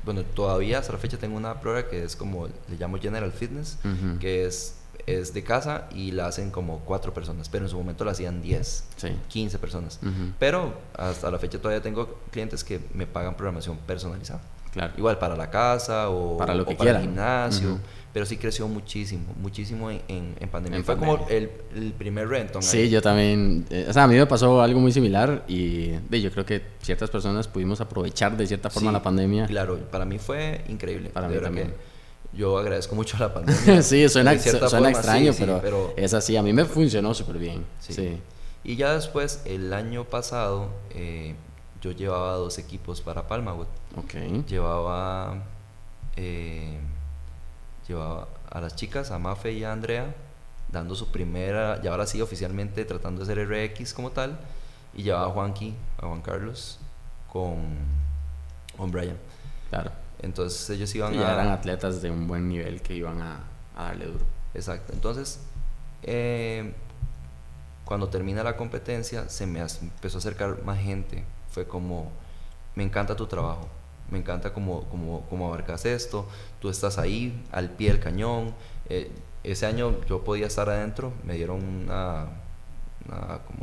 [0.06, 3.80] bueno, todavía hasta la fecha tengo una prueba que es como, le llamo General Fitness,
[4.22, 4.76] que es
[5.06, 8.42] es de casa y la hacen como cuatro personas, pero en su momento la hacían
[8.42, 8.84] 10,
[9.28, 10.00] 15 personas.
[10.40, 14.42] Pero hasta la fecha todavía tengo clientes que me pagan programación personalizada.
[14.72, 14.94] Claro.
[14.98, 17.80] Igual para la casa o para, lo que para el gimnasio.
[18.12, 20.84] Pero sí creció muchísimo, muchísimo en, en, pandemia.
[20.84, 22.62] Fue como el, el, primer rentón.
[22.62, 23.66] Sí, yo también.
[23.72, 26.62] Eh, o sea, a mí me pasó algo muy similar y de, yo creo que
[26.84, 29.48] ciertas personas pudimos aprovechar de cierta forma la pandemia.
[29.48, 31.10] Claro, para mí fue increíble.
[31.10, 31.74] Para mí también
[32.36, 33.82] yo agradezco mucho la pandemia.
[33.82, 36.36] sí, suena, suena extraño, pero, es así.
[36.36, 37.66] A mí me funcionó súper bien.
[37.80, 38.20] Sí.
[38.64, 41.36] Y ya después, el año pasado, eh,
[41.82, 43.68] yo llevaba dos equipos para Palmawood.
[43.98, 44.14] Ok.
[44.48, 45.44] Llevaba,
[46.16, 46.80] eh,
[47.88, 50.16] llevaba a las chicas, a Mafe y a Andrea,
[50.72, 54.40] dando su primera, ya ahora sí oficialmente tratando de ser RX como tal,
[54.96, 56.80] y llevaba a Juanqui, a Juan Carlos,
[57.32, 57.58] con,
[58.78, 59.18] con Brian.
[59.70, 60.03] Claro.
[60.24, 63.44] Entonces ellos iban ya eran atletas de un buen nivel que iban a,
[63.76, 64.26] darle duro.
[64.54, 64.94] Exacto.
[64.94, 65.42] Entonces,
[66.02, 66.74] eh,
[67.86, 71.26] cuando termina la competencia, se me empezó a acercar más gente.
[71.52, 72.12] Fue como,
[72.76, 73.68] me encanta tu trabajo,
[74.10, 76.28] me encanta cómo, cómo, cómo abarcas esto,
[76.62, 78.54] tú estás ahí, al pie del cañón.
[78.90, 79.12] Eh,
[79.44, 82.28] ese año yo podía estar adentro, me dieron una,
[83.46, 83.60] como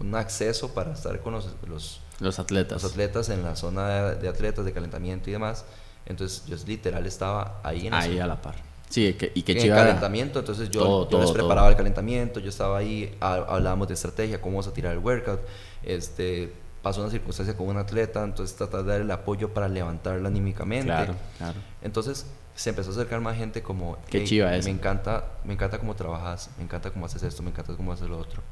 [0.00, 2.82] un, acceso para estar con los, los los atletas.
[2.82, 5.64] Los atletas en la zona de, atletas, de calentamiento y demás.
[6.06, 8.56] Entonces yo literal estaba ahí en Ahí a la par.
[8.88, 12.78] Sí, y que En el calentamiento, entonces yo, yo les preparaba el calentamiento, yo estaba
[12.78, 15.40] ahí, hablábamos de estrategia, cómo vamos a tirar el workout.
[15.82, 20.28] Este, pasó una circunstancia con un atleta, entonces tratar de dar el apoyo para levantarla
[20.28, 20.86] anímicamente.
[20.86, 21.58] Claro, claro.
[21.82, 23.98] Entonces se empezó a acercar más gente como...
[24.08, 24.64] Qué chiva es.
[24.64, 28.08] Me encanta, me encanta cómo trabajas, me encanta cómo haces esto, me encanta cómo haces
[28.08, 28.42] lo otro.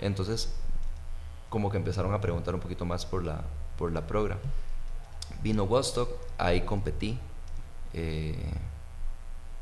[0.00, 0.54] Entonces
[1.52, 3.42] como que empezaron a preguntar un poquito más por la,
[3.76, 4.38] por la progra.
[5.42, 6.08] Vino Wostock,
[6.38, 7.18] ahí competí.
[7.92, 8.34] Eh,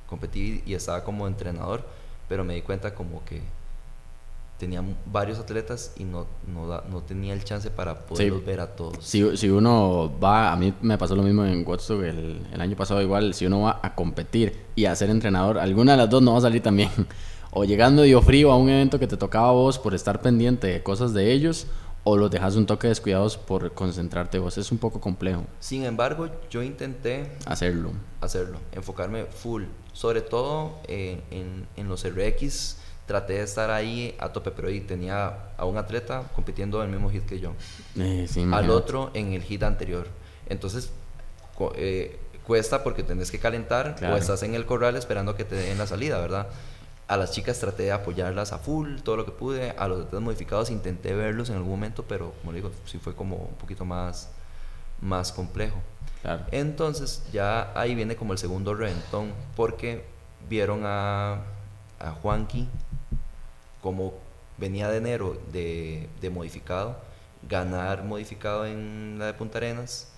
[0.06, 1.84] competí y estaba como entrenador,
[2.28, 3.42] pero me di cuenta como que
[4.56, 9.04] tenía varios atletas y no, no, no tenía el chance para poderlos ver a todos.
[9.04, 12.76] Si, si, uno va, a mí me pasó lo mismo en Woodstock el, el, año
[12.76, 16.22] pasado igual, si uno va a competir y a ser entrenador, alguna de las dos
[16.22, 16.90] no va a salir también.
[17.52, 20.66] O llegando yo frío a un evento que te tocaba a vos por estar pendiente
[20.66, 21.66] de cosas de ellos,
[22.04, 24.56] o los dejas un toque descuidados por concentrarte vos.
[24.58, 25.44] Es un poco complejo.
[25.58, 27.92] Sin embargo, yo intenté hacerlo.
[28.20, 29.64] Hacerlo, enfocarme full.
[29.92, 35.50] Sobre todo en, en, los RX, traté de estar ahí a tope, pero ahí tenía
[35.56, 37.52] a un atleta compitiendo en el mismo hit que yo.
[37.96, 40.06] Eh, al otro en el hit anterior.
[40.48, 40.90] Entonces,
[41.74, 45.76] eh, cuesta porque tenés que calentar o estás en el corral esperando que te den
[45.76, 46.46] la salida, ¿verdad?
[47.10, 49.74] A las chicas traté de apoyarlas a full, todo lo que pude.
[49.76, 53.34] A los atletas modificados intenté verlos en algún momento, pero como digo, sí fue como
[53.34, 54.30] un poquito más,
[55.00, 55.76] más complejo.
[56.22, 56.44] Claro.
[56.52, 60.04] Entonces ya ahí viene como el segundo reventón, porque
[60.48, 61.42] vieron a,
[61.98, 62.68] a Juanqui
[63.82, 64.14] como
[64.56, 66.96] venía de enero de, de, modificado,
[67.48, 70.12] ganar modificado en la de Punta Arenas,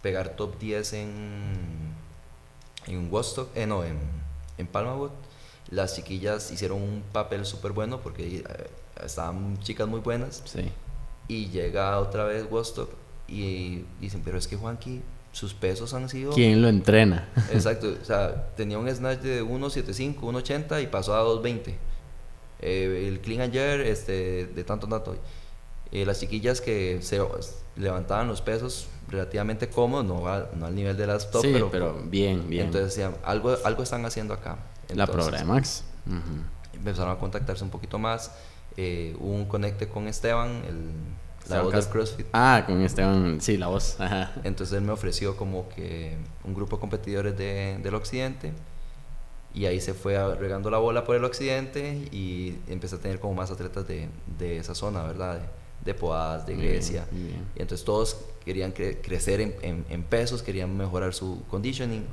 [0.00, 1.94] pegar top 10 en,
[2.86, 3.98] en Wostock, eh, no, en,
[4.56, 5.10] en Palmawood
[5.72, 8.44] las chiquillas hicieron un papel súper bueno porque eh,
[9.04, 10.42] estaban chicas muy buenas.
[10.44, 10.70] Sí.
[11.28, 12.90] Y llega otra vez Wostock
[13.26, 15.00] y dicen, pero es que Juanqui,
[15.32, 16.32] sus pesos han sido...
[16.32, 17.30] ¿Quién lo entrena?
[17.52, 21.74] Exacto, o sea, tenía un snatch de 1.75, 1.80 y pasó a 2.20.
[22.60, 25.16] Eh, el clean ayer, este, de tanto, tanto.
[25.90, 27.18] Eh, las chiquillas que se
[27.76, 30.22] levantaban los pesos relativamente cómodos, no,
[30.54, 32.66] no al nivel de las top, pero, pero bien, bien.
[32.66, 34.58] Entonces decían, algo, algo están haciendo acá
[34.94, 35.84] la Programax.
[36.74, 38.32] Empezaron a contactarse un poquito más.
[38.76, 40.90] Eh, hubo un conecte con Esteban, el,
[41.48, 42.26] la voz del CrossFit.
[42.32, 43.96] Ah, con Esteban, sí, la voz.
[44.44, 48.52] Entonces él me ofreció como que un grupo de competidores de, del occidente.
[49.54, 53.34] Y ahí se fue regando la bola por el occidente y empecé a tener como
[53.34, 54.08] más atletas de,
[54.38, 55.40] de esa zona, ¿verdad?
[55.84, 57.06] de Poadas, de Grecia.
[57.12, 62.04] Y entonces todos querían crecer en, en, pesos, querían mejorar su conditioning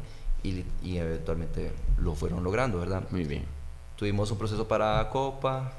[0.44, 3.04] y, y, eventualmente lo fueron logrando, ¿verdad?
[3.12, 3.46] Muy bien.
[3.96, 5.74] Tuvimos un proceso para Copa,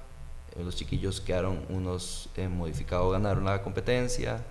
[0.57, 4.43] eh, los chiquillos quedaron unos eh, modificados, ganaron la competencia.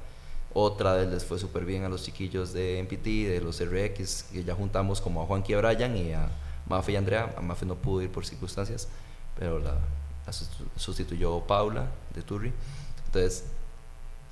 [0.54, 4.44] Otra vez les fue súper bien a los chiquillos de MPT, de los RX, que
[4.44, 6.30] ya juntamos como a Juanqui Bryan y a
[6.68, 7.34] Mafe y Andrea.
[7.38, 8.88] A Mafe no pudo ir por circunstancias,
[9.38, 9.78] pero la,
[10.26, 10.34] la
[10.76, 12.52] sustituyó Paula de Turri.
[13.06, 13.46] Entonces,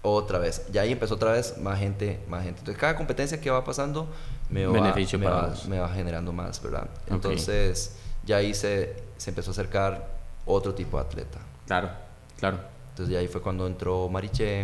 [0.02, 2.60] otra vez, ya ahí empezó otra vez más gente, más gente.
[2.60, 4.08] Entonces, cada competencia que va pasando
[4.49, 6.90] me va, Beneficio me, para va, me va, generando más, ¿verdad?
[7.07, 10.07] Entonces, ya ahí se, se empezó a acercar
[10.45, 11.40] otro tipo de atleta.
[11.65, 11.90] Claro,
[12.38, 12.60] claro.
[12.90, 14.61] Entonces, ya ahí fue cuando entró Mariché,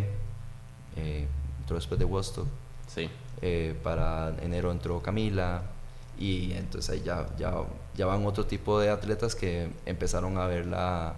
[0.96, 1.28] eh,
[1.60, 2.48] entró después de Wostock.
[2.88, 3.10] Sí.
[3.42, 5.64] Eh, para enero entró Camila,
[6.18, 7.54] y entonces ahí ya, ya,
[7.96, 11.16] ya van otro tipo de atletas que empezaron a ver la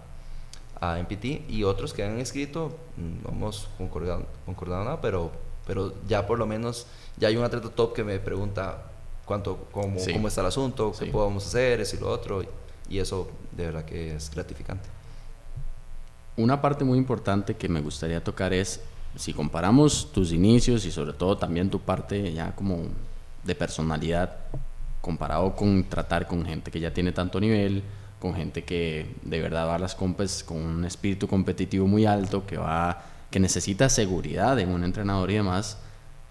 [0.82, 5.32] a MPT y otros que han escrito, no hemos concordado, concordado nada, pero,
[5.66, 6.88] pero ya por lo menos
[7.18, 8.84] ya hay un atleta top que me pregunta
[9.26, 12.44] cuánto, cómo, cómo está el asunto, qué podemos hacer, eso y lo otro,
[12.90, 14.88] y eso de verdad que es gratificante.
[16.38, 18.82] Una parte muy importante que me gustaría tocar es,
[19.16, 22.84] si comparamos tus inicios y sobre todo también tu parte ya como
[23.44, 24.38] de personalidad,
[25.00, 27.84] comparado con tratar con gente que ya tiene tanto nivel,
[28.20, 32.46] con gente que de verdad va a las compes con un espíritu competitivo muy alto,
[32.46, 35.78] que va que necesita seguridad en un entrenador y demás.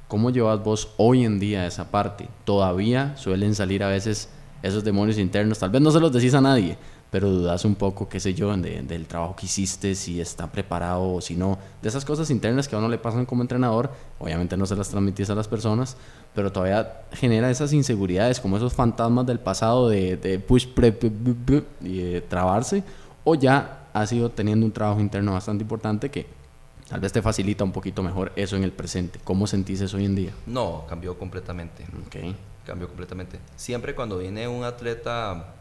[0.09, 2.29] ¿Cómo llevas vos hoy en día esa parte?
[2.45, 4.29] Todavía suelen salir a veces
[4.63, 6.77] esos demonios internos, tal vez no se los decís a nadie,
[7.11, 11.21] pero dudas un poco, qué sé yo, del trabajo que hiciste, si está preparado o
[11.21, 14.67] si no, de esas cosas internas que a uno le pasan como entrenador, obviamente no
[14.67, 15.97] se las transmitís a las personas,
[16.35, 21.05] pero todavía genera esas inseguridades, como esos fantasmas del pasado de, push, prep
[21.83, 22.83] y de trabarse,
[23.23, 26.27] o ya has ido teniendo un trabajo interno bastante importante que
[26.89, 29.21] tal vez te facilita un poquito mejor eso en el presente.
[29.25, 30.33] ¿Cómo sentís eso hoy en día?
[30.47, 31.85] No, cambió completamente.
[32.07, 32.37] Okay.
[32.67, 33.39] Cambió completamente.
[33.57, 35.55] Siempre cuando viene un atleta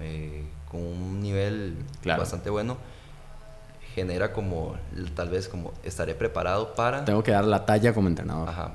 [0.00, 2.76] eh, con un nivel bastante bueno,
[3.94, 4.76] genera como,
[5.14, 7.04] tal vez como, estaré preparado para...
[7.04, 8.48] Tengo que dar la talla como entrenador.
[8.48, 8.72] Ajá,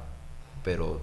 [0.64, 1.02] pero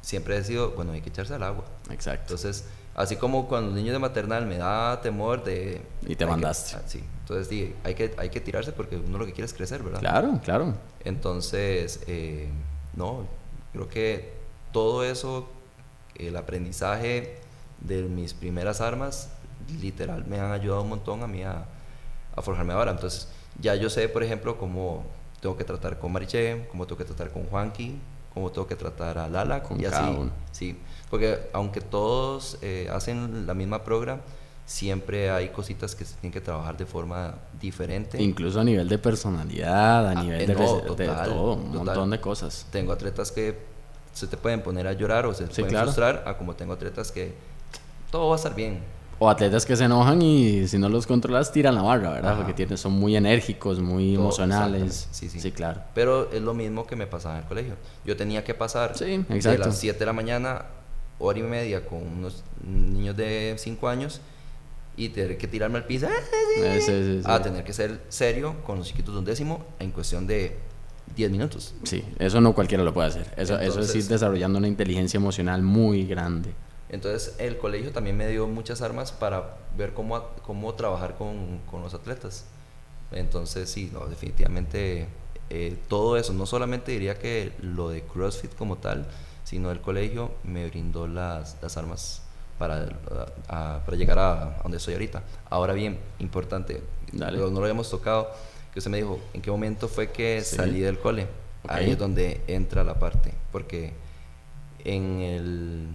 [0.00, 1.64] siempre he sido, bueno, hay que echarse al agua.
[1.90, 2.34] Exacto.
[2.34, 5.82] Entonces, así como cuando los niños de maternal me da temor de...
[6.06, 6.76] Y te mandaste.
[6.76, 7.02] Ah, sí,
[7.32, 10.00] entonces sí, hay que, hay que tirarse porque uno lo que quiere es crecer, ¿verdad?
[10.00, 10.74] Claro, claro.
[11.04, 12.48] Entonces, eh,
[12.94, 13.26] no,
[13.72, 14.32] creo que
[14.72, 15.48] todo eso,
[16.16, 17.38] el aprendizaje
[17.80, 19.30] de mis primeras armas,
[19.80, 21.64] literal me han ayudado un montón a mí a,
[22.42, 22.92] forjarme ahora.
[22.92, 23.28] Entonces,
[23.60, 25.04] ya yo sé, por ejemplo, cómo
[25.40, 27.98] tengo que tratar con Mariché, cómo tengo que tratar con Juanqui,
[28.32, 30.30] cómo tengo que tratar a Lala con y así.
[30.50, 30.78] Sí,
[31.10, 34.22] porque aunque todos eh, hacen la misma programa,
[34.66, 38.22] siempre hay cositas que se tienen que trabajar de forma diferente.
[38.22, 42.66] Incluso a nivel de personalidad, a ah, nivel de, todo, un montón de cosas.
[42.70, 43.58] Tengo atletas que
[44.12, 47.10] se te pueden poner a llorar o se te pueden frustrar, a como tengo atletas
[47.10, 47.34] que
[48.10, 48.80] todo va a estar bien
[49.22, 52.36] o atletas que se enojan y si no los controlas tiran la barra, ¿verdad?
[52.36, 55.06] Porque tienen, son muy enérgicos, muy emocionales.
[55.12, 55.38] Sí, sí.
[55.38, 55.80] Sí, claro.
[55.94, 57.74] Pero es lo mismo que me pasaba en el colegio.
[58.04, 60.64] Yo tenía que pasar de las 7 de la mañana,
[61.20, 64.20] hora y media con unos niños de 5 años
[64.96, 66.06] y tener que tirarme al piso
[66.58, 70.56] eh, a tener que ser serio con los chiquitos de un décimo en cuestión de
[71.16, 71.74] 10 minutos.
[71.82, 73.32] Sí, eso no cualquiera lo puede hacer.
[73.36, 76.52] Eso, eso es ir desarrollando una inteligencia emocional muy grande.
[76.88, 81.82] Entonces el colegio también me dio muchas armas para ver cómo, cómo trabajar con, con
[81.82, 82.44] los atletas.
[83.10, 85.08] Entonces sí, no, definitivamente
[85.50, 89.06] eh, todo eso, no solamente diría que lo de CrossFit como tal,
[89.44, 92.21] sino el colegio me brindó las, las armas
[92.62, 92.86] para,
[93.84, 95.24] para llegar a, donde estoy ahorita.
[95.50, 96.80] Ahora bien, importante,
[97.12, 98.30] no lo habíamos tocado,
[98.72, 101.26] que usted me dijo, ¿en qué momento fue que salí del cole?
[101.66, 103.94] Ahí es donde entra la parte, porque
[104.84, 105.88] en el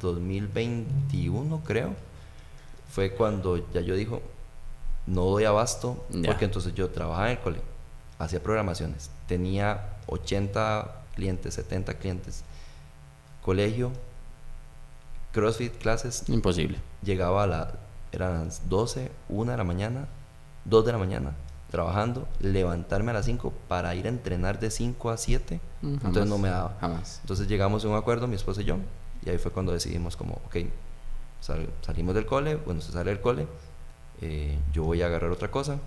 [0.00, 1.94] 2021 creo,
[2.90, 4.20] fue cuando ya yo dijo,
[5.06, 7.60] no doy abasto, porque entonces yo trabajaba en el cole,
[8.18, 12.42] hacía programaciones, tenía 80 clientes, 70 clientes,
[13.42, 13.92] colegio,
[15.32, 16.28] CrossFit, clases.
[16.28, 16.78] Imposible.
[17.02, 17.72] Llegaba a la,
[18.12, 20.08] eran las 12, 1 de la mañana,
[20.66, 21.34] 2 de la mañana,
[21.70, 26.26] trabajando, levantarme a las 5 para ir a entrenar de 5 a 7, mm, entonces
[26.26, 26.76] no me daba.
[26.80, 27.18] Jamás.
[27.22, 28.76] Entonces llegamos a un acuerdo, mi esposa y yo,
[29.24, 30.56] y ahí fue cuando decidimos como, ok,
[31.40, 33.46] salimos del cole, bueno, se sale del cole,
[34.20, 35.78] eh, yo voy a agarrar otra cosa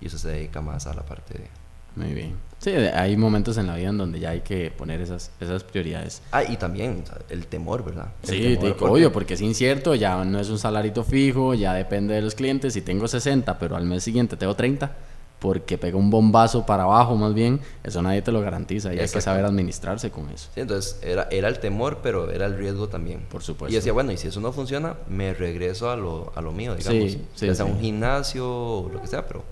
[0.00, 1.63] y eso se dedica más a la parte de...
[1.96, 2.34] Muy bien.
[2.58, 6.22] Sí, hay momentos en la vida en donde ya hay que poner esas, esas prioridades.
[6.32, 8.08] Ah, y también el temor, ¿verdad?
[8.22, 12.34] sí, obvio, porque es incierto, ya no es un salarito fijo, ya depende de los
[12.34, 12.72] clientes.
[12.72, 14.96] Si tengo 60, pero al mes siguiente tengo 30,
[15.40, 19.08] porque pega un bombazo para abajo más bien, eso nadie te lo garantiza y hay
[19.08, 20.48] que saber administrarse con eso.
[20.54, 23.26] Sí, entonces era, era el temor, pero era el riesgo también.
[23.28, 23.70] Por supuesto.
[23.70, 26.74] Y decía, bueno, y si eso no funciona, me regreso a lo, a lo mío,
[26.74, 27.12] digamos.
[27.12, 29.44] Sí, sí, ya sea un gimnasio o lo que sea, pero,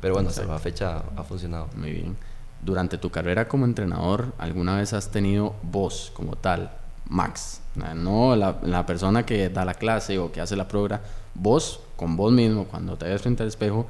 [0.00, 1.68] pero bueno, hasta la fecha ha funcionado.
[1.76, 2.16] Muy bien.
[2.62, 6.72] Durante tu carrera como entrenador, ¿alguna vez has tenido voz como tal,
[7.06, 7.60] Max?
[7.94, 11.00] No la, la persona que da la clase o que hace la prueba,
[11.34, 13.86] vos con vos mismo, cuando te ves frente al espejo,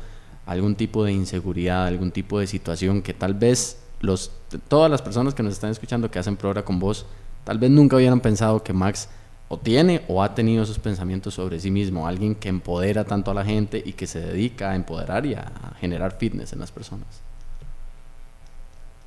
[0.46, 4.32] algún tipo de inseguridad, algún tipo de situación que tal vez los,
[4.68, 7.06] todas las personas que nos están escuchando que hacen programa con vos,
[7.44, 9.08] tal vez nunca hubieran pensado que Max
[9.48, 13.34] o tiene o ha tenido esos pensamientos sobre sí mismo, alguien que empodera tanto a
[13.34, 15.50] la gente y que se dedica a empoderar y a
[15.80, 17.06] generar fitness en las personas.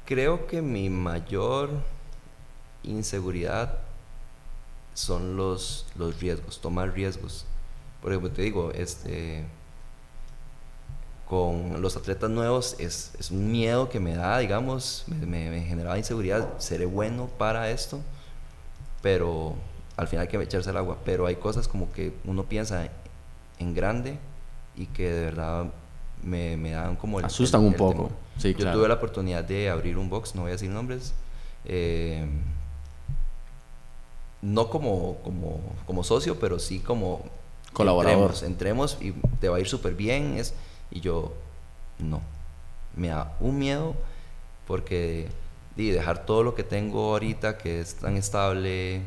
[0.05, 1.69] Creo que mi mayor
[2.83, 3.77] inseguridad
[4.93, 7.45] son los, los riesgos, tomar riesgos.
[8.01, 9.45] Por ejemplo, te digo, este,
[11.27, 15.97] con los atletas nuevos es, es un miedo que me da, digamos, me, me, generaba
[15.97, 18.01] inseguridad, seré bueno para esto,
[19.01, 19.55] pero
[20.01, 20.97] al final hay que echarse el agua.
[21.05, 22.89] Pero hay cosas como que uno piensa
[23.59, 24.17] en grande
[24.75, 25.65] y que de verdad
[26.23, 27.19] me, me dan como...
[27.19, 28.09] El, Asustan un poco.
[28.37, 31.13] Sí, Yo tuve la oportunidad de abrir un box, no voy a decir nombres.
[31.65, 32.25] Eh,
[34.41, 37.23] no como, como, como socio, pero sí como
[37.73, 38.33] colaborador.
[38.41, 40.37] Entremos, y te va a ir súper bien.
[40.37, 40.55] Es,
[40.89, 41.33] y yo,
[41.99, 42.21] no.
[42.95, 43.95] Me da un miedo
[44.65, 45.29] porque
[45.77, 49.01] y dejar todo lo que tengo ahorita, que es tan estable,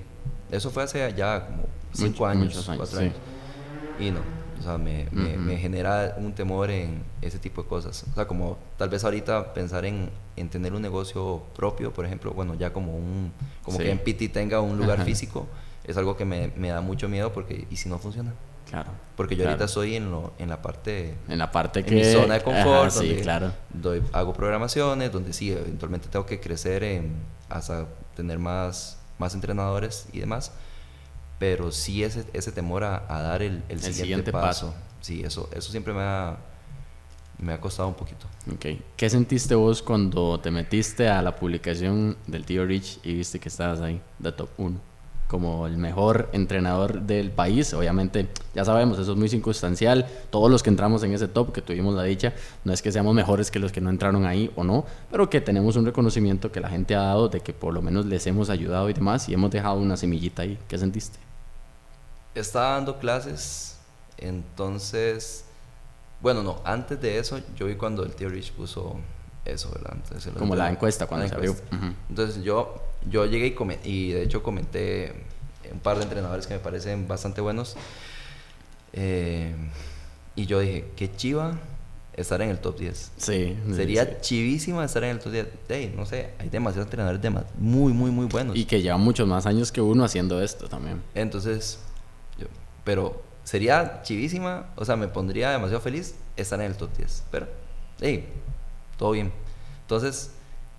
[0.51, 3.15] eso fue hace ya como cinco años, cuatro años.
[3.99, 4.21] Y no,
[4.59, 8.05] o sea, me, me, genera un temor en ese tipo de cosas.
[8.11, 12.33] O sea, como tal vez ahorita pensar en, en tener un negocio propio, por ejemplo,
[12.33, 13.33] bueno, ya como un,
[13.63, 15.47] como que en PT tenga un lugar físico,
[15.85, 18.33] es algo que me, me da mucho miedo porque, ¿y si no funciona?
[18.69, 18.91] Claro.
[19.17, 21.15] Porque yo ahorita soy en, lo, en la parte...
[21.29, 21.95] En la parte que...
[21.95, 22.91] mi zona de confort.
[22.91, 23.53] sí, claro.
[23.73, 27.13] Doy, hago programaciones, donde sí, eventualmente tengo que crecer en,
[27.49, 27.87] hasta
[28.17, 30.53] tener más, más entrenadores y demás.
[31.39, 34.75] Pero sí ese, ese temor a, dar el, el, siguiente, paso.
[35.01, 36.37] Sí, eso, eso siempre me ha,
[37.39, 38.27] me ha costado un poquito.
[38.55, 38.83] Okay.
[38.97, 43.49] ¿Qué sentiste vos cuando te metiste a la publicación del tío Rich y viste que
[43.49, 44.94] estabas ahí, de top 1?
[45.29, 47.73] Como el mejor entrenador del país.
[47.75, 50.07] Obviamente, ya sabemos, eso es muy circunstancial.
[50.31, 52.35] Todos los que entramos en ese top, que tuvimos la dicha,
[52.65, 55.41] no es que seamos mejores que los que no entraron ahí o no, pero que
[55.41, 58.51] tenemos un reconocimiento que la gente ha dado de que por lo menos les hemos
[58.51, 60.59] ayudado y demás, y hemos dejado una semillita ahí.
[60.69, 61.19] ¿Qué sentiste?
[62.35, 63.79] Estaba dando clases,
[64.19, 65.45] entonces,
[66.21, 68.97] bueno, no, antes de eso, yo vi cuando el tío Rich puso
[69.45, 69.97] eso, ¿verdad?
[70.39, 71.55] Como la encuesta cuando se abrió.
[72.09, 72.75] Entonces yo,
[73.11, 73.55] yo llegué
[73.85, 75.13] y, y de hecho comenté
[75.73, 77.77] un par de entrenadores que me parecen bastante buenos.
[78.93, 79.53] Eh,
[80.37, 81.59] y yo dije, qué chiva
[82.15, 83.13] estar en el top 10.
[83.17, 83.59] Sí.
[83.75, 85.47] Sería chivísima estar en el top 10.
[85.69, 88.57] Hey, no sé, hay demasiados entrenadores de muy, muy, muy buenos.
[88.57, 91.03] Y que llevan muchos más años que uno haciendo esto también.
[91.15, 91.81] Entonces,
[92.39, 92.47] yo,
[92.85, 97.25] pero sería chivísima, o sea, me pondría demasiado feliz estar en el top 10.
[97.31, 97.49] Pero,
[98.01, 98.29] hey,
[98.97, 99.33] todo bien.
[99.83, 100.31] Entonces,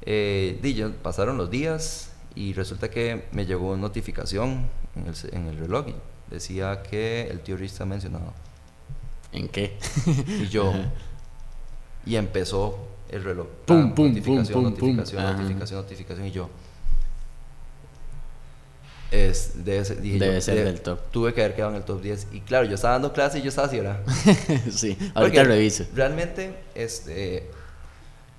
[0.01, 5.57] eh, pasaron los días y resulta que me llegó una notificación en el, en el
[5.57, 5.95] reloj y
[6.29, 8.33] decía que el tío Rich está mencionado.
[9.31, 9.77] ¿En qué?
[10.27, 10.73] y yo,
[12.05, 13.47] y empezó el reloj.
[13.65, 16.49] Pum, pum, notificación, pum, pum, notificación, notificación, notificación, y yo.
[19.11, 20.99] Es, debe ser, debe ser del top.
[21.11, 22.27] Tuve que haber quedado en el top 10.
[22.33, 24.01] Y claro, yo estaba dando clase y yo estaba así, ¿verdad?
[24.71, 25.85] sí, ahorita reviso.
[25.93, 27.49] Realmente, este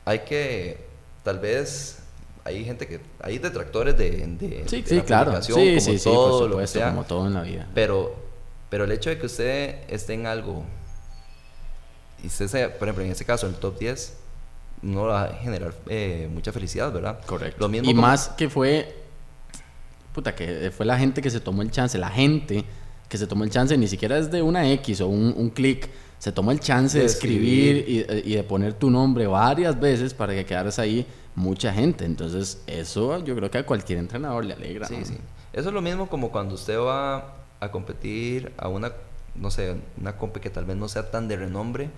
[0.07, 0.87] hay que,
[1.25, 1.99] tal vez,
[2.47, 5.43] hay gente que, hay detractores de, de, sí, sí, claro.
[5.43, 7.69] Sí, como sí, todo, por supuesto, como todo en la vida.
[7.75, 8.15] Pero,
[8.71, 10.65] pero el hecho de que usted esté en algo,
[12.23, 14.17] y usted sea, por ejemplo, en este caso, en el top 10,
[14.83, 17.21] no va a generar eh, mucha felicidad, ¿verdad?
[17.27, 17.59] Correcto.
[17.59, 18.95] Lo mismo y más que fue,
[20.15, 22.65] puta, que fue la gente que se tomó el chance, la gente
[23.09, 25.91] que se tomó el chance, ni siquiera es de una X o un, un clic
[26.19, 30.45] se tomó el chance de, escribir, Y, de poner tu nombre varias veces para que
[30.45, 31.07] quedaras ahí
[31.37, 32.05] mucha gente.
[32.05, 34.89] Entonces, eso yo creo que a cualquier entrenador le alegra.
[34.89, 35.17] Sí, sí.
[35.53, 38.93] Eso es lo mismo como cuando usted va a competir a una,
[39.37, 41.91] no sé, una compe que tal vez no sea tan de renombre,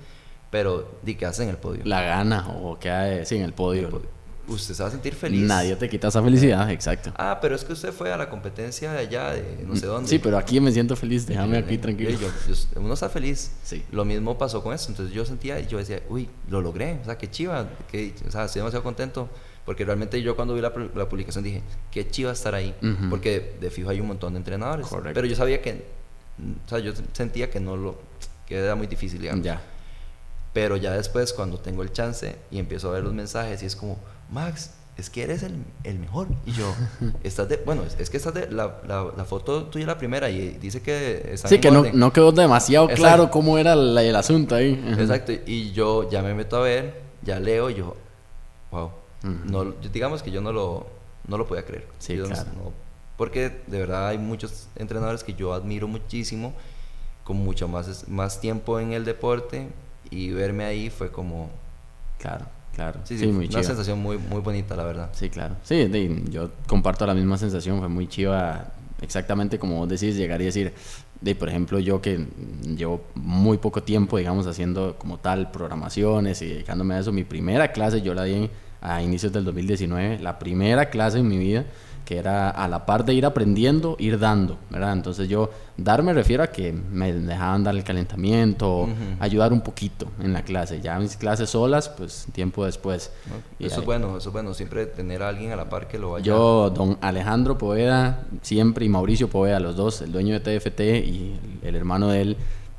[0.50, 1.82] pero di que hace en el podio.
[1.84, 4.02] La gana o que hace sí, En el podio
[4.48, 5.46] usted se va a sentir feliz.
[5.46, 7.12] Nadie te quita esa felicidad, exacto.
[7.16, 9.88] Ah, pero es que usted fue a la competencia de allá, de no sé mm,
[9.88, 10.08] dónde.
[10.08, 12.10] Sí, pero aquí me siento feliz, déjame aquí tranquilo.
[12.10, 13.52] Yo, uno está feliz.
[13.62, 13.84] Sí.
[13.92, 14.90] Lo mismo pasó con eso.
[14.90, 18.44] Entonces yo sentía, yo decía, uy, lo logré, o sea, qué chiva, que, o sea,
[18.44, 19.28] estoy demasiado contento.
[19.64, 22.74] Porque realmente yo cuando vi la, la publicación dije, qué chiva estar ahí.
[23.10, 24.86] Porque de fijo hay un montón de entrenadores.
[24.86, 25.12] Correcto.
[25.14, 25.84] Pero yo sabía que,
[26.64, 28.00] o sea, yo sentía que no lo,
[28.46, 29.44] que era muy difícil, digamos.
[29.44, 29.60] Ya.
[30.54, 33.76] Pero ya después, cuando tengo el chance y empiezo a ver los mensajes, y es
[33.76, 33.98] como,
[34.30, 36.26] Max, es que eres el, el mejor.
[36.44, 36.74] Y yo,
[37.22, 40.28] estás de, bueno, es que estás de, la, la, la foto tuya es la primera
[40.28, 44.56] y dice que está Sí, que no, no, quedó demasiado claro cómo era el asunto
[44.56, 44.72] ahí.
[44.98, 47.94] Exacto, y yo ya me meto a ver, ya leo y yo,
[48.72, 48.90] wow.
[49.22, 50.86] no, digamos que yo no lo,
[51.28, 51.86] no lo podía creer.
[51.98, 52.72] Sí, claro.
[53.16, 56.54] porque de verdad hay muchos entrenadores que yo admiro muchísimo,
[57.22, 59.68] con mucho más, más tiempo en el deporte,
[60.10, 61.50] y verme ahí fue como...
[62.18, 65.10] Claro Claro, sí, sí, muy una sensación muy, muy bonita, la verdad.
[65.12, 65.56] Sí, claro.
[65.64, 65.90] Sí,
[66.30, 68.66] yo comparto la misma sensación, fue muy chiva,
[69.02, 70.72] exactamente como vos decís, llegar y decir,
[71.20, 72.24] de, por ejemplo, yo que
[72.76, 77.72] llevo muy poco tiempo, digamos, haciendo como tal programaciones y dedicándome a eso, mi primera
[77.72, 78.48] clase yo la di
[78.80, 81.66] a inicios del 2019, la primera clase en mi vida
[82.08, 84.94] que era a la par de ir aprendiendo, ir dando, ¿verdad?
[84.94, 88.88] Entonces yo, dar me refiero a que me dejaban dar el calentamiento,
[89.20, 90.80] ayudar un poquito en la clase.
[90.80, 93.12] Ya mis clases solas, pues tiempo después.
[93.58, 96.12] eso es bueno, eso es bueno, siempre tener a alguien a la par que lo
[96.12, 96.24] vaya.
[96.24, 101.38] Yo, don Alejandro Poveda, siempre, y Mauricio Poveda, los dos, el dueño de TFT y
[101.62, 102.36] el, el hermano de él,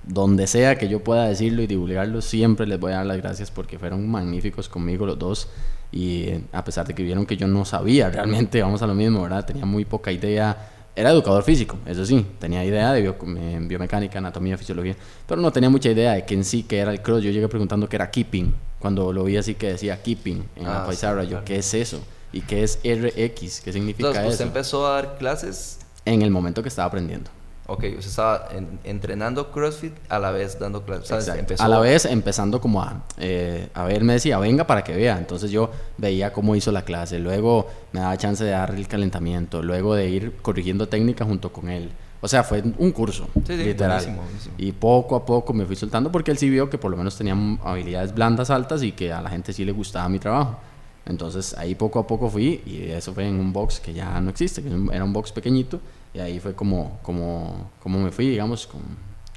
[0.08, 3.52] donde sea que yo pueda decirlo y divulgarlo, siempre les voy a dar las gracias
[3.52, 5.50] porque fueron magníficos conmigo los dos
[5.92, 9.24] y a pesar de que vieron que yo no sabía realmente, vamos a lo mismo,
[9.24, 9.46] ¿verdad?
[9.46, 10.72] Tenía muy poca idea.
[10.96, 13.16] Era educador físico, eso sí, tenía idea de
[13.62, 17.02] biomecánica, anatomía, fisiología, pero no tenía mucha idea de qué en sí que era el
[17.02, 17.24] cross.
[17.24, 20.84] Yo llegué preguntando qué era keeping, cuando lo vi así que decía keeping en la
[20.84, 22.02] ah, pizarra, yo, ¿qué es eso?
[22.34, 23.62] ¿Y qué es RX?
[23.62, 25.80] ¿Qué significa Entonces, ¿usted empezó a dar clases?
[26.06, 27.30] En el momento que estaba aprendiendo.
[27.72, 28.50] Ok, usted estaba
[28.84, 31.30] entrenando CrossFit a la vez dando clases.
[31.60, 35.20] A la vez empezando como a, eh, a ver, me decía, venga para que vea.
[35.20, 39.62] Entonces yo veía cómo hizo la clase, luego me daba chance de darle el calentamiento,
[39.62, 41.92] luego de ir corrigiendo técnicas junto con él.
[42.22, 44.18] O sea, fue un curso, literal.
[44.58, 47.16] Y poco a poco me fui soltando porque él sí vio que por lo menos
[47.16, 50.58] tenía habilidades blandas altas y que a la gente sí le gustaba mi trabajo.
[51.06, 54.32] Entonces ahí poco a poco fui y eso fue en un box que ya no
[54.32, 55.80] existe, que era un box pequeñito
[56.14, 58.70] y ahí fue como, como, como me fui, digamos,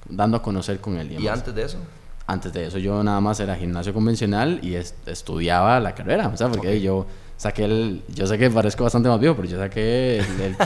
[0.09, 1.13] dando a conocer con él.
[1.13, 1.79] ¿Y antes de eso?
[2.27, 6.49] Antes de eso yo nada más era gimnasio convencional y estudiaba la carrera, o sea,
[6.49, 7.07] porque yo
[7.43, 10.57] saqué el, yo sé que parezco bastante más viejo, pero yo saqué el,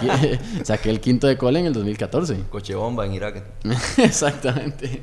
[0.64, 2.44] saqué el quinto de cole en el 2014.
[2.50, 3.42] Coche bomba en Irak.
[3.96, 5.02] Exactamente.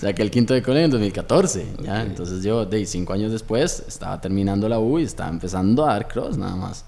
[0.00, 2.02] Saqué el quinto de cole en el 2014, ¿ya?
[2.02, 6.06] Entonces yo, de cinco años después, estaba terminando la U y estaba empezando a dar
[6.06, 6.84] cross nada más.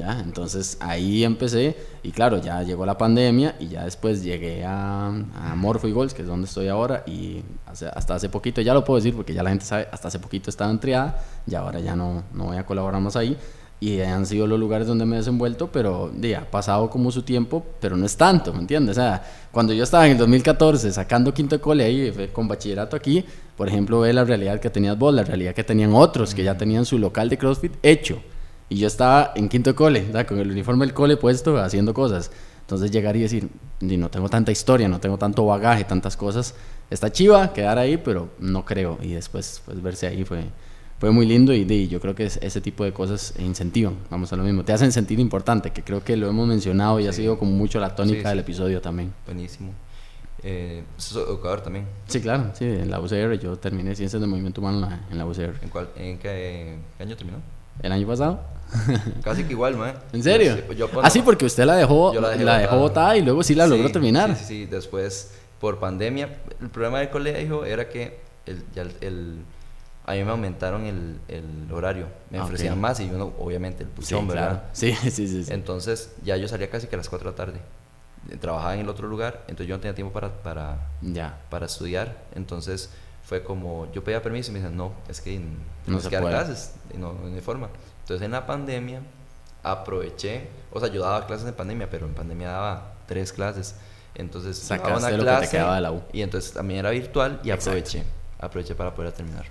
[0.00, 0.20] ¿Ya?
[0.20, 5.56] Entonces ahí empecé y claro, ya llegó la pandemia y ya después llegué a, a
[5.84, 9.14] y Goals, que es donde estoy ahora y hasta hace poquito, ya lo puedo decir
[9.14, 12.24] porque ya la gente sabe, hasta hace poquito estaba en triada y ahora ya no,
[12.32, 13.36] no voy a colaborar ahí
[13.80, 17.64] y han sido los lugares donde me he desenvuelto, pero ha pasado como su tiempo,
[17.80, 18.98] pero no es tanto, ¿me entiendes?
[18.98, 22.94] O sea, cuando yo estaba en el 2014 sacando quinto de cole ahí, con bachillerato
[22.94, 23.24] aquí,
[23.56, 26.58] por ejemplo, ve la realidad que tenías vos, la realidad que tenían otros, que ya
[26.58, 28.22] tenían su local de CrossFit hecho.
[28.70, 32.30] Y yo estaba en quinto de cole, con el uniforme del cole puesto, haciendo cosas.
[32.60, 33.48] Entonces llegar y decir,
[33.80, 36.54] no tengo tanta historia, no tengo tanto bagaje, tantas cosas.
[36.88, 38.96] Está chiva quedar ahí, pero no creo.
[39.02, 40.44] Y después pues, verse ahí fue,
[41.00, 44.44] fue muy lindo y, yo creo que ese tipo de cosas incentivan, vamos a lo
[44.44, 44.64] mismo.
[44.64, 47.80] Te hacen sentir importante, que creo que lo hemos mencionado y ha sido como mucho
[47.80, 49.12] la tónica del episodio también.
[49.26, 49.72] Buenísimo.
[50.44, 50.84] Eh,
[51.16, 51.86] educador también?
[52.06, 53.36] Sí, claro, sí, en la UCR.
[53.40, 55.56] Yo terminé Ciencias de Movimiento Humano en la, UCR.
[55.60, 57.38] ¿En, cuál, en qué año terminó?
[57.82, 58.59] ¿El año pasado?
[59.22, 59.86] Casi que igual, ¿no?
[60.12, 60.56] ¿En serio?
[60.56, 63.66] Sí, pues ah, sí, porque usted la dejó, la, dejó botada y luego sí la
[63.66, 64.36] logró terminar.
[64.36, 66.40] Sí, sí, después por pandemia.
[66.60, 69.44] El problema del colegio era que el, ya el,
[70.06, 73.90] a mí me aumentaron el, el horario, me ah, ofrecían más y uno, obviamente, el
[73.90, 74.64] puchón, ¿verdad?
[74.72, 77.60] Sí, sí, sí, Entonces ya yo salía casi que a las 4 de la tarde.
[78.40, 81.40] Trabajaba en el otro lugar, entonces yo no tenía tiempo para, para, ya.
[81.48, 82.24] para estudiar.
[82.34, 82.90] Entonces
[83.22, 85.40] fue como, yo pedía permiso y me decían, no, es que
[85.86, 87.68] no se que clases, no, no hay forma.
[88.10, 89.02] Entonces en la pandemia
[89.62, 93.76] aproveché, o sea, yo daba clases en pandemia, pero en pandemia daba tres clases.
[94.16, 96.02] Entonces daba una clase de la U.
[96.12, 98.02] y entonces también era virtual y aproveché,
[98.40, 99.44] aproveché para poder terminar.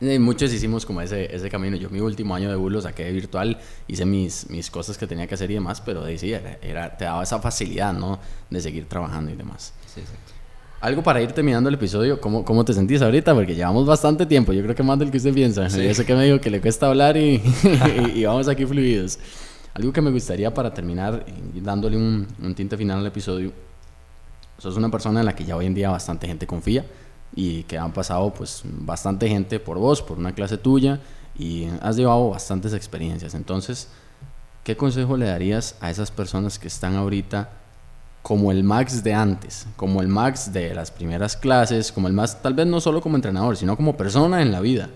[0.00, 1.76] Y muchos hicimos como ese, ese camino.
[1.76, 5.26] Yo mi último año de U lo saqué virtual, hice mis, mis cosas que tenía
[5.26, 8.18] que hacer y demás, pero de, sí, era, te daba esa facilidad, ¿no?
[8.48, 9.74] De seguir trabajando y demás.
[9.92, 10.37] Sí, exacto.
[10.80, 13.34] Algo para ir terminando el episodio, ¿cómo, ¿cómo te sentís ahorita?
[13.34, 15.68] Porque llevamos bastante tiempo, yo creo que más del que usted piensa.
[15.68, 15.82] Sí.
[15.82, 17.42] Yo sé que me dijo que le cuesta hablar y,
[18.14, 19.18] y, vamos aquí fluidos.
[19.74, 23.52] Algo que me gustaría para terminar, dándole un, un, tinte final al episodio,
[24.58, 26.84] sos una persona en la que ya hoy en día bastante gente confía
[27.34, 31.00] y que han pasado pues bastante gente por vos, por una clase tuya
[31.36, 33.34] y has llevado bastantes experiencias.
[33.34, 33.88] Entonces,
[34.62, 37.57] ¿qué consejo le darías a esas personas que están ahorita
[38.28, 42.42] como el Max de antes, como el Max de las primeras clases, como el más,
[42.42, 44.90] tal vez no solo como entrenador, sino como persona en la vida,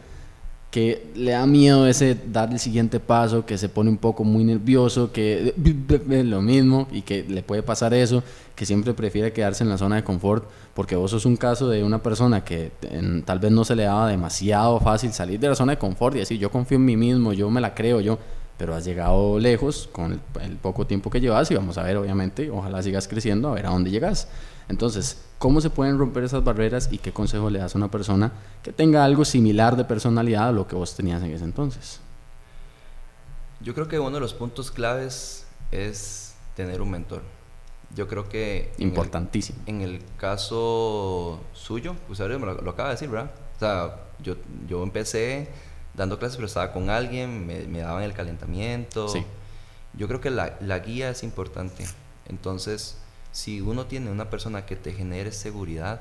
[0.71, 4.45] que le da miedo ese dar el siguiente paso, que se pone un poco muy
[4.45, 5.55] nervioso, que
[6.27, 8.23] lo mismo y que le puede pasar eso,
[8.55, 10.45] que siempre prefiere quedarse en la zona de confort,
[10.75, 12.71] porque vos sos un caso de una persona que
[13.25, 16.19] tal vez no se le daba demasiado fácil salir de la zona de confort y
[16.19, 18.19] decir yo confío en mí mismo, yo me la creo, yo
[18.63, 22.49] pero has llegado lejos con el, poco tiempo que llevas y vamos a ver, obviamente,
[22.49, 24.29] ojalá sigas creciendo, a ver a dónde llegas.
[24.69, 28.31] Entonces, ¿cómo se pueden romper esas barreras y qué consejo le das a una persona
[28.63, 31.99] que tenga algo similar de personalidad a lo que vos tenías en ese entonces?
[33.61, 37.23] Yo creo que uno de los puntos claves es tener un mentor.
[37.97, 38.73] Yo creo que...
[38.79, 39.59] Importantísimo.
[39.67, 43.33] En el, caso suyo, me lo, lo, acaba de decir, ¿verdad?
[43.57, 44.37] O sea, yo,
[44.69, 45.49] yo empecé
[45.95, 49.09] dando clases, pero estaba con alguien, me, me daban el calentamiento.
[49.09, 49.25] Sí.
[49.95, 51.85] Yo creo que la, la, guía es importante.
[52.27, 52.97] Entonces,
[53.31, 56.01] si uno tiene una persona que te genere seguridad,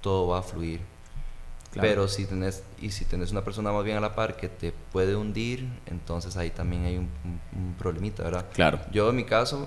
[0.00, 0.80] todo va a fluir.
[1.80, 4.72] Pero si tenés, y si tenés una persona más bien a la par que te
[4.92, 8.46] puede hundir, entonces ahí también hay un, un, problemita, ¿verdad?
[8.52, 8.78] Claro.
[8.92, 9.66] Yo en mi caso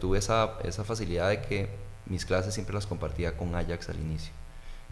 [0.00, 1.68] tuve esa, esa facilidad de que
[2.06, 4.32] mis clases siempre las compartía con Ajax al inicio.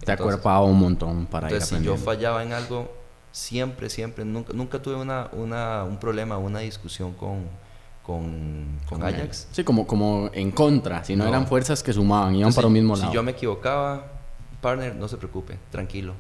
[0.05, 2.93] Te acuerpaba un montón para entonces, ir Entonces, si yo fallaba en algo,
[3.37, 7.45] siempre, siempre, nunca, nunca tuve una, una, un problema, una discusión con,
[8.03, 9.49] con, con, Ajax.
[9.53, 12.97] Sí, como, como en contra, si no, eran fuerzas que sumaban, iban para un mismo
[12.97, 13.11] lado.
[13.11, 14.07] Si yo me equivocaba,
[14.63, 16.15] partner, no se preocupe, tranquilo.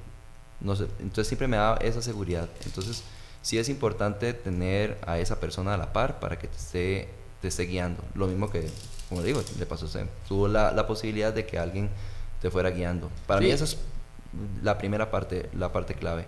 [0.60, 2.50] No entonces siempre me daba esa seguridad.
[2.66, 3.02] Entonces
[3.40, 7.08] sí es importante tener a esa persona a la par para que te esté,
[7.40, 8.02] te esté guiando.
[8.14, 8.68] Lo mismo que,
[9.08, 10.06] como digo, le pasó a usted.
[10.28, 11.88] Tuvo la, la posibilidad de que alguien
[12.42, 13.10] te fuera guiando.
[13.26, 13.78] Para mí eso es
[14.62, 16.26] la primera parte, la parte clave.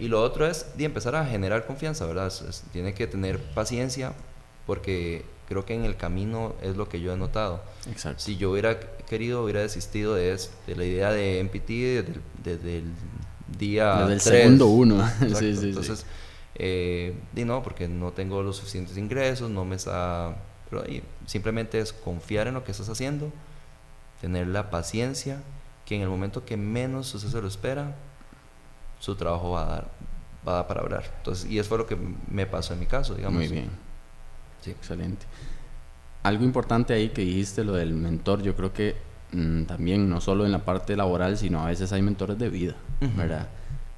[0.00, 2.32] Y lo otro es de empezar a generar confianza, ¿verdad?
[2.72, 4.12] tiene que tener paciencia
[4.66, 7.62] porque creo que en el camino es lo que yo he notado.
[7.90, 8.22] Exacto.
[8.22, 11.68] Si yo hubiera querido, hubiera desistido de, de la idea de MPT
[12.44, 12.92] desde, el
[13.58, 15.08] día Desde el segundo uno.
[15.38, 16.06] sí, sí, Entonces,
[16.54, 20.36] eh, y no, porque no tengo los suficientes ingresos, no me está...
[20.68, 20.84] Pero
[21.26, 23.32] simplemente es confiar en lo que estás haciendo,
[24.20, 25.42] tener la paciencia
[25.90, 27.96] que en el momento que menos usted se lo espera,
[29.00, 29.90] su trabajo va a dar,
[30.46, 31.12] va a dar para hablar.
[31.16, 31.98] Entonces, y eso fue lo que
[32.30, 33.40] me pasó en mi caso, digamos.
[33.40, 33.70] Muy bien.
[34.60, 34.70] Sí.
[34.70, 35.26] Excelente.
[36.22, 38.94] Algo importante ahí que dijiste, lo del mentor, yo creo que
[39.32, 42.76] mm, también no solo en la parte laboral, sino a veces hay mentores de vida,
[43.16, 43.48] ¿verdad?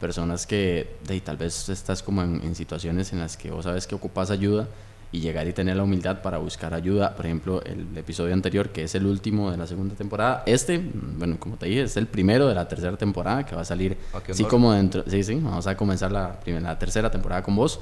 [0.01, 3.87] Personas que de, tal vez estás como en, en, situaciones en las que vos sabes
[3.87, 4.67] que ocupas ayuda
[5.13, 7.15] y llegar y tener la humildad para buscar ayuda.
[7.15, 10.43] Por ejemplo, el episodio anterior, que es el último de la segunda temporada.
[10.47, 13.67] Este, bueno, como te dije, es el primero de la tercera temporada que va a
[13.67, 13.99] salir
[14.29, 15.05] así como dentro.
[15.07, 17.79] Sí, sí, vamos a comenzar la, primera, la tercera temporada con vos.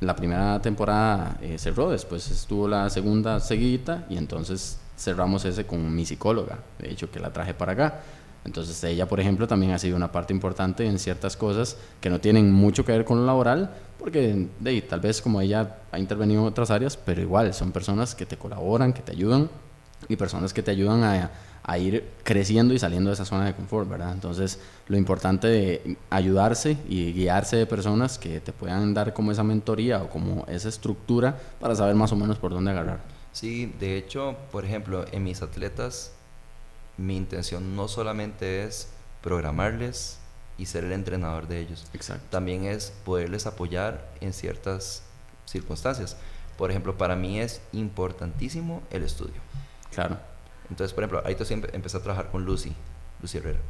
[0.00, 5.94] La primera temporada eh, cerró, después estuvo la segunda seguidita y entonces cerramos ese con
[5.94, 8.00] mi psicóloga, de hecho que la traje para acá.
[8.46, 12.20] Entonces ella, por ejemplo, también ha sido una parte importante en ciertas cosas que no
[12.20, 14.48] tienen mucho que ver con lo laboral, porque
[14.88, 18.36] tal vez como ella ha intervenido en otras áreas, pero igual son personas que te
[18.36, 19.50] colaboran, que te ayudan
[20.08, 21.30] y personas que te ayudan a,
[21.64, 24.12] a ir creciendo y saliendo de esa zona de confort, ¿verdad?
[24.12, 29.42] Entonces, lo importante de ayudarse y guiarse de personas que te puedan dar como esa
[29.42, 33.00] mentoría o como esa estructura para saber más o menos por dónde agarrar.
[33.32, 36.15] Sí, de hecho, por ejemplo, en mis atletas
[36.96, 38.88] mi intención no solamente es
[39.22, 40.18] programarles
[40.58, 41.86] y ser el entrenador de ellos.
[41.92, 42.26] Exacto.
[42.30, 45.02] También es poderles apoyar en ciertas
[45.44, 46.16] circunstancias.
[46.56, 49.40] Por ejemplo, para mí es importantísimo el estudio.
[49.92, 50.18] Claro.
[50.70, 52.74] Entonces, por ejemplo, ahorita siempre empecé a trabajar con Lucy,
[53.20, 53.60] Lucy Herrera.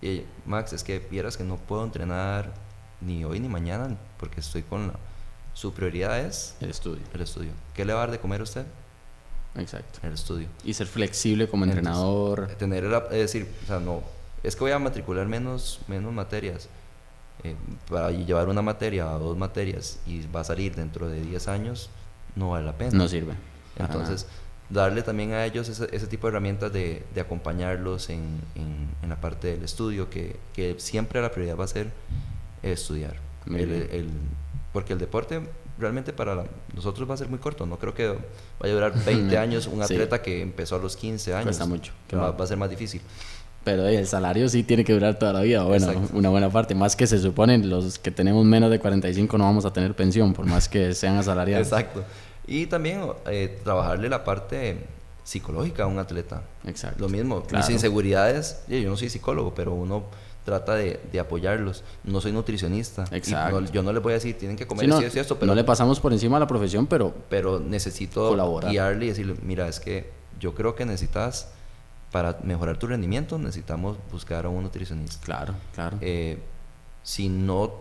[0.00, 2.52] Y ella, Max, es que vieras que no puedo entrenar
[3.00, 4.94] ni hoy ni mañana porque estoy con la...
[5.54, 6.56] Su prioridad es...
[6.60, 7.02] El estudio.
[7.12, 7.50] El estudio.
[7.74, 8.64] ¿Qué le va a dar de comer a usted?
[9.56, 10.00] Exacto.
[10.02, 10.48] el estudio.
[10.64, 12.48] Y ser flexible como entrenador.
[12.58, 14.02] tener, es decir, o sea, no,
[14.42, 16.68] es que voy a matricular menos, menos materias.
[17.44, 17.54] Eh,
[17.88, 21.88] para llevar una materia o dos materias y va a salir dentro de 10 años,
[22.34, 22.90] no vale la pena.
[22.98, 23.34] No sirve.
[23.76, 24.26] Entonces,
[24.68, 29.20] darle también a ellos ese, ese, tipo de herramientas de, de acompañarlos en, en, la
[29.20, 31.92] parte del estudio, que, que, siempre la prioridad va a ser
[32.62, 33.16] estudiar.
[33.46, 34.10] El, el,
[34.72, 35.40] porque el deporte
[35.78, 36.44] realmente para
[36.74, 37.66] nosotros va a ser muy corto.
[37.66, 38.14] No creo que
[38.58, 41.44] vaya a durar 20 años un atleta que empezó a los 15 años.
[41.44, 41.92] Cuesta mucho.
[42.06, 43.00] Que va, a ser más difícil.
[43.64, 45.62] Pero el salario sí tiene que durar toda la vida.
[45.64, 46.74] Bueno, una buena parte.
[46.74, 50.32] Más que se supone, los que tenemos menos de 45 no vamos a tener pensión,
[50.32, 51.66] por más que sean asalariados.
[51.66, 52.04] Exacto.
[52.46, 54.86] Y también eh, trabajarle la parte
[55.22, 56.42] psicológica a un atleta.
[56.66, 57.00] Exacto.
[57.00, 57.42] Lo mismo.
[57.52, 60.04] Mis inseguridades, yo no soy psicólogo, pero uno
[60.44, 61.84] trata de, de, apoyarlos.
[62.04, 63.04] No soy nutricionista.
[63.10, 63.60] Exacto.
[63.72, 65.46] yo no le voy a decir, tienen que comer sí, esto, pero...
[65.46, 67.14] No le pasamos por encima a la profesión, pero...
[67.28, 68.70] Pero necesito colaborar.
[68.70, 70.10] guiarle y decirle, mira, es que
[70.40, 71.48] yo creo que necesitas,
[72.10, 75.18] para mejorar tu rendimiento, necesitamos buscar a un nutricionista.
[75.24, 75.98] Claro, claro.
[76.00, 76.38] Eh,
[77.02, 77.74] si no,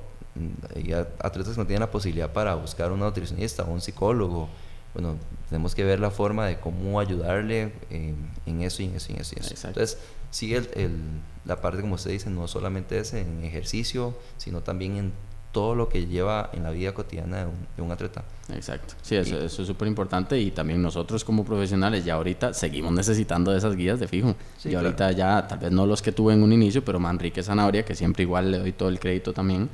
[0.75, 4.49] hay atletas que no tienen la posibilidad para buscar un nutricionista o un psicólogo,
[4.93, 5.15] bueno,
[5.49, 9.21] tenemos que ver la forma de cómo ayudarle en eso y en eso y en
[9.21, 9.67] eso.
[9.67, 9.99] Entonces,
[10.29, 10.99] sí, el,
[11.45, 15.13] la parte, como usted dice, no solamente es en ejercicio, sino también en
[15.51, 18.23] todo lo que lleva en la vida cotidiana de un, atleta.
[18.53, 18.93] Exacto.
[19.01, 23.57] Sí, eso, es súper importante y también nosotros como profesionales ya ahorita seguimos necesitando de
[23.57, 24.35] esas guías de fijo.
[24.63, 27.83] y ahorita ya, tal vez no los que tuve en un inicio, pero Manrique Zanabria,
[27.83, 29.69] que siempre igual le doy todo el crédito también,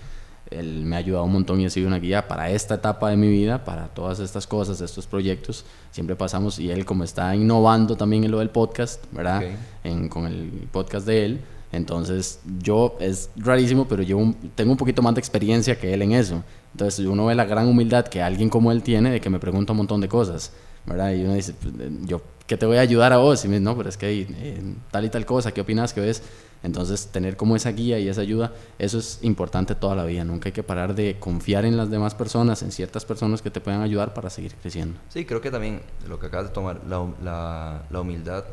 [0.59, 3.17] él me ha ayudado un montón y ha sido una guía para esta etapa de
[3.17, 5.65] mi vida, para todas estas cosas, estos proyectos.
[5.91, 9.43] Siempre pasamos y él como está innovando también en lo del podcast, ¿verdad?
[9.83, 11.41] En, con el podcast de él
[11.73, 14.17] entonces, yo, es rarísimo, pero yo
[14.53, 16.43] tengo un poquito más de experiencia que él en eso.
[16.71, 19.73] Entonces, uno ve la gran humildad que alguien como él tiene de que me pregunta
[19.73, 20.53] un montón de cosas,
[20.85, 21.11] ¿verdad?
[21.13, 23.43] Y uno dice, pues, eh, yo, ¿qué te voy a ayudar a vos?
[23.43, 26.01] Y me dice, no, pero es que eh, tal y tal cosa, ¿qué opinas que
[26.01, 26.21] ves?
[26.63, 30.23] Entonces, tener como esa guía y esa ayuda, eso es importante toda la vida.
[30.23, 33.59] Nunca hay que parar de confiar en las demás personas, en ciertas personas que te
[33.59, 34.99] puedan ayudar para seguir creciendo.
[35.09, 38.45] Sí, creo que también lo que acabas de tomar, la, la, la humildad,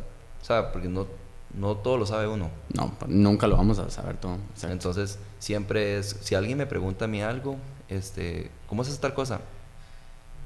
[0.43, 1.07] o sea, porque no
[1.55, 2.51] no todo lo sabe uno.
[2.73, 4.39] No, nunca lo vamos a saber todo.
[4.63, 7.57] Entonces, siempre es, si alguien me pregunta a mí algo,
[7.89, 9.41] este, ¿cómo haces tal cosa?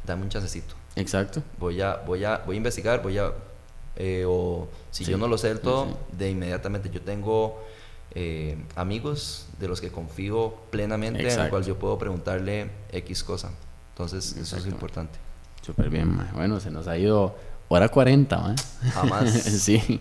[0.06, 0.74] Dame un chancecito.
[0.96, 1.42] Exacto.
[1.58, 3.32] Voy a, voy a, voy a investigar, voy a,
[3.96, 7.62] eh, o si yo no lo sé del todo, de inmediatamente yo tengo
[8.14, 13.50] eh, amigos de los que confío plenamente, en los cuales yo puedo preguntarle X cosa.
[13.92, 15.18] Entonces, eso es importante.
[15.62, 17.34] Súper bien, bueno, se nos ha ido
[17.68, 18.90] hora 40, ¿eh?
[18.90, 19.30] Jamás.
[19.32, 20.00] sí,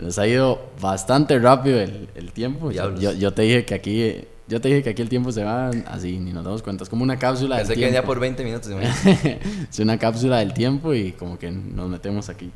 [0.00, 2.70] nos ha ido bastante rápido el, el tiempo.
[2.70, 5.70] Yo, yo, te dije que aquí, yo te dije que aquí el tiempo se va
[5.86, 6.84] así, ni nos damos cuenta.
[6.84, 8.70] Es como una cápsula Pensé del que venía por 20 minutos.
[9.70, 12.50] es una cápsula del tiempo y como que nos metemos aquí.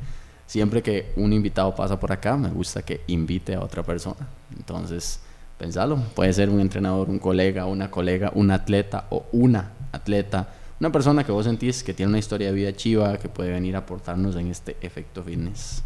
[0.47, 4.27] Siempre que un invitado pasa por acá, me gusta que invite a otra persona.
[4.55, 5.19] Entonces,
[5.59, 5.97] pensalo.
[6.15, 10.47] Puede ser un entrenador, un colega, una colega, un atleta o una atleta
[10.79, 13.75] una persona que vos sentís que tiene una historia de vida chiva, que puede venir
[13.75, 15.81] a aportarnos en este efecto fitness.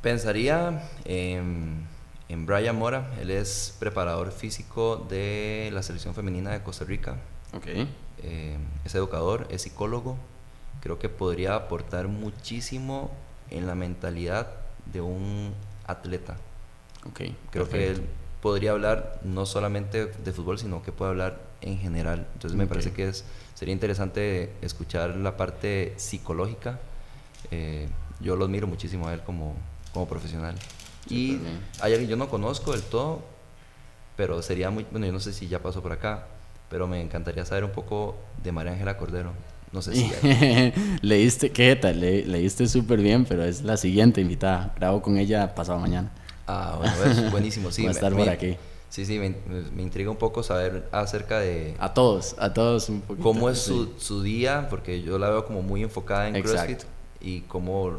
[0.00, 1.86] Pensaría en,
[2.28, 7.16] Brian Mora, él es preparador físico de la selección femenina de Costa Rica.
[7.52, 7.86] Okay.
[8.22, 10.16] Eh, es educador, es psicólogo.
[10.86, 13.10] Creo que podría aportar muchísimo
[13.50, 14.52] en la mentalidad
[14.92, 15.52] de un
[15.84, 16.36] atleta.
[17.10, 18.02] Okay, Creo que él
[18.40, 22.28] podría hablar no solamente de fútbol, sino que puede hablar en general.
[22.34, 26.78] Entonces me parece que es, sería interesante escuchar la parte psicológica.
[27.50, 27.88] Eh,
[28.20, 29.56] yo lo admiro muchísimo a él como,
[29.92, 30.54] como profesional.
[31.10, 31.40] y
[31.80, 33.24] hay alguien yo no conozco del todo,
[34.16, 36.28] pero sería muy, bueno, yo no sé si ya pasó por acá,
[36.70, 39.32] pero me encantaría saber un poco de María Ángela Cordero.
[39.72, 40.12] No sé si...
[41.02, 42.00] leíste, ¿qué tal?
[42.00, 44.74] Le, leíste súper bien, pero es la siguiente invitada.
[44.76, 46.10] Grabo con ella pasado mañana.
[46.46, 47.82] Ah, bueno, es buenísimo, sí.
[47.82, 48.56] Va a estar por aquí.
[48.88, 49.34] Sí, sí, me,
[49.74, 51.74] me, intriga un poco saber acerca de...
[51.78, 53.22] A todos, a todos un poquito.
[53.22, 54.68] ¿Cómo es su, su, día?
[54.70, 56.82] Porque yo la veo como muy enfocada en CrossFit
[57.20, 57.98] y cómo,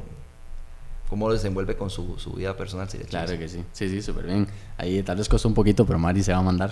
[1.10, 2.88] cómo desenvuelve con su, su vida personal.
[3.10, 4.48] claro que sí, sí, sí, súper bien.
[4.78, 6.72] Ahí tal vez costó un poquito, pero Mari se va a mandar.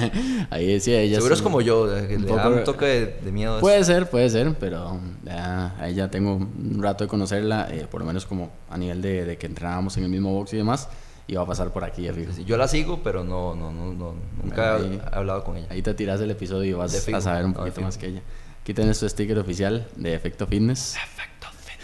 [0.50, 3.60] Ahí sí, ella Seguro es, como yo, que le da un toque de, miedo.
[3.60, 8.00] Puede ser, puede ser, pero ya, ahí ya tengo un rato de conocerla, eh, por
[8.00, 10.88] lo menos como a nivel de, de que entrenábamos en el mismo box y demás
[11.28, 12.32] y va a pasar por aquí, ya fijo.
[12.44, 15.66] yo la sigo, pero no, no, no, no nunca he hablado con ella.
[15.70, 18.22] Ahí te tiras el episodio y vas a saber un poquito más que ella.
[18.62, 20.96] Aquí tienes tu sticker oficial de Efecto Fitness.
[20.96, 21.27] Efecto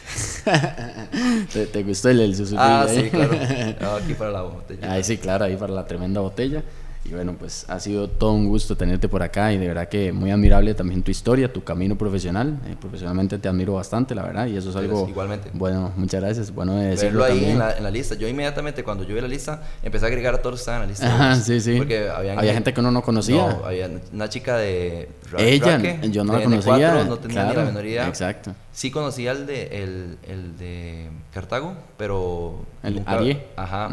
[0.04, 1.72] Fitness.
[1.72, 2.60] ¿Te, gustó el, el susurro?
[2.62, 3.32] Ah, sí, claro.
[4.02, 4.92] aquí para la botella.
[4.92, 6.62] Ahí sí, claro, ahí para la tremenda botella.
[7.06, 10.10] Y bueno, pues ha sido todo un gusto tenerte por acá y de verdad que
[10.10, 12.58] muy admirable también tu historia, tu camino profesional.
[12.66, 15.06] Eh, profesionalmente te admiro bastante, la verdad, y eso es algo...
[15.06, 15.50] Igualmente.
[15.52, 16.50] Bueno, muchas gracias.
[16.50, 18.14] Bueno de decirlo ahí En, la, lista.
[18.14, 20.80] Yo inmediatamente cuando yo vi la lista empecé a agregar a todos los que estaban
[20.80, 21.14] en la lista.
[21.14, 21.76] Ajá, sí, sí.
[21.76, 23.48] Porque había gente que uno no conocía.
[23.48, 25.10] No, había una chica de...
[25.36, 27.04] Ella, yo no la conocía.
[27.04, 28.08] no tenía ni la menoría.
[28.08, 28.54] Exacto.
[28.74, 32.66] Sí conocía el de, el, el de Cartago, pero...
[32.82, 33.46] El Arie.
[33.54, 33.88] Ajá.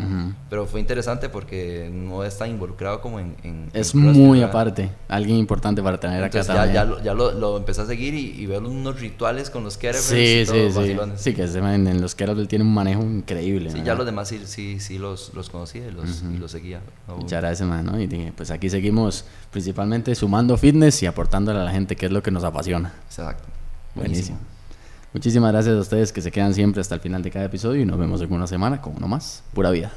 [0.49, 3.69] Pero fue interesante porque no está involucrado como en...
[3.73, 4.89] es muy aparte.
[5.07, 8.47] Alguien importante para tener acá ya, Ya, lo, ya lo, empecé a seguir y, y,
[8.47, 10.97] veo unos rituales con los kettlebells sí, sí, sí.
[11.15, 13.69] Sí, que en los kettlebells tiene un manejo increíble.
[13.69, 16.81] Sí, ya los demás sí, sí, sí los, los conocía y los, y los seguía.
[17.07, 18.01] Muchas gracias, man.
[18.01, 22.11] Y dije, pues aquí seguimos principalmente sumando fitness y aportándole a la gente que es
[22.11, 22.93] lo que nos apasiona.
[23.07, 23.43] Exacto.
[23.93, 24.39] Buenísimo.
[25.13, 27.85] Muchísimas gracias a ustedes que se quedan siempre hasta el final de cada episodio y
[27.85, 29.43] nos vemos en una semana con uno más.
[29.53, 29.91] Pura vida.